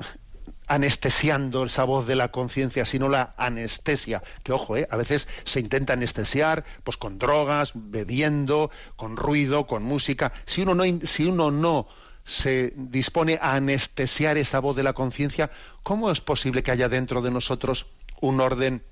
anestesiando 0.68 1.66
esa 1.66 1.84
voz 1.84 2.08
de 2.08 2.16
la 2.16 2.32
conciencia, 2.32 2.86
sino 2.86 3.08
la 3.08 3.36
anestesia, 3.38 4.24
que 4.44 4.52
ojo, 4.52 4.78
¿eh? 4.78 4.88
a 4.90 4.98
veces 4.98 5.28
se 5.44 5.60
intenta 5.60 5.94
anestesiar 5.94 6.66
pues 6.84 6.98
con 6.98 7.20
drogas, 7.20 7.72
bebiendo, 7.76 8.72
con 8.96 9.18
ruido, 9.18 9.68
con 9.68 9.84
música. 9.84 10.34
Si 10.46 10.62
uno 10.62 10.76
no, 10.76 10.84
si 11.04 11.26
uno 11.26 11.52
no 11.52 11.88
se 12.24 12.74
dispone 12.76 13.38
a 13.40 13.54
anestesiar 13.54 14.38
esa 14.38 14.60
voz 14.60 14.76
de 14.76 14.84
la 14.84 14.94
conciencia, 14.94 15.52
¿cómo 15.84 16.12
es 16.12 16.22
posible 16.22 16.64
que 16.64 16.72
haya 16.72 16.90
dentro 16.90 17.22
de 17.22 17.32
nosotros 17.32 17.88
un 18.20 18.42
orden 18.42 18.84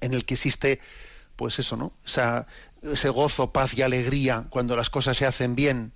en 0.00 0.14
el 0.14 0.24
que 0.24 0.34
existe 0.34 0.80
pues 1.36 1.58
eso, 1.58 1.76
¿no? 1.76 1.92
ese 2.82 3.08
gozo, 3.08 3.52
paz 3.52 3.74
y 3.74 3.82
alegría 3.82 4.46
cuando 4.50 4.76
las 4.76 4.90
cosas 4.90 5.16
se 5.16 5.26
hacen 5.26 5.54
bien 5.54 5.92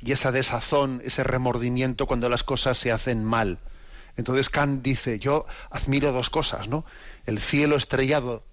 y 0.00 0.12
esa 0.12 0.32
desazón, 0.32 1.00
ese 1.04 1.22
remordimiento 1.22 2.06
cuando 2.06 2.28
las 2.28 2.42
cosas 2.42 2.78
se 2.78 2.90
hacen 2.90 3.24
mal. 3.24 3.58
Entonces 4.16 4.50
Kant 4.50 4.82
dice, 4.82 5.18
yo 5.18 5.46
admiro 5.70 6.12
dos 6.12 6.28
cosas, 6.28 6.68
¿no? 6.68 6.84
El 7.24 7.38
cielo 7.40 7.76
estrellado 7.76 8.44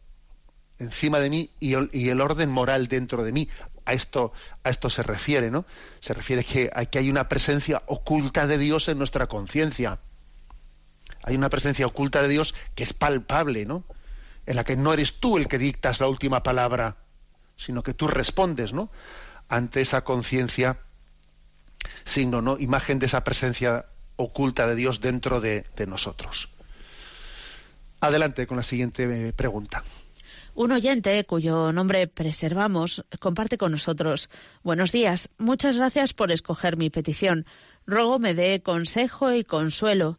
encima 0.80 1.20
de 1.20 1.30
mí 1.30 1.50
y 1.60 1.74
el, 1.74 2.22
orden 2.22 2.50
moral 2.50 2.88
dentro 2.88 3.24
de 3.24 3.32
mí. 3.32 3.50
A 3.86 3.94
esto, 3.94 4.32
a 4.64 4.70
esto 4.70 4.90
se 4.90 5.02
refiere, 5.02 5.50
¿no? 5.50 5.66
Se 6.00 6.14
refiere 6.14 6.44
que, 6.44 6.70
a 6.74 6.86
que 6.86 7.00
hay 7.00 7.10
una 7.10 7.28
presencia 7.28 7.82
oculta 7.88 8.46
de 8.46 8.58
Dios 8.58 8.88
en 8.88 8.98
nuestra 8.98 9.28
conciencia. 9.28 10.00
hay 11.24 11.36
una 11.36 11.50
presencia 11.50 11.88
oculta 11.88 12.22
de 12.22 12.30
Dios 12.30 12.54
que 12.76 12.84
es 12.84 12.94
palpable, 12.94 13.66
¿no? 13.66 13.84
En 14.50 14.56
la 14.56 14.64
que 14.64 14.76
no 14.76 14.92
eres 14.92 15.20
tú 15.20 15.38
el 15.38 15.48
que 15.48 15.60
dictas 15.60 16.00
la 16.00 16.08
última 16.08 16.42
palabra, 16.42 16.98
sino 17.56 17.84
que 17.84 17.94
tú 17.94 18.08
respondes, 18.08 18.74
¿no? 18.74 18.90
Ante 19.48 19.80
esa 19.80 20.04
conciencia, 20.04 20.80
signo, 22.04 22.42
¿no? 22.42 22.58
Imagen 22.58 22.98
de 22.98 23.06
esa 23.06 23.24
presencia 23.24 23.86
oculta 24.16 24.66
de 24.66 24.74
Dios 24.74 25.02
dentro 25.02 25.40
de, 25.40 25.68
de 25.76 25.86
nosotros. 25.86 26.50
Adelante 28.00 28.48
con 28.48 28.58
la 28.58 28.64
siguiente 28.64 29.04
eh, 29.04 29.34
pregunta. 29.34 29.84
Un 30.56 30.72
oyente 30.72 31.24
cuyo 31.26 31.72
nombre 31.72 32.08
preservamos 32.08 33.06
comparte 33.20 33.60
con 33.60 33.72
nosotros. 33.72 34.32
Buenos 34.64 34.92
días. 34.92 35.30
Muchas 35.38 35.78
gracias 35.78 36.16
por 36.16 36.32
escoger 36.32 36.76
mi 36.76 36.90
petición. 36.90 37.46
Ruego 37.86 38.18
me 38.18 38.34
dé 38.34 38.64
consejo 38.64 39.32
y 39.32 39.44
consuelo. 39.44 40.18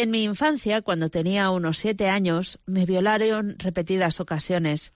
En 0.00 0.12
mi 0.12 0.22
infancia, 0.22 0.80
cuando 0.80 1.08
tenía 1.08 1.50
unos 1.50 1.78
siete 1.78 2.08
años, 2.08 2.60
me 2.66 2.86
violaron 2.86 3.56
repetidas 3.58 4.20
ocasiones. 4.20 4.92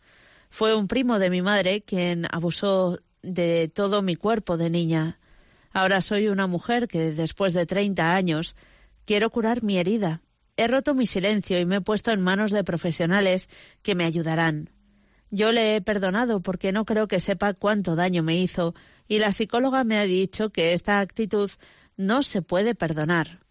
Fue 0.49 0.77
un 0.77 0.87
primo 0.87 1.19
de 1.19 1.29
mi 1.29 1.43
madre 1.43 1.83
quien 1.83 2.29
abusó 2.31 3.01
de 3.21 3.67
todo 3.67 4.03
mi 4.03 4.15
cuerpo 4.15 4.57
de 4.57 4.71
niña. 4.71 5.19
Ahora 5.73 6.03
soy 6.03 6.29
una 6.29 6.47
mujer 6.47 6.87
que, 6.87 7.11
después 7.11 7.53
de 7.53 7.67
treinta 7.67 8.15
años, 8.15 8.55
quiero 9.05 9.31
curar 9.31 9.65
mi 9.65 9.77
herida. 9.77 10.23
He 10.57 10.69
roto 10.69 10.95
mi 10.95 11.09
silencio 11.09 11.59
y 11.59 11.67
me 11.67 11.79
he 11.79 11.81
puesto 11.81 12.13
en 12.13 12.21
manos 12.21 12.53
de 12.53 12.63
profesionales 12.63 13.49
que 13.83 13.97
me 13.97 14.05
ayudarán. 14.05 14.71
Yo 15.33 15.51
le 15.51 15.75
he 15.75 15.81
perdonado 15.81 16.43
porque 16.43 16.71
no 16.71 16.85
creo 16.85 17.09
que 17.09 17.19
sepa 17.19 17.55
cuánto 17.55 17.97
daño 17.97 18.23
me 18.23 18.39
hizo, 18.39 18.77
y 19.09 19.19
la 19.19 19.33
psicóloga 19.33 19.83
me 19.83 19.99
ha 19.99 20.05
dicho 20.05 20.51
que 20.51 20.75
esta 20.75 21.01
actitud 21.01 21.51
no 21.97 22.23
se 22.23 22.41
puede 22.41 22.77
perdonar. 22.77 23.43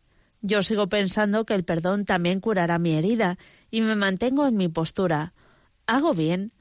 Yo 0.42 0.64
sigo 0.64 0.90
pensando 0.90 1.46
que 1.46 1.54
el 1.54 1.64
perdón 1.64 2.06
también 2.06 2.40
curará 2.40 2.80
mi 2.80 2.94
herida, 2.94 3.38
y 3.70 3.82
me 3.82 3.96
mantengo 3.96 4.48
en 4.48 4.58
mi 4.58 4.68
postura. 4.68 5.34
¿Hago 5.86 6.14
bien? 6.14 6.52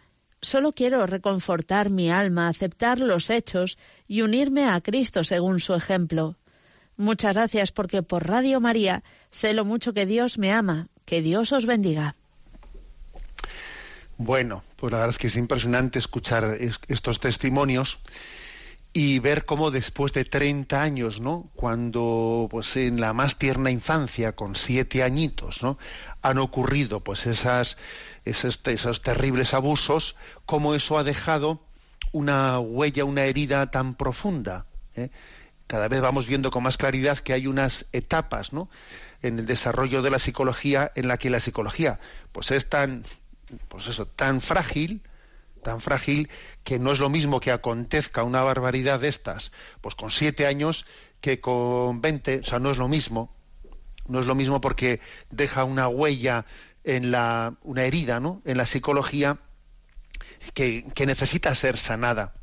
Solo 0.43 0.73
quiero 0.73 1.07
reconfortar 1.07 1.91
mi 1.91 2.11
alma, 2.11 2.49
aceptar 2.49 3.01
los 3.01 3.31
hechos 3.31 3.79
y 4.07 4.23
unirme 4.23 4.67
a 4.67 4.81
Cristo 4.81 5.25
según 5.25 5.61
su 5.61 5.75
ejemplo. 5.75 6.37
Muchas 6.97 7.35
gracias 7.35 7.73
porque 7.73 8.03
por 8.03 8.27
Radio 8.27 8.61
María 8.61 9.03
sé 9.31 9.55
lo 9.55 9.65
mucho 9.65 9.93
que 9.93 10.07
Dios 10.07 10.39
me 10.39 10.53
ama. 10.53 10.89
Que 11.05 11.23
Dios 11.23 11.53
os 11.53 11.67
bendiga. 11.67 12.15
Bueno, 14.17 14.63
pues 14.77 14.93
la 14.93 14.99
verdad 14.99 15.15
es 15.15 15.19
que 15.19 15.27
es 15.29 15.37
impresionante 15.37 15.99
escuchar 15.99 16.59
estos 16.89 17.21
testimonios 17.21 17.99
y 18.93 19.21
ver 19.21 19.45
cómo 19.45 19.71
después 19.71 20.13
de 20.13 20.25
30 20.25 20.83
años, 20.83 21.21
¿no? 21.21 21.49
Cuando, 21.55 22.49
pues 22.51 22.77
en 22.77 23.01
la 23.01 23.13
más 23.13 23.37
tierna 23.37 23.71
infancia, 23.71 24.35
con 24.35 24.57
siete 24.57 25.03
añitos, 25.03 25.63
¿no? 25.63 25.79
Han 26.23 26.39
ocurrido, 26.39 27.01
pues 27.01 27.27
esas, 27.27 27.77
esos, 28.25 28.63
terribles 29.03 29.55
abusos, 29.55 30.17
cómo 30.45 30.75
eso 30.75 30.99
ha 30.99 31.05
dejado 31.05 31.61
una 32.13 32.59
huella, 32.59 33.05
una 33.05 33.25
herida 33.25 33.71
tan 33.71 33.95
profunda. 33.95 34.67
¿eh? 34.97 35.11
Cada 35.69 35.87
vez 35.87 36.01
vamos 36.01 36.27
viendo 36.27 36.51
con 36.51 36.65
más 36.65 36.77
claridad 36.77 37.19
que 37.19 37.33
hay 37.33 37.47
unas 37.47 37.87
etapas, 37.93 38.53
¿no? 38.53 38.69
En 39.23 39.39
el 39.39 39.47
desarrollo 39.47 40.03
de 40.03 40.11
la 40.11 40.19
psicología, 40.19 40.91
en 40.97 41.07
la 41.07 41.17
que 41.17 41.31
la 41.31 41.39
psicología, 41.39 42.01
pues 42.33 42.51
es 42.51 42.69
tan 42.69 43.05
pues 43.69 43.87
eso, 43.89 44.07
tan 44.07 44.41
frágil, 44.41 45.03
tan 45.63 45.81
frágil 45.81 46.29
que 46.65 46.79
no 46.79 46.93
es 46.93 46.99
lo 46.99 47.09
mismo 47.09 47.41
que 47.41 47.53
acontezca 47.53 48.23
una 48.23 48.43
barbaridad 48.43 49.01
de 49.01 49.09
estas, 49.09 49.53
pues 49.81 49.95
con 49.95 50.11
siete 50.11 50.47
años 50.47 50.87
que 51.21 51.41
con 51.41 52.01
veinte, 52.01 52.41
o 52.41 52.45
sea, 52.45 52.59
no 52.59 52.71
es 52.71 52.79
lo 52.79 52.89
mismo, 52.89 53.35
no 54.07 54.21
es 54.21 54.27
lo 54.27 54.35
mismo 54.35 54.61
porque 54.61 55.01
deja 55.31 55.65
una 55.65 55.89
huella 55.89 56.47
en 56.85 57.11
la, 57.11 57.55
una 57.63 57.85
herida, 57.85 58.21
¿no? 58.21 58.43
En 58.45 58.57
la 58.57 58.67
psicología 58.67 59.39
que, 60.55 60.85
que 60.95 61.07
necesita 61.07 61.55
ser 61.55 61.77
sanada 61.77 62.40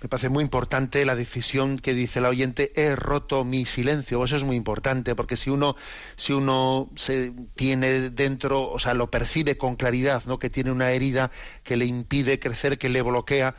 me 0.00 0.08
parece 0.08 0.28
muy 0.28 0.44
importante 0.44 1.04
la 1.04 1.16
decisión 1.16 1.78
que 1.78 1.94
dice 1.94 2.20
la 2.20 2.28
oyente 2.28 2.72
he 2.76 2.94
roto 2.94 3.44
mi 3.44 3.64
silencio. 3.64 4.24
Eso 4.24 4.36
es 4.36 4.44
muy 4.44 4.56
importante 4.56 5.14
porque 5.14 5.36
si 5.36 5.50
uno 5.50 5.76
si 6.16 6.32
uno 6.32 6.90
se 6.96 7.32
tiene 7.54 8.10
dentro 8.10 8.70
o 8.70 8.78
sea 8.78 8.94
lo 8.94 9.10
percibe 9.10 9.56
con 9.56 9.76
claridad 9.76 10.22
no 10.26 10.38
que 10.38 10.50
tiene 10.50 10.70
una 10.70 10.92
herida 10.92 11.30
que 11.64 11.76
le 11.76 11.86
impide 11.86 12.38
crecer 12.38 12.78
que 12.78 12.88
le 12.88 13.02
bloquea 13.02 13.56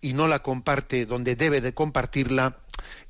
y 0.00 0.14
no 0.14 0.28
la 0.28 0.42
comparte 0.42 1.04
donde 1.04 1.36
debe 1.36 1.60
de 1.60 1.74
compartirla 1.74 2.58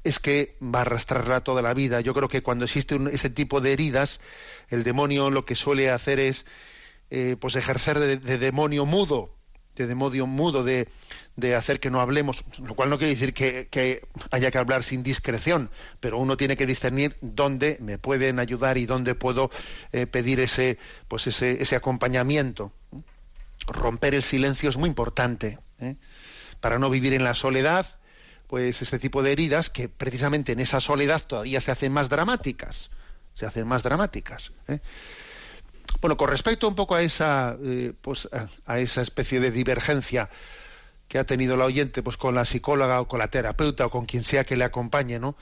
es 0.03 0.19
que 0.19 0.57
va 0.61 0.81
a 0.81 0.83
arrastrarla 0.83 1.45
toda 1.45 1.63
la 1.63 1.75
vida. 1.75 2.01
Yo 2.01 2.15
creo 2.15 2.29
que 2.29 2.43
cuando 2.43 2.65
existe 2.65 2.99
ese 3.13 3.31
tipo 3.31 3.61
de 3.61 3.73
heridas 3.73 4.21
el 4.69 4.83
demonio 4.83 5.31
lo 5.31 5.45
que 5.45 5.55
suele 5.55 5.91
hacer 5.91 6.19
es 6.19 6.47
eh, 7.11 7.37
pues 7.41 7.55
ejercer 7.55 8.01
de 8.01 8.39
demonio 8.39 8.87
mudo 8.87 9.40
de 9.83 9.89
demonio 9.89 10.27
mudo 10.27 10.65
de 10.65 10.89
de 11.41 11.55
hacer 11.55 11.81
que 11.81 11.91
no 11.91 12.01
hablemos, 12.01 12.45
lo 12.59 12.75
cual 12.75 12.91
no 12.91 12.99
quiere 12.99 13.15
decir 13.15 13.35
que, 13.35 14.03
haya 14.31 14.51
que 14.51 14.59
hablar 14.59 14.83
sin 14.83 15.03
discreción, 15.03 15.71
pero 15.99 16.19
uno 16.19 16.37
tiene 16.37 16.57
que 16.57 16.67
discernir 16.67 17.17
dónde 17.21 17.79
me 17.81 17.99
pueden 17.99 18.39
ayudar 18.39 18.79
y 18.79 18.87
dónde 18.87 19.15
puedo 19.15 19.51
eh, 19.93 20.07
pedir 20.07 20.39
ese, 20.41 20.79
pues 21.09 21.27
ese, 21.27 21.63
ese, 21.63 21.77
acompañamiento. 21.77 22.73
Romper 23.67 24.15
el 24.15 24.23
silencio 24.23 24.71
es 24.71 24.77
muy 24.77 24.89
importante 24.89 25.59
¿eh? 25.81 25.97
para 26.61 26.79
no 26.79 26.91
vivir 26.91 27.15
en 27.15 27.25
la 27.25 27.35
soledad, 27.35 27.87
pues 28.47 28.83
este 28.83 28.99
tipo 28.99 29.23
de 29.23 29.33
heridas 29.33 29.71
que 29.71 29.89
precisamente 29.89 30.53
en 30.53 30.61
esa 30.61 30.81
soledad 30.81 31.23
todavía 31.23 31.61
se 31.61 31.71
hacen 31.71 31.93
más 31.93 32.09
dramáticas, 32.09 32.91
se 33.35 33.47
hacen 33.47 33.67
más 33.67 33.83
dramáticas. 33.83 34.53
¿eh? 34.69 34.81
Bueno, 36.01 36.17
con 36.17 36.29
respecto 36.29 36.67
un 36.67 36.75
poco 36.75 36.95
a 36.95 37.03
esa, 37.03 37.57
pues 38.01 38.29
a 38.67 38.79
esa 38.79 39.03
especie 39.03 39.41
de 39.41 39.51
divergencia 39.51 40.31
que 41.11 41.19
ha 41.19 41.25
tenido 41.25 41.57
la 41.57 41.65
oyente 41.65 42.05
pues 42.05 42.17
con 42.17 42.37
la 42.37 42.45
psicóloga 42.45 43.01
o 43.01 43.09
con 43.09 43.19
la 43.19 43.29
terapeuta 43.29 43.85
o 43.85 43.91
con 43.91 44.07
quien 44.07 44.23
sea 44.23 44.45
que 44.45 44.57
le 44.57 44.63
acompañe 44.63 45.19
¿no? 45.19 45.37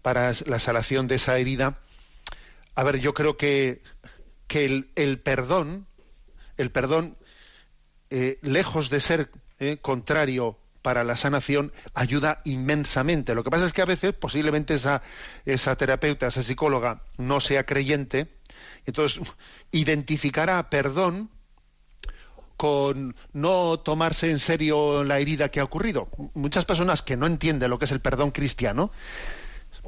para 0.00 0.32
la 0.46 0.58
sanación 0.58 1.08
de 1.08 1.16
esa 1.16 1.36
herida 1.36 1.78
a 2.74 2.82
ver 2.84 3.00
yo 3.00 3.12
creo 3.12 3.36
que, 3.36 3.82
que 4.48 4.64
el, 4.64 5.18
perdón 5.18 5.86
el 6.56 6.70
perdón 6.70 7.18
eh, 8.08 8.38
lejos 8.40 8.88
de 8.88 9.00
ser 9.00 9.30
eh, 9.58 9.76
contrario 9.82 10.56
para 10.80 11.04
la 11.04 11.14
sanación 11.14 11.74
ayuda 11.92 12.40
inmensamente. 12.44 13.34
Lo 13.34 13.44
que 13.44 13.50
pasa 13.50 13.66
es 13.66 13.74
que 13.74 13.82
a 13.82 13.84
veces 13.84 14.14
posiblemente 14.14 14.72
esa, 14.72 15.02
esa 15.44 15.76
terapeuta, 15.76 16.28
esa 16.28 16.42
psicóloga 16.42 17.02
no 17.18 17.40
sea 17.40 17.66
creyente, 17.66 18.28
entonces 18.86 19.20
identificará 19.70 20.70
perdón 20.70 21.30
con 22.56 23.16
no 23.32 23.80
tomarse 23.80 24.30
en 24.30 24.38
serio 24.38 25.02
la 25.02 25.18
herida 25.18 25.50
que 25.50 25.60
ha 25.60 25.64
ocurrido. 25.64 26.08
Muchas 26.34 26.66
personas 26.66 27.00
que 27.00 27.16
no 27.16 27.26
entienden 27.26 27.70
lo 27.70 27.78
que 27.78 27.86
es 27.86 27.92
el 27.92 28.00
perdón 28.00 28.32
cristiano 28.32 28.90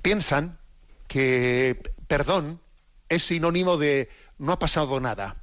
piensan 0.03 0.59
que 1.07 1.93
perdón 2.09 2.61
es 3.11 3.25
sinónimo 3.25 3.77
de 3.77 4.09
no 4.39 4.53
ha 4.53 4.59
pasado 4.59 5.01
nada. 5.01 5.37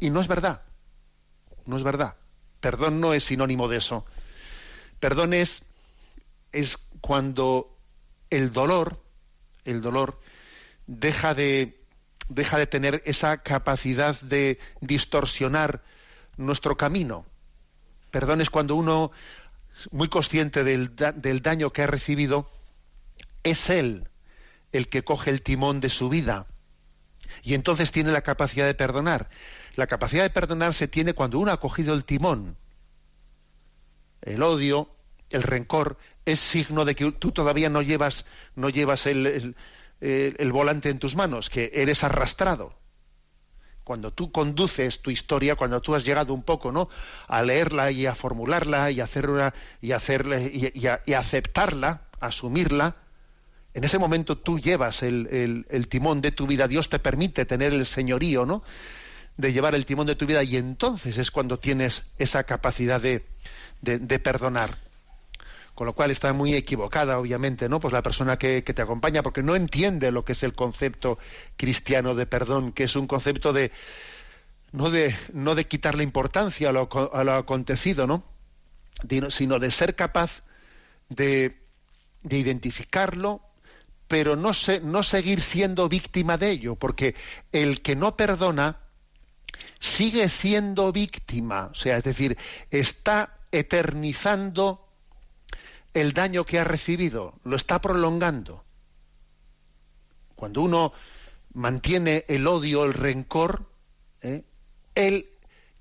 Y 0.00 0.10
no 0.10 0.20
es 0.20 0.26
verdad. 0.26 0.62
No 1.64 1.76
es 1.76 1.84
verdad. 1.84 2.16
Perdón 2.60 3.00
no 3.00 3.14
es 3.14 3.22
sinónimo 3.24 3.68
de 3.68 3.76
eso. 3.76 4.04
Perdón 4.98 5.34
es, 5.34 5.62
es 6.50 6.76
cuando 7.00 7.78
el 8.30 8.52
dolor, 8.52 9.00
el 9.64 9.80
dolor 9.80 10.20
deja 10.86 11.34
de, 11.34 11.81
deja 12.28 12.58
de 12.58 12.66
tener 12.66 13.02
esa 13.04 13.38
capacidad 13.38 14.20
de 14.20 14.58
distorsionar 14.80 15.82
nuestro 16.36 16.76
camino. 16.76 17.26
Perdón 18.10 18.40
es 18.40 18.50
cuando 18.50 18.74
uno, 18.74 19.10
muy 19.90 20.08
consciente 20.08 20.64
del, 20.64 20.94
daño 21.42 21.72
que 21.72 21.82
ha 21.82 21.86
recibido, 21.86 22.50
es 23.42 23.70
él 23.70 24.08
el 24.72 24.88
que 24.88 25.04
coge 25.04 25.30
el 25.30 25.42
timón 25.42 25.80
de 25.80 25.88
su 25.88 26.08
vida. 26.08 26.46
Y 27.42 27.54
entonces 27.54 27.92
tiene 27.92 28.12
la 28.12 28.22
capacidad 28.22 28.66
de 28.66 28.74
perdonar. 28.74 29.28
La 29.74 29.86
capacidad 29.86 30.22
de 30.22 30.30
perdonar 30.30 30.74
se 30.74 30.88
tiene 30.88 31.14
cuando 31.14 31.38
uno 31.38 31.50
ha 31.50 31.60
cogido 31.60 31.94
el 31.94 32.04
timón. 32.04 32.56
El 34.20 34.42
odio, 34.42 34.94
el 35.30 35.42
rencor, 35.42 35.98
es 36.24 36.40
signo 36.40 36.84
de 36.84 36.94
que 36.94 37.10
tú 37.12 37.32
todavía 37.32 37.68
no 37.68 37.82
llevas, 37.82 38.26
no 38.54 38.68
llevas 38.68 39.06
el 39.06 39.56
volante 40.52 40.90
en 40.90 40.98
tus 40.98 41.14
manos, 41.14 41.48
que 41.50 41.70
eres 41.74 42.04
arrastrado 42.04 42.74
cuando 43.84 44.12
tú 44.12 44.30
conduces 44.30 45.02
tu 45.02 45.10
historia, 45.10 45.56
cuando 45.56 45.80
tú 45.80 45.94
has 45.94 46.04
llegado 46.04 46.34
un 46.34 46.42
poco, 46.42 46.72
¿no? 46.72 46.88
A 47.26 47.42
leerla 47.42 47.90
y 47.90 48.06
a 48.06 48.14
formularla 48.14 48.90
y 48.90 49.00
a 49.00 49.04
hacerla 49.04 49.54
y 49.80 49.92
hacerla 49.92 50.40
y, 50.40 50.86
a, 50.86 51.18
aceptarla, 51.18 52.02
asumirla, 52.20 52.96
en 53.74 53.84
ese 53.84 53.98
momento 53.98 54.38
tú 54.38 54.58
llevas 54.58 55.02
el, 55.02 55.86
timón 55.88 56.20
de 56.20 56.30
tu 56.30 56.46
vida. 56.46 56.68
Dios 56.68 56.88
te 56.88 56.98
permite 56.98 57.44
tener 57.44 57.72
el 57.72 57.86
señorío, 57.86 58.46
¿no? 58.46 58.62
De 59.36 59.52
llevar 59.52 59.74
el 59.74 59.86
timón 59.86 60.06
de 60.06 60.14
tu 60.14 60.26
vida 60.26 60.42
y 60.42 60.56
entonces 60.56 61.16
es 61.18 61.30
cuando 61.30 61.58
tienes 61.58 62.04
esa 62.18 62.44
capacidad 62.44 63.00
de, 63.00 63.26
de 63.80 64.18
perdonar. 64.18 64.91
Con 65.74 65.86
lo 65.86 65.94
cual 65.94 66.10
está 66.10 66.32
muy 66.32 66.54
equivocada, 66.54 67.18
obviamente, 67.18 67.68
¿no? 67.68 67.80
Pues 67.80 67.92
la 67.92 68.02
persona 68.02 68.38
que, 68.38 68.62
te 68.62 68.82
acompaña, 68.82 69.22
porque 69.22 69.42
no 69.42 69.56
entiende 69.56 70.12
lo 70.12 70.24
que 70.24 70.32
es 70.32 70.42
el 70.42 70.54
concepto 70.54 71.18
cristiano 71.56 72.14
de 72.14 72.26
perdón, 72.26 72.72
que 72.72 72.84
es 72.84 72.96
un 72.96 73.06
concepto 73.06 73.52
de 73.52 73.72
no 74.72 74.90
de, 74.90 75.64
quitarle 75.66 76.02
importancia 76.02 76.70
a 76.70 76.72
lo, 76.72 77.34
acontecido, 77.34 78.06
¿no? 78.06 78.24
sino 79.28 79.58
de 79.58 79.70
ser 79.70 79.94
capaz 79.94 80.42
de, 81.10 81.58
de 82.22 82.38
identificarlo, 82.38 83.42
pero 84.08 84.36
no, 84.36 84.52
no 84.82 85.02
seguir 85.02 85.40
siendo 85.40 85.88
víctima 85.88 86.38
de 86.38 86.50
ello, 86.50 86.76
porque 86.76 87.14
el 87.52 87.82
que 87.82 87.96
no 87.96 88.16
perdona 88.16 88.78
sigue 89.80 90.28
siendo 90.28 90.92
víctima, 90.92 91.68
o 91.72 91.74
sea, 91.74 91.96
es 91.96 92.04
decir, 92.04 92.38
está 92.70 93.38
eternizando 93.50 94.91
el 95.94 96.12
daño 96.12 96.44
que 96.44 96.58
ha 96.58 96.64
recibido, 96.64 97.34
lo 97.44 97.56
está 97.56 97.80
prolongando. 97.80 98.64
Cuando 100.34 100.62
uno 100.62 100.92
mantiene 101.54 102.24
el 102.28 102.46
odio, 102.46 102.84
el 102.84 102.94
rencor, 102.94 103.66
¿eh? 104.22 104.44
él 104.94 105.28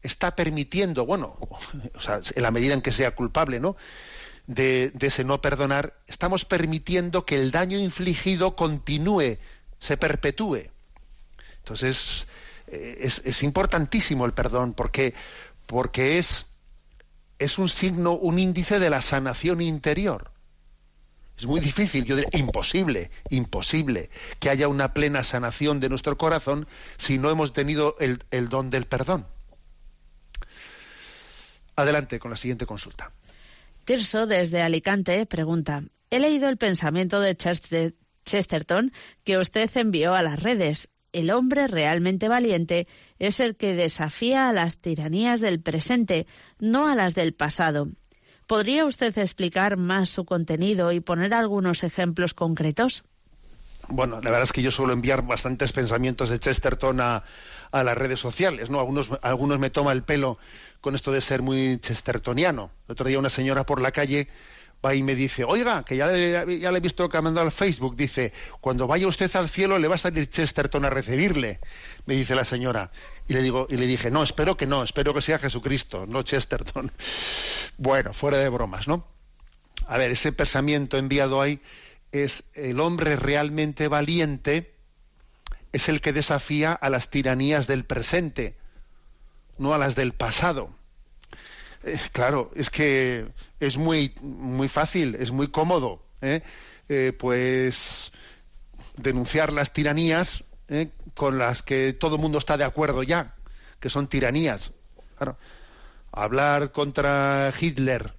está 0.02 0.36
permitiendo, 0.36 1.06
bueno, 1.06 1.38
o 1.96 2.00
sea, 2.00 2.22
en 2.36 2.44
la 2.44 2.52
medida 2.52 2.74
en 2.74 2.82
que 2.82 2.92
sea 2.92 3.16
culpable, 3.16 3.60
¿no? 3.60 3.76
De, 4.48 4.92
ese 5.00 5.24
no 5.24 5.42
perdonar, 5.42 5.94
estamos 6.08 6.46
permitiendo 6.46 7.26
que 7.26 7.36
el 7.36 7.52
daño 7.52 7.80
infligido 7.80 8.56
continúe, 8.56 9.38
se 9.80 9.98
perpetúe. 9.98 10.70
Entonces, 11.60 12.28
eh, 12.68 12.98
es, 13.02 13.22
es 13.24 13.44
importantísimo 13.44 14.26
el 14.26 14.34
perdón 14.34 14.74
porque, 14.74 15.14
porque 15.68 16.18
es 16.18 16.48
es 17.42 17.58
un 17.58 17.70
signo, 17.70 18.14
un 18.14 18.38
índice 18.38 18.78
de 18.78 18.92
la 18.92 19.02
sanación 19.02 19.62
interior. 19.62 20.32
Es 21.36 21.48
muy 21.48 21.60
difícil, 21.60 22.06
yo 22.06 22.16
diría 22.16 22.30
imposible, 22.40 23.10
imposible 23.32 24.12
que 24.40 24.52
haya 24.52 24.68
una 24.68 24.94
plena 24.94 25.24
sanación 25.24 25.80
de 25.80 25.90
nuestro 25.90 26.20
corazón 26.20 26.68
si 26.98 27.18
no 27.18 27.32
hemos 27.32 27.52
tenido 27.52 27.96
el, 28.00 28.20
don 28.50 28.70
del 28.70 28.86
perdón. 28.86 29.26
Adelante 31.76 32.20
con 32.20 32.30
la 32.30 32.38
siguiente 32.38 32.68
consulta. 32.68 33.12
Tirso, 33.86 34.28
desde 34.28 34.62
Alicante, 34.62 35.26
pregunta, 35.26 35.84
he 36.12 36.20
leído 36.20 36.48
el 36.48 36.58
pensamiento 36.58 37.20
de 37.20 37.36
Chesterton 38.24 38.94
que 39.24 39.40
usted 39.40 39.72
envió 39.78 40.14
a 40.14 40.22
las 40.22 40.44
redes 40.44 40.90
el 41.14 41.32
hombre 41.32 41.68
realmente 41.68 42.28
valiente 42.28 42.88
es 43.20 43.40
el 43.40 43.56
que 43.56 43.74
desafía 43.74 44.50
a 44.50 44.54
las 44.54 44.78
tiranías 44.78 45.40
del 45.40 45.62
presente, 45.62 46.28
no 46.60 46.88
a 46.88 46.96
las 46.96 47.16
del 47.16 47.34
pasado. 47.34 47.90
¿Podría 48.48 48.86
usted 48.86 49.18
explicar 49.18 49.78
más 49.78 50.10
su 50.10 50.26
contenido 50.26 50.92
y 50.92 51.00
poner 51.00 51.34
algunos 51.34 51.84
ejemplos 51.84 52.34
concretos? 52.34 53.04
Bueno, 53.88 54.22
la 54.22 54.30
verdad 54.30 54.44
es 54.44 54.54
que 54.54 54.62
yo 54.62 54.72
suelo 54.72 54.94
enviar 54.94 55.26
bastantes 55.26 55.72
pensamientos 55.72 56.30
de 56.30 56.40
Chesterton 56.40 57.02
a, 57.02 57.24
las 57.72 57.98
redes 57.98 58.20
sociales, 58.20 58.70
¿no? 58.70 58.80
Algunos, 58.80 59.10
algunos 59.22 59.60
me 59.60 59.70
toma 59.70 59.94
el 59.94 60.04
pelo 60.04 60.38
con 60.82 60.96
esto 60.96 61.12
de 61.12 61.22
ser 61.22 61.42
muy 61.42 61.80
chestertoniano. 61.80 62.72
El 62.88 62.94
otro 62.94 63.08
día 63.08 63.20
una 63.20 63.30
señora 63.30 63.66
por 63.66 63.82
la 63.82 63.92
calle 63.92 64.28
va 64.84 64.96
y 64.96 65.04
me 65.04 65.16
dice, 65.16 65.44
oiga, 65.44 65.84
que 65.84 65.96
ya 65.96 66.08
le, 66.08 66.42
he 66.42 66.80
visto 66.80 67.08
que 67.08 67.18
ha 67.18 67.22
mandado 67.22 67.46
al 67.46 67.52
Facebook, 67.52 67.96
dice, 67.96 68.34
cuando 68.60 68.88
vaya 68.88 69.08
usted 69.08 69.34
al 69.36 69.50
cielo 69.50 69.78
le 69.78 69.88
va 69.88 69.96
a 69.96 70.00
salir 70.00 70.30
Chesterton 70.30 70.86
a 70.86 70.90
recibirle, 70.90 71.60
me 72.06 72.16
dice 72.16 72.36
la 72.36 72.46
señora. 72.46 72.92
Y 73.28 73.34
le 73.34 73.42
digo, 73.42 73.68
y 73.70 73.78
le 73.78 73.86
dije, 73.86 74.10
no, 74.10 74.24
espero 74.24 74.58
que 74.58 74.66
no, 74.66 74.84
espero 74.84 75.14
que 75.14 75.22
sea 75.22 75.40
Jesucristo, 75.40 76.06
no 76.08 76.24
Chesterton. 76.24 76.92
Bueno, 77.78 78.14
fuera 78.14 78.38
de 78.38 78.48
bromas, 78.50 78.88
¿no? 78.88 79.08
A 79.88 79.98
ver, 79.98 80.12
ese 80.12 80.32
pensamiento 80.32 80.98
enviado 80.98 81.42
ahí 81.42 81.62
es 82.12 82.44
el 82.54 82.80
hombre 82.80 83.16
realmente 83.16 83.88
valiente, 83.88 84.76
es 85.72 85.90
el 85.90 86.02
que 86.02 86.14
desafía 86.14 86.74
a 86.74 86.90
las 86.92 87.10
tiranías 87.10 87.66
del 87.66 87.86
presente, 87.86 88.56
no 89.58 89.74
a 89.74 89.80
las 89.80 89.96
del 89.96 90.14
pasado. 90.14 90.76
Eh, 91.84 91.98
claro, 92.12 92.52
es 92.56 92.70
que 92.70 93.28
es 93.60 93.78
muy, 93.78 94.14
muy 94.22 94.68
fácil, 94.68 95.16
es 95.16 95.32
muy 95.32 95.48
cómodo, 95.48 96.04
¿eh? 96.22 96.42
Eh, 96.90 97.14
pues 97.18 98.12
denunciar 98.98 99.54
las 99.54 99.72
tiranías 99.74 100.44
con 101.16 101.38
las 101.38 101.64
que 101.64 101.92
todo 101.94 102.16
el 102.16 102.22
mundo 102.22 102.38
está 102.38 102.56
de 102.56 102.64
acuerdo 102.64 103.04
ya, 103.04 103.36
que 103.80 103.90
son 103.90 104.08
tiranías. 104.08 104.72
Hablar 106.12 106.72
contra 106.72 107.52
Hitler, 107.60 108.14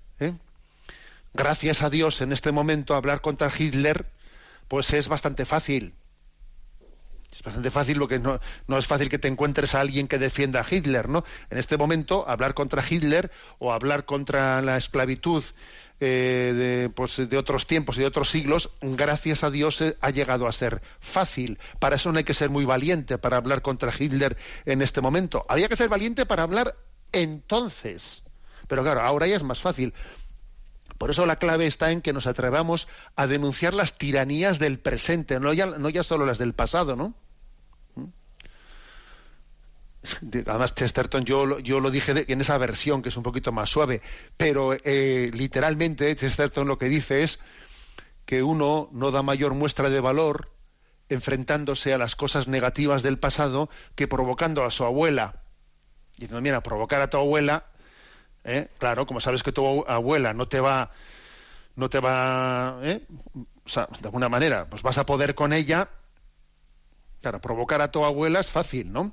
gracias 1.35 1.83
a 1.83 1.91
Dios 1.91 2.21
en 2.21 2.33
este 2.33 2.53
momento 2.53 2.95
hablar 2.95 3.21
contra 3.21 3.51
Hitler, 3.57 4.07
pues 4.69 4.93
es 4.93 5.09
bastante 5.09 5.45
fácil. 5.47 5.95
Es 7.33 7.43
bastante 7.43 7.71
fácil, 7.71 7.99
lo 7.99 8.09
que 8.09 8.19
no, 8.19 8.39
es 8.77 8.87
fácil 8.87 9.09
que 9.09 9.19
te 9.19 9.29
encuentres 9.29 9.75
a 9.75 9.81
alguien 9.81 10.07
que 10.07 10.19
defienda 10.19 10.61
a 10.61 10.67
Hitler, 10.69 11.09
¿no? 11.09 11.25
En 11.49 11.59
este 11.59 11.79
momento, 11.79 12.29
hablar 12.29 12.53
contra 12.53 12.85
Hitler 12.89 13.31
o 13.59 13.73
hablar 13.73 14.05
contra 14.05 14.61
la 14.61 14.77
esclavitud 14.77 15.43
eh, 16.01 16.53
de, 16.55 16.91
pues, 16.91 17.17
de 17.17 17.39
otros 17.39 17.67
tiempos 17.67 17.97
y 17.97 18.01
de 18.01 18.07
otros 18.07 18.29
siglos, 18.29 18.71
gracias 18.83 19.45
a 19.45 19.51
Dios 19.51 19.81
eh, 19.81 19.97
ha 20.03 20.11
llegado 20.11 20.47
a 20.47 20.53
ser 20.53 20.83
fácil. 21.01 21.59
Para 21.79 21.97
eso 21.97 22.13
no 22.13 22.19
hay 22.19 22.25
que 22.25 22.35
ser 22.35 22.51
muy 22.51 22.67
valiente 22.67 23.17
para 23.17 23.39
hablar 23.39 23.63
contra 23.63 23.93
Hitler 23.99 24.37
en 24.67 24.83
este 24.83 25.01
momento. 25.01 25.47
Había 25.49 25.69
que 25.69 25.77
ser 25.77 25.89
valiente 25.89 26.27
para 26.27 26.43
hablar 26.43 26.77
entonces. 27.13 28.25
Pero 28.69 28.83
claro, 28.83 29.01
ahora 29.01 29.27
ya 29.27 29.37
es 29.37 29.43
más 29.43 29.61
fácil. 29.61 29.95
Por 30.99 31.11
eso 31.11 31.25
la 31.25 31.37
clave 31.37 31.67
está 31.67 31.93
en 31.93 32.03
que 32.03 32.13
nos 32.13 32.27
atrevamos 32.27 32.89
a 33.17 33.27
denunciar 33.27 33.73
las 33.73 33.97
tiranías 33.97 34.59
del 34.59 34.79
presente, 34.79 35.41
no 35.41 35.53
ya, 35.53 35.67
no 35.67 35.89
ya 35.89 36.03
solo 36.03 36.27
las 36.27 36.39
del 36.39 36.53
pasado, 36.53 36.95
¿no? 36.95 37.15
Además, 40.47 40.75
Chesterton, 40.75 41.25
yo, 41.25 41.59
yo 41.61 41.81
lo 41.81 41.91
dije 41.91 42.25
en 42.33 42.41
esa 42.41 42.59
versión 42.59 43.03
que 43.03 43.11
es 43.11 43.17
un 43.17 43.23
poquito 43.23 43.53
más 43.53 43.71
suave, 43.71 44.03
pero 44.37 44.73
eh, 44.73 45.31
literalmente 45.33 46.15
Chesterton 46.17 46.67
lo 46.67 46.79
que 46.79 46.89
dice 46.89 47.23
es 47.23 47.39
que 48.25 48.43
uno 48.43 48.89
no 48.93 49.11
da 49.11 49.23
mayor 49.23 49.55
muestra 49.55 49.91
de 49.91 50.01
valor 50.01 50.51
enfrentándose 51.09 51.93
a 51.93 51.99
las 51.99 52.17
cosas 52.17 52.49
negativas 52.49 53.03
del 53.03 53.19
pasado 53.19 53.69
que 53.95 54.09
provocando 54.09 54.65
a 54.65 54.71
su 54.71 54.85
abuela. 54.85 55.43
Diciendo, 56.13 56.41
mira, 56.41 56.63
provocar 56.63 57.01
a 57.01 57.11
tu 57.11 57.19
abuela, 57.19 57.67
¿eh? 58.45 58.69
claro, 58.79 59.07
como 59.07 59.21
sabes 59.21 59.43
que 59.43 59.53
tu 59.53 59.85
abuela 59.87 60.33
no 60.35 60.49
te 60.49 60.61
va, 60.61 60.91
no 61.77 61.89
te 61.91 62.01
va, 62.01 62.81
¿eh? 62.83 63.07
o 63.65 63.69
sea, 63.69 63.89
de 64.01 64.09
alguna 64.09 64.29
manera, 64.29 64.67
pues 64.69 64.83
vas 64.83 64.99
a 64.99 65.07
poder 65.07 65.35
con 65.35 65.53
ella. 65.53 65.91
Claro, 67.21 67.41
provocar 67.41 67.81
a 67.83 67.91
tu 67.91 68.05
abuela 68.05 68.41
es 68.41 68.51
fácil, 68.51 68.93
¿no? 68.93 69.13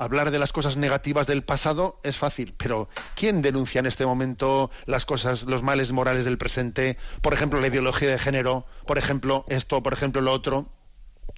Hablar 0.00 0.30
de 0.30 0.38
las 0.38 0.52
cosas 0.52 0.78
negativas 0.78 1.26
del 1.26 1.42
pasado 1.42 2.00
es 2.02 2.16
fácil, 2.16 2.54
pero 2.56 2.88
¿quién 3.14 3.42
denuncia 3.42 3.80
en 3.80 3.86
este 3.86 4.06
momento 4.06 4.70
las 4.86 5.04
cosas, 5.04 5.42
los 5.42 5.62
males 5.62 5.92
morales 5.92 6.24
del 6.24 6.38
presente? 6.38 6.96
Por 7.20 7.34
ejemplo, 7.34 7.60
la 7.60 7.66
ideología 7.66 8.08
de 8.08 8.18
género, 8.18 8.64
por 8.86 8.96
ejemplo, 8.96 9.44
esto, 9.48 9.82
por 9.82 9.92
ejemplo, 9.92 10.22
lo 10.22 10.32
otro. 10.32 10.72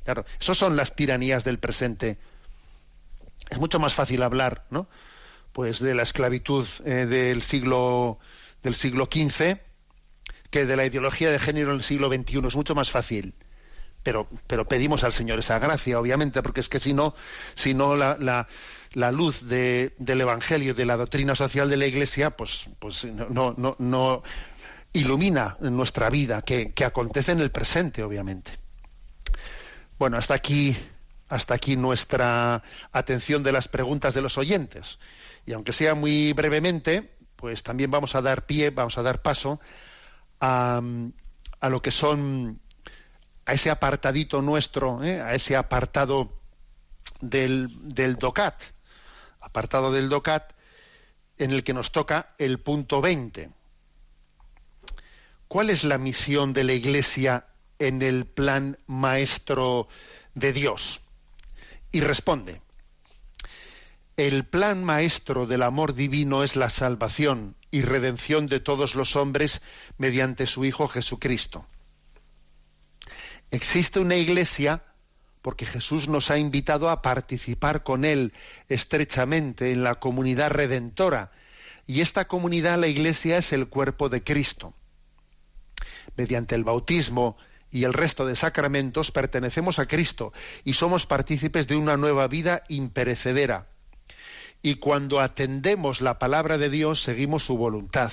Claro, 0.05 0.25
eso 0.41 0.55
son 0.55 0.77
las 0.77 0.95
tiranías 0.95 1.43
del 1.43 1.59
presente. 1.59 2.19
Es 3.51 3.59
mucho 3.59 3.81
más 3.81 3.95
fácil 3.95 4.23
hablar, 4.23 4.65
¿no? 4.71 4.87
Pues 5.53 5.81
de 5.81 5.97
la 5.97 6.05
esclavitud 6.05 6.65
eh, 6.85 7.07
del 7.07 7.43
siglo 7.43 8.21
del 8.63 8.77
siglo 8.77 9.09
XV 9.13 9.59
que 10.51 10.67
de 10.67 10.77
la 10.77 10.87
ideología 10.87 11.33
de 11.33 11.41
género 11.41 11.73
del 11.73 11.83
siglo 11.83 12.09
XXI. 12.09 12.47
Es 12.47 12.57
mucho 12.57 12.77
más 12.77 12.93
fácil 12.93 13.35
pero, 14.03 14.29
pero 14.47 14.67
pedimos 14.67 15.05
al 15.05 15.13
Señor 15.13 15.39
esa 15.39 15.59
gracia, 15.59 15.99
obviamente, 15.99 16.43
porque 16.43 16.61
es 16.61 16.69
que 16.69 16.79
si 16.79 16.93
no, 16.93 17.15
si 17.55 17.75
no 17.75 17.97
la, 17.97 18.17
la, 18.19 18.49
la 18.93 19.13
luz 19.13 19.47
de, 19.49 19.95
del 19.99 20.21
Evangelio, 20.21 20.75
de 20.75 20.85
la 20.85 20.97
doctrina 20.97 21.35
social 21.35 21.69
de 21.71 21.77
la 21.77 21.87
Iglesia, 21.87 22.31
pues, 22.31 22.69
pues 22.79 23.05
no, 23.05 23.55
no, 23.57 23.77
no 23.79 24.23
ilumina 24.93 25.57
nuestra 25.61 26.11
vida, 26.11 26.43
que, 26.43 26.73
que 26.73 26.85
acontece 26.85 27.33
en 27.33 27.41
el 27.41 27.51
presente, 27.51 28.03
obviamente. 28.03 28.53
Bueno, 29.99 30.17
hasta 30.17 30.35
aquí, 30.35 30.77
hasta 31.29 31.55
aquí 31.55 31.77
nuestra 31.77 32.63
atención 32.91 33.43
de 33.43 33.53
las 33.53 33.69
preguntas 33.69 34.15
de 34.15 34.23
los 34.23 34.37
oyentes. 34.37 34.99
Y 35.47 35.53
aunque 35.53 35.73
sea 35.73 35.95
muy 35.95 36.33
brevemente, 36.33 37.15
pues 37.37 37.63
también 37.63 37.91
vamos 37.91 38.15
a 38.15 38.23
dar 38.23 38.47
pie, 38.47 38.71
vamos 38.71 38.99
a 38.99 39.03
dar 39.03 39.23
paso 39.23 39.61
a, 40.41 40.81
a 41.61 41.69
lo 41.69 41.83
que 41.83 41.91
son 41.91 42.61
a 43.47 43.55
ese 43.55 43.71
apartadito 43.71 44.43
nuestro, 44.43 45.03
¿eh? 45.03 45.21
a 45.21 45.35
ese 45.35 45.57
apartado 45.57 46.33
del, 47.21 47.69
del 47.95 48.17
DOCAT, 48.17 48.63
apartado 49.41 49.93
del 49.93 50.09
DOCAT 50.09 50.53
en 51.39 51.51
el 51.51 51.65
que 51.65 51.75
nos 51.75 51.93
toca 51.93 52.35
el 52.39 52.61
punto 52.61 53.01
20. 53.01 53.51
¿Cuál 55.49 55.71
es 55.71 55.85
la 55.85 55.99
misión 55.99 56.53
de 56.53 56.65
la 56.65 56.73
Iglesia 56.73 57.47
en 57.79 58.03
el 58.03 58.27
plan 58.27 58.79
maestro 58.87 59.89
de 60.35 60.53
Dios? 60.53 61.01
Y 61.91 62.01
responde, 62.01 62.63
el 64.17 64.45
plan 64.45 64.85
maestro 64.85 65.47
del 65.47 65.63
amor 65.63 65.95
divino 65.95 66.43
es 66.43 66.57
la 66.57 66.71
salvación, 66.71 67.57
y 67.73 67.81
redención 67.81 68.47
de 68.47 68.61
todos 68.61 68.95
los 68.95 69.17
hombres 69.17 69.63
mediante 69.97 70.47
su 70.47 70.65
Hijo 70.65 70.87
Jesucristo. 70.87 71.67
Existe 73.53 74.01
una 74.01 74.17
iglesia 74.17 74.83
porque 75.43 75.67
Jesús 75.67 76.09
nos 76.09 76.31
ha 76.31 76.39
invitado 76.39 76.89
a 76.89 77.03
participar 77.03 77.83
con 77.83 78.07
Él 78.07 78.33
estrechamente 78.71 79.73
en 79.73 79.85
la 79.85 79.97
comunidad 79.97 80.51
redentora. 80.51 81.33
Y 81.87 82.01
esta 82.01 82.27
comunidad, 82.27 82.79
la 82.79 82.87
iglesia, 82.87 83.37
es 83.37 83.53
el 83.53 83.69
cuerpo 83.69 84.09
de 84.09 84.25
Cristo. 84.25 84.73
Mediante 86.17 86.55
el 86.55 86.65
bautismo 86.65 87.37
y 87.71 87.85
el 87.85 87.93
resto 87.93 88.25
de 88.25 88.37
sacramentos 88.37 89.11
pertenecemos 89.11 89.79
a 89.79 89.87
Cristo 89.87 90.33
y 90.65 90.73
somos 90.73 91.05
partícipes 91.05 91.69
de 91.69 91.77
una 91.77 91.99
nueva 91.99 92.29
vida 92.29 92.65
imperecedera. 92.69 93.67
Y 94.63 94.77
cuando 94.77 95.21
atendemos 95.21 96.01
la 96.01 96.19
palabra 96.19 96.57
de 96.57 96.71
Dios, 96.71 97.03
seguimos 97.03 97.43
su 97.45 97.59
voluntad. 97.59 98.13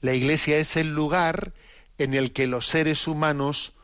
La 0.00 0.12
iglesia 0.12 0.58
es 0.58 0.76
el 0.76 0.94
lugar 0.94 1.54
en 1.96 2.12
el 2.12 2.34
que 2.34 2.46
los 2.46 2.66
seres 2.66 3.08
humanos 3.08 3.75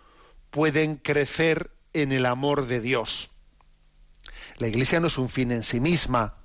pueden 0.52 0.96
crecer 0.96 1.70
en 1.94 2.12
el 2.12 2.26
amor 2.26 2.66
de 2.66 2.80
Dios. 2.80 3.30
La 4.58 4.68
Iglesia 4.68 5.00
no 5.00 5.08
es 5.08 5.18
un 5.18 5.30
fin 5.30 5.50
en 5.50 5.64
sí 5.64 5.80
misma. 5.80 6.36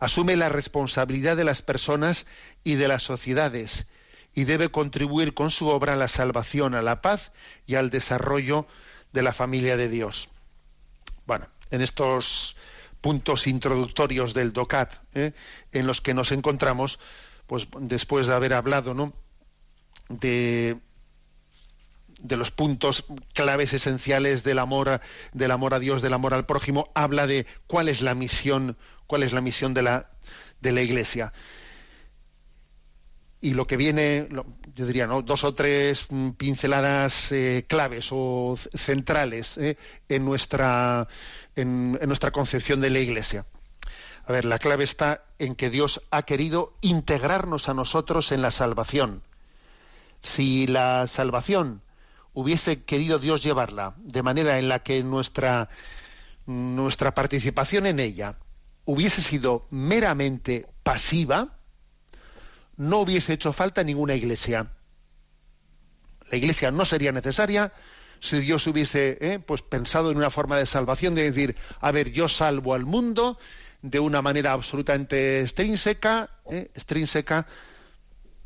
Asume 0.00 0.36
la 0.36 0.48
responsabilidad 0.48 1.36
de 1.36 1.44
las 1.44 1.62
personas 1.62 2.26
y 2.64 2.74
de 2.74 2.88
las 2.88 3.04
sociedades 3.04 3.86
y 4.34 4.44
debe 4.44 4.70
contribuir 4.70 5.32
con 5.32 5.50
su 5.50 5.68
obra 5.68 5.92
a 5.92 5.96
la 5.96 6.08
salvación, 6.08 6.74
a 6.74 6.82
la 6.82 7.00
paz 7.02 7.30
y 7.66 7.76
al 7.76 7.88
desarrollo 7.90 8.66
de 9.12 9.22
la 9.22 9.32
familia 9.32 9.76
de 9.76 9.88
Dios. 9.88 10.28
Bueno, 11.24 11.46
en 11.70 11.82
estos 11.82 12.56
puntos 13.00 13.46
introductorios 13.46 14.34
del 14.34 14.52
DOCAT, 14.52 14.94
¿eh? 15.14 15.32
en 15.70 15.86
los 15.86 16.00
que 16.00 16.14
nos 16.14 16.32
encontramos, 16.32 16.98
pues 17.46 17.68
después 17.78 18.26
de 18.26 18.34
haber 18.34 18.54
hablado 18.54 18.92
¿no? 18.92 19.12
de 20.08 20.80
de 22.22 22.36
los 22.36 22.50
puntos 22.50 23.04
claves 23.34 23.72
esenciales 23.72 24.44
del 24.44 24.58
amor 24.58 25.00
del 25.32 25.50
amor 25.50 25.74
a 25.74 25.78
Dios, 25.78 26.02
del 26.02 26.12
amor 26.12 26.34
al 26.34 26.46
prójimo, 26.46 26.90
habla 26.94 27.26
de 27.26 27.46
cuál 27.66 27.88
es 27.88 28.02
la 28.02 28.14
misión, 28.14 28.76
cuál 29.06 29.22
es 29.22 29.32
la 29.32 29.40
misión 29.40 29.74
de 29.74 29.82
la 29.82 30.10
de 30.60 30.72
la 30.72 30.82
Iglesia. 30.82 31.32
Y 33.42 33.54
lo 33.54 33.66
que 33.66 33.78
viene, 33.78 34.28
yo 34.74 34.86
diría, 34.86 35.06
¿no? 35.06 35.22
dos 35.22 35.44
o 35.44 35.54
tres 35.54 36.06
pinceladas 36.36 37.32
eh, 37.32 37.64
claves 37.66 38.08
o 38.10 38.58
centrales 38.74 39.56
eh, 39.56 39.78
en, 40.10 40.26
nuestra, 40.26 41.08
en 41.56 41.92
nuestra 41.92 42.32
concepción 42.32 42.82
de 42.82 42.90
la 42.90 42.98
Iglesia. 42.98 43.46
A 44.26 44.32
ver, 44.32 44.44
la 44.44 44.58
clave 44.58 44.84
está 44.84 45.24
en 45.38 45.54
que 45.54 45.70
Dios 45.70 46.02
ha 46.10 46.22
querido 46.22 46.74
integrarnos 46.82 47.70
a 47.70 47.74
nosotros 47.74 48.30
en 48.30 48.42
la 48.42 48.50
salvación. 48.50 49.22
Si 50.20 50.66
la 50.66 51.06
salvación 51.06 51.82
hubiese 52.32 52.82
querido 52.84 53.18
Dios 53.18 53.42
llevarla 53.42 53.94
de 53.98 54.22
manera 54.22 54.58
en 54.58 54.68
la 54.68 54.82
que 54.82 55.02
nuestra, 55.02 55.68
nuestra 56.46 57.14
participación 57.14 57.86
en 57.86 58.00
ella 58.00 58.38
hubiese 58.84 59.22
sido 59.22 59.66
meramente 59.70 60.66
pasiva, 60.82 61.58
no 62.76 63.00
hubiese 63.00 63.34
hecho 63.34 63.52
falta 63.52 63.84
ninguna 63.84 64.14
iglesia. 64.14 64.72
La 66.30 66.38
iglesia 66.38 66.70
no 66.70 66.84
sería 66.84 67.12
necesaria 67.12 67.72
si 68.20 68.38
Dios 68.40 68.66
hubiese 68.66 69.18
eh, 69.20 69.38
pues 69.38 69.62
pensado 69.62 70.10
en 70.10 70.18
una 70.18 70.30
forma 70.30 70.58
de 70.58 70.66
salvación 70.66 71.14
de 71.14 71.30
decir, 71.30 71.56
a 71.80 71.90
ver, 71.90 72.12
yo 72.12 72.28
salvo 72.28 72.74
al 72.74 72.84
mundo 72.84 73.38
de 73.82 73.98
una 73.98 74.22
manera 74.22 74.52
absolutamente 74.52 75.40
extrínseca, 75.40 76.30
eh, 76.50 76.70
extrínseca. 76.74 77.46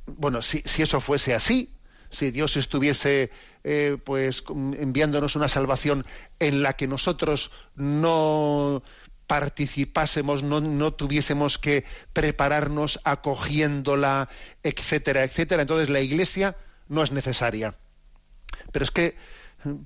Bueno, 0.07 0.43
si, 0.43 0.63
si 0.65 0.83
eso 0.83 1.01
fuese 1.01 1.35
así, 1.35 1.75
si 2.09 2.31
Dios 2.31 2.57
estuviese 2.57 3.31
eh, 3.65 3.97
pues 4.05 4.45
enviándonos 4.49 5.37
una 5.37 5.49
salvación 5.49 6.05
en 6.39 6.63
la 6.63 6.75
que 6.75 6.87
nosotros 6.87 7.51
no 7.75 8.83
participásemos, 9.27 10.43
no, 10.43 10.93
tuviésemos 10.93 11.59
que 11.59 11.85
prepararnos 12.13 13.01
acogiéndola, 13.05 14.29
etcétera, 14.63 15.25
etcétera. 15.25 15.63
Entonces 15.63 15.89
la 15.89 16.01
Iglesia 16.01 16.57
no 16.89 17.03
es 17.03 17.11
necesaria. 17.11 17.75
Pero 18.71 18.85
es 18.85 18.91
que, 18.91 19.17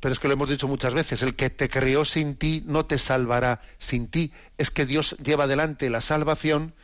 pero 0.00 0.12
es 0.12 0.18
que 0.18 0.26
lo 0.26 0.34
hemos 0.34 0.48
dicho 0.48 0.66
muchas 0.66 0.92
veces, 0.92 1.22
el 1.22 1.36
que 1.36 1.48
te 1.48 1.68
creó 1.68 2.04
sin 2.04 2.34
ti 2.34 2.64
no 2.66 2.86
te 2.86 2.98
salvará 2.98 3.62
sin 3.78 4.08
ti. 4.08 4.32
Es 4.58 4.72
que 4.72 4.86
Dios 4.86 5.16
lleva 5.22 5.44
adelante 5.44 5.88
la 5.88 6.00
salvación 6.00 6.74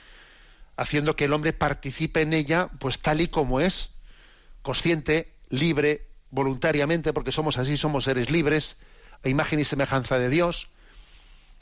haciendo 0.76 1.16
que 1.16 1.24
el 1.24 1.32
hombre 1.32 1.52
participe 1.52 2.20
en 2.20 2.32
ella, 2.32 2.68
pues 2.78 3.00
tal 3.00 3.20
y 3.20 3.28
como 3.28 3.60
es, 3.60 3.90
consciente, 4.62 5.32
libre, 5.48 6.06
voluntariamente, 6.34 7.12
porque 7.12 7.32
somos 7.32 7.58
así, 7.58 7.76
somos 7.76 8.04
seres 8.04 8.30
libres, 8.30 8.76
a 9.24 9.28
imagen 9.28 9.60
y 9.60 9.64
semejanza 9.64 10.18
de 10.18 10.28
Dios. 10.28 10.68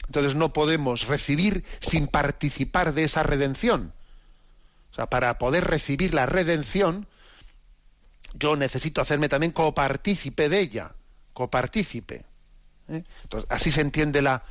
Entonces 0.07 0.35
no 0.35 0.51
podemos 0.51 1.07
recibir 1.07 1.63
sin 1.79 2.07
participar 2.07 2.93
de 2.93 3.03
esa 3.05 3.23
redención. 3.23 3.93
O 4.91 4.95
sea, 4.95 5.07
para 5.07 5.37
poder 5.37 5.65
recibir 5.65 6.13
la 6.13 6.25
redención, 6.25 7.07
yo 8.33 8.55
necesito 8.55 8.99
hacerme 8.99 9.29
también 9.29 9.51
copartícipe 9.51 10.49
de 10.49 10.59
ella, 10.59 10.91
copartícipe. 11.33 12.25
¿eh? 12.89 13.03
Entonces, 13.23 13.49
así 13.49 13.71
se 13.71 13.81
entiende 13.81 14.21
la 14.21 14.43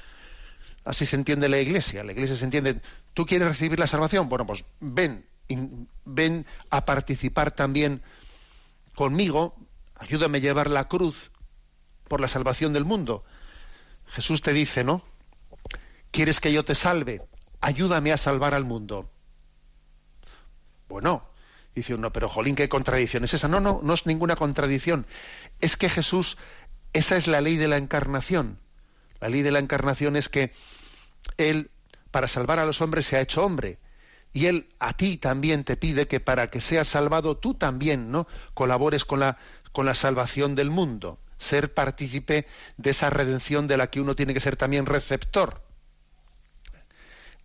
así 0.85 1.07
se 1.07 1.16
entiende 1.16 1.49
la 1.49 1.59
iglesia. 1.59 2.03
La 2.05 2.12
iglesia 2.12 2.37
se 2.37 2.45
entiende, 2.45 2.81
¿tú 3.14 3.27
quieres 3.27 3.49
recibir 3.49 3.79
la 3.79 3.87
salvación? 3.87 4.29
Bueno, 4.29 4.47
pues 4.47 4.64
ven, 4.81 5.27
ven 6.05 6.47
a 6.70 6.85
participar 6.85 7.53
también 7.53 8.03
conmigo, 8.95 9.55
ayúdame 10.03 10.39
a 10.39 10.41
llevar 10.41 10.69
la 10.69 10.89
cruz 10.89 11.31
por 12.09 12.21
la 12.21 12.29
salvación 12.29 12.73
del 12.73 12.85
mundo. 12.85 13.25
Jesús 14.09 14.43
te 14.43 14.53
dice, 14.53 14.83
¿no? 14.85 15.03
¿Quieres 16.11 16.41
que 16.41 16.53
yo 16.53 16.65
te 16.65 16.75
salve? 16.75 17.23
Ayúdame 17.61 18.13
a 18.13 18.17
salvar 18.17 18.55
al 18.55 18.65
mundo. 18.65 19.09
Bueno, 20.89 21.25
dice 21.75 21.95
uno, 21.95 22.13
pero 22.13 22.29
jolín, 22.29 22.57
¿qué 22.57 22.69
contradicción 22.69 23.25
es 23.25 23.35
esa? 23.35 23.49
No, 23.49 23.61
no, 23.61 23.81
no 23.83 23.95
es 23.95 24.05
ninguna 24.05 24.37
contradicción. 24.37 25.07
Es 25.61 25.77
que 25.77 25.89
Jesús, 25.89 26.37
esa 26.93 27.17
es 27.17 27.29
la 27.29 27.41
ley 27.41 27.57
de 27.57 27.69
la 27.69 27.77
encarnación. 27.77 28.59
La 29.21 29.29
ley 29.29 29.43
de 29.43 29.53
la 29.53 29.61
encarnación 29.61 30.17
es 30.17 30.29
que 30.29 30.53
Él, 31.39 31.71
para 32.11 32.27
salvar 32.27 32.59
a 32.59 32.67
los 32.67 32.81
hombres, 32.81 33.07
se 33.07 33.17
ha 33.17 33.21
hecho 33.21 33.45
hombre 33.45 33.79
y 34.33 34.47
él 34.47 34.69
a 34.79 34.95
ti 34.95 35.19
también 35.19 35.65
te 35.65 35.77
pide 35.77 36.09
que 36.09 36.21
para 36.21 36.51
que 36.51 36.61
seas 36.61 36.89
salvado 36.89 37.37
tú 37.37 37.55
también 37.55 38.11
no 38.11 38.27
colabores 38.55 39.05
con 39.05 39.21
la 39.21 39.37
con 39.73 39.87
la 39.87 39.95
salvación 39.95 40.55
del 40.55 40.70
mundo 40.70 41.18
ser 41.39 41.75
partícipe 41.75 42.47
de 42.77 42.91
esa 42.91 43.11
redención 43.11 43.66
de 43.66 43.77
la 43.77 43.89
que 43.91 44.01
uno 44.01 44.14
tiene 44.14 44.35
que 44.35 44.41
ser 44.41 44.57
también 44.57 44.87
receptor. 44.87 45.62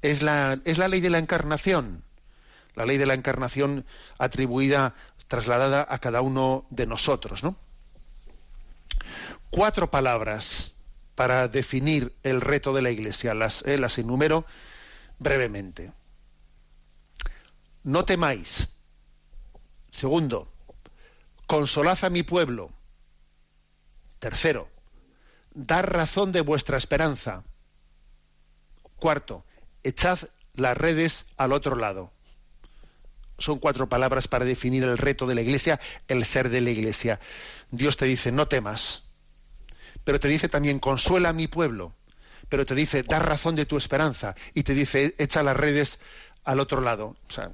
Es 0.02 0.22
la 0.22 0.60
es 0.66 0.78
la 0.78 0.88
ley 0.88 1.02
de 1.02 1.10
la 1.10 1.18
encarnación 1.18 2.04
la 2.76 2.86
ley 2.86 2.98
de 2.98 3.08
la 3.08 3.16
encarnación 3.16 3.86
atribuida 4.20 4.94
trasladada 5.28 5.86
a 5.90 5.98
cada 5.98 6.22
uno 6.22 6.68
de 6.70 6.86
nosotros 6.86 7.44
no 7.44 7.58
cuatro 9.50 9.90
palabras 9.90 10.74
para 11.16 11.48
definir 11.48 12.16
el 12.24 12.42
reto 12.42 12.74
de 12.74 12.82
la 12.82 12.92
iglesia 12.92 13.34
las, 13.34 13.64
eh, 13.64 13.78
las 13.78 13.98
enumero 13.98 14.46
brevemente. 15.18 15.92
No 17.84 18.06
temáis. 18.06 18.70
Segundo, 19.92 20.54
consolad 21.48 22.04
a 22.04 22.10
mi 22.10 22.24
pueblo. 22.24 22.72
Tercero, 24.20 24.70
dar 25.54 25.92
razón 25.92 26.32
de 26.32 26.42
vuestra 26.42 26.78
esperanza. 26.78 27.44
Cuarto, 28.98 29.46
echad 29.84 30.20
las 30.54 30.78
redes 30.78 31.26
al 31.38 31.54
otro 31.54 31.76
lado. 31.76 32.12
Son 33.40 33.60
cuatro 33.60 33.88
palabras 33.88 34.28
para 34.28 34.46
definir 34.46 34.84
el 34.84 34.98
reto 34.98 35.28
de 35.28 35.36
la 35.36 35.42
iglesia, 35.42 35.80
el 36.08 36.26
ser 36.26 36.50
de 36.50 36.62
la 36.62 36.72
iglesia. 36.72 37.20
Dios 37.70 37.96
te 37.96 38.06
dice, 38.06 38.32
no 38.32 38.48
temas, 38.48 39.04
pero 40.04 40.20
te 40.20 40.28
dice 40.28 40.50
también, 40.50 40.80
consuela 40.80 41.30
a 41.30 41.34
mi 41.34 41.48
pueblo, 41.48 41.94
pero 42.50 42.66
te 42.66 42.74
dice, 42.74 43.04
da 43.04 43.20
razón 43.20 43.56
de 43.56 43.68
tu 43.68 43.78
esperanza, 43.78 44.36
y 44.54 44.64
te 44.64 44.74
dice, 44.74 45.14
echa 45.20 45.44
las 45.44 45.56
redes 45.56 46.00
al 46.44 46.60
otro 46.60 46.82
lado. 46.82 47.16
O 47.28 47.32
sea, 47.32 47.52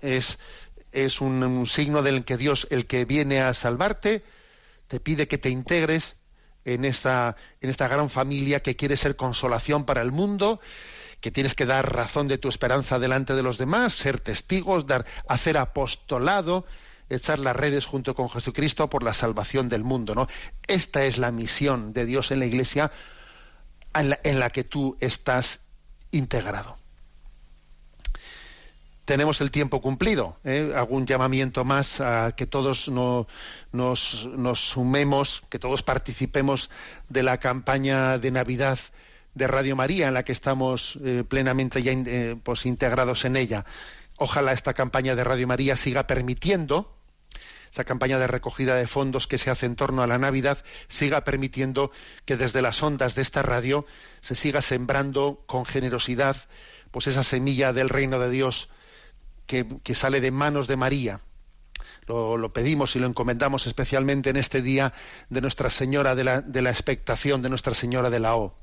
es, 0.00 0.38
es 0.96 1.20
un, 1.20 1.66
signo 1.66 2.02
del 2.02 2.24
que 2.24 2.38
Dios, 2.38 2.66
el 2.70 2.86
que 2.86 3.04
viene 3.04 3.42
a 3.42 3.52
salvarte, 3.52 4.24
te 4.88 4.98
pide 4.98 5.28
que 5.28 5.36
te 5.36 5.50
integres 5.50 6.16
en 6.64 6.86
esta, 6.86 7.36
en 7.60 7.68
esta 7.68 7.86
gran 7.86 8.08
familia 8.08 8.60
que 8.60 8.76
quiere 8.76 8.96
ser 8.96 9.14
consolación 9.14 9.84
para 9.84 10.00
el 10.00 10.10
mundo, 10.10 10.58
que 11.20 11.30
tienes 11.30 11.54
que 11.54 11.66
dar 11.66 11.94
razón 11.94 12.28
de 12.28 12.38
tu 12.38 12.48
esperanza 12.48 12.98
delante 12.98 13.34
de 13.34 13.42
los 13.42 13.58
demás, 13.58 13.92
ser 13.92 14.20
testigos, 14.20 14.86
dar, 14.86 15.04
hacer 15.28 15.58
apostolado, 15.58 16.64
echar 17.10 17.40
las 17.40 17.54
redes 17.54 17.84
junto 17.84 18.14
con 18.14 18.30
Jesucristo 18.30 18.88
por 18.88 19.02
la 19.02 19.12
salvación 19.12 19.68
del 19.68 19.84
mundo. 19.84 20.14
¿no? 20.14 20.28
Esta 20.66 21.04
es 21.04 21.18
la 21.18 21.30
misión 21.30 21.92
de 21.92 22.06
Dios 22.06 22.30
en 22.30 22.38
la 22.38 22.46
Iglesia 22.46 22.90
en 23.92 24.40
la 24.40 24.50
que 24.50 24.64
tú 24.64 24.96
estás 25.00 25.60
integrado. 26.10 26.78
Tenemos 29.06 29.40
el 29.40 29.50
tiempo 29.50 29.80
cumplido. 29.80 30.36
¿eh? 30.44 30.72
Algún 30.76 31.06
llamamiento 31.06 31.64
más 31.64 32.00
a 32.00 32.32
que 32.36 32.44
todos 32.44 32.88
nos, 32.88 33.28
sumemos, 34.54 35.42
que 35.48 35.58
todos 35.58 35.82
participemos 35.82 36.70
de 37.08 37.22
la 37.22 37.38
campaña 37.38 38.18
de 38.18 38.30
Navidad 38.32 38.78
de 39.34 39.46
Radio 39.46 39.76
María, 39.76 40.08
en 40.08 40.14
la 40.14 40.24
que 40.24 40.32
estamos 40.32 40.98
eh, 41.04 41.22
plenamente 41.26 41.82
ya 41.82 41.92
eh, 41.92 42.36
pues, 42.42 42.66
integrados 42.66 43.24
en 43.24 43.36
ella. 43.36 43.64
Ojalá 44.16 44.52
esta 44.52 44.74
campaña 44.74 45.14
de 45.14 45.24
Radio 45.24 45.46
María 45.46 45.76
siga 45.76 46.06
permitiendo, 46.06 46.92
esa 47.70 47.84
campaña 47.84 48.18
de 48.18 48.26
recogida 48.26 48.74
de 48.74 48.86
fondos 48.86 49.28
que 49.28 49.38
se 49.38 49.50
hace 49.50 49.66
en 49.66 49.76
torno 49.76 50.02
a 50.02 50.06
la 50.06 50.18
Navidad, 50.18 50.64
siga 50.88 51.22
permitiendo 51.22 51.92
que 52.24 52.36
desde 52.36 52.62
las 52.62 52.82
ondas 52.82 53.14
de 53.14 53.22
esta 53.22 53.42
radio 53.42 53.86
se 54.20 54.34
siga 54.34 54.62
sembrando 54.62 55.44
con 55.46 55.64
generosidad 55.64 56.36
pues 56.90 57.06
esa 57.08 57.22
semilla 57.22 57.72
del 57.74 57.90
reino 57.90 58.18
de 58.18 58.30
Dios 58.30 58.70
que, 59.46 59.94
sale 59.94 60.20
de 60.20 60.30
manos 60.30 60.68
de 60.68 60.76
María. 60.76 61.20
Lo, 62.06 62.52
pedimos 62.52 62.94
y 62.94 62.98
lo 62.98 63.06
encomendamos 63.06 63.66
especialmente 63.66 64.30
en 64.30 64.36
este 64.36 64.62
día 64.62 64.92
de 65.28 65.40
Nuestra 65.40 65.70
Señora 65.70 66.14
de 66.14 66.24
la, 66.24 66.40
de 66.40 66.62
la 66.62 66.70
expectación, 66.70 67.42
de 67.42 67.48
Nuestra 67.48 67.74
Señora 67.74 68.10
de 68.10 68.20
la 68.20 68.36
O. 68.36 68.56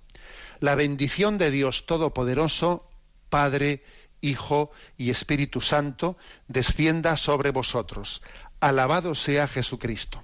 La 0.60 0.76
bendición 0.76 1.38
de 1.38 1.52
Dios 1.52 1.86
Todopoderoso, 1.86 2.90
Padre, 3.30 3.84
Hijo 4.22 4.72
y 4.98 5.10
Espíritu 5.10 5.60
Santo, 5.60 6.18
descienda 6.48 7.18
sobre 7.18 7.52
vosotros. 7.52 8.22
Alabado 8.62 9.16
sea 9.16 9.48
Jesucristo. 9.48 10.24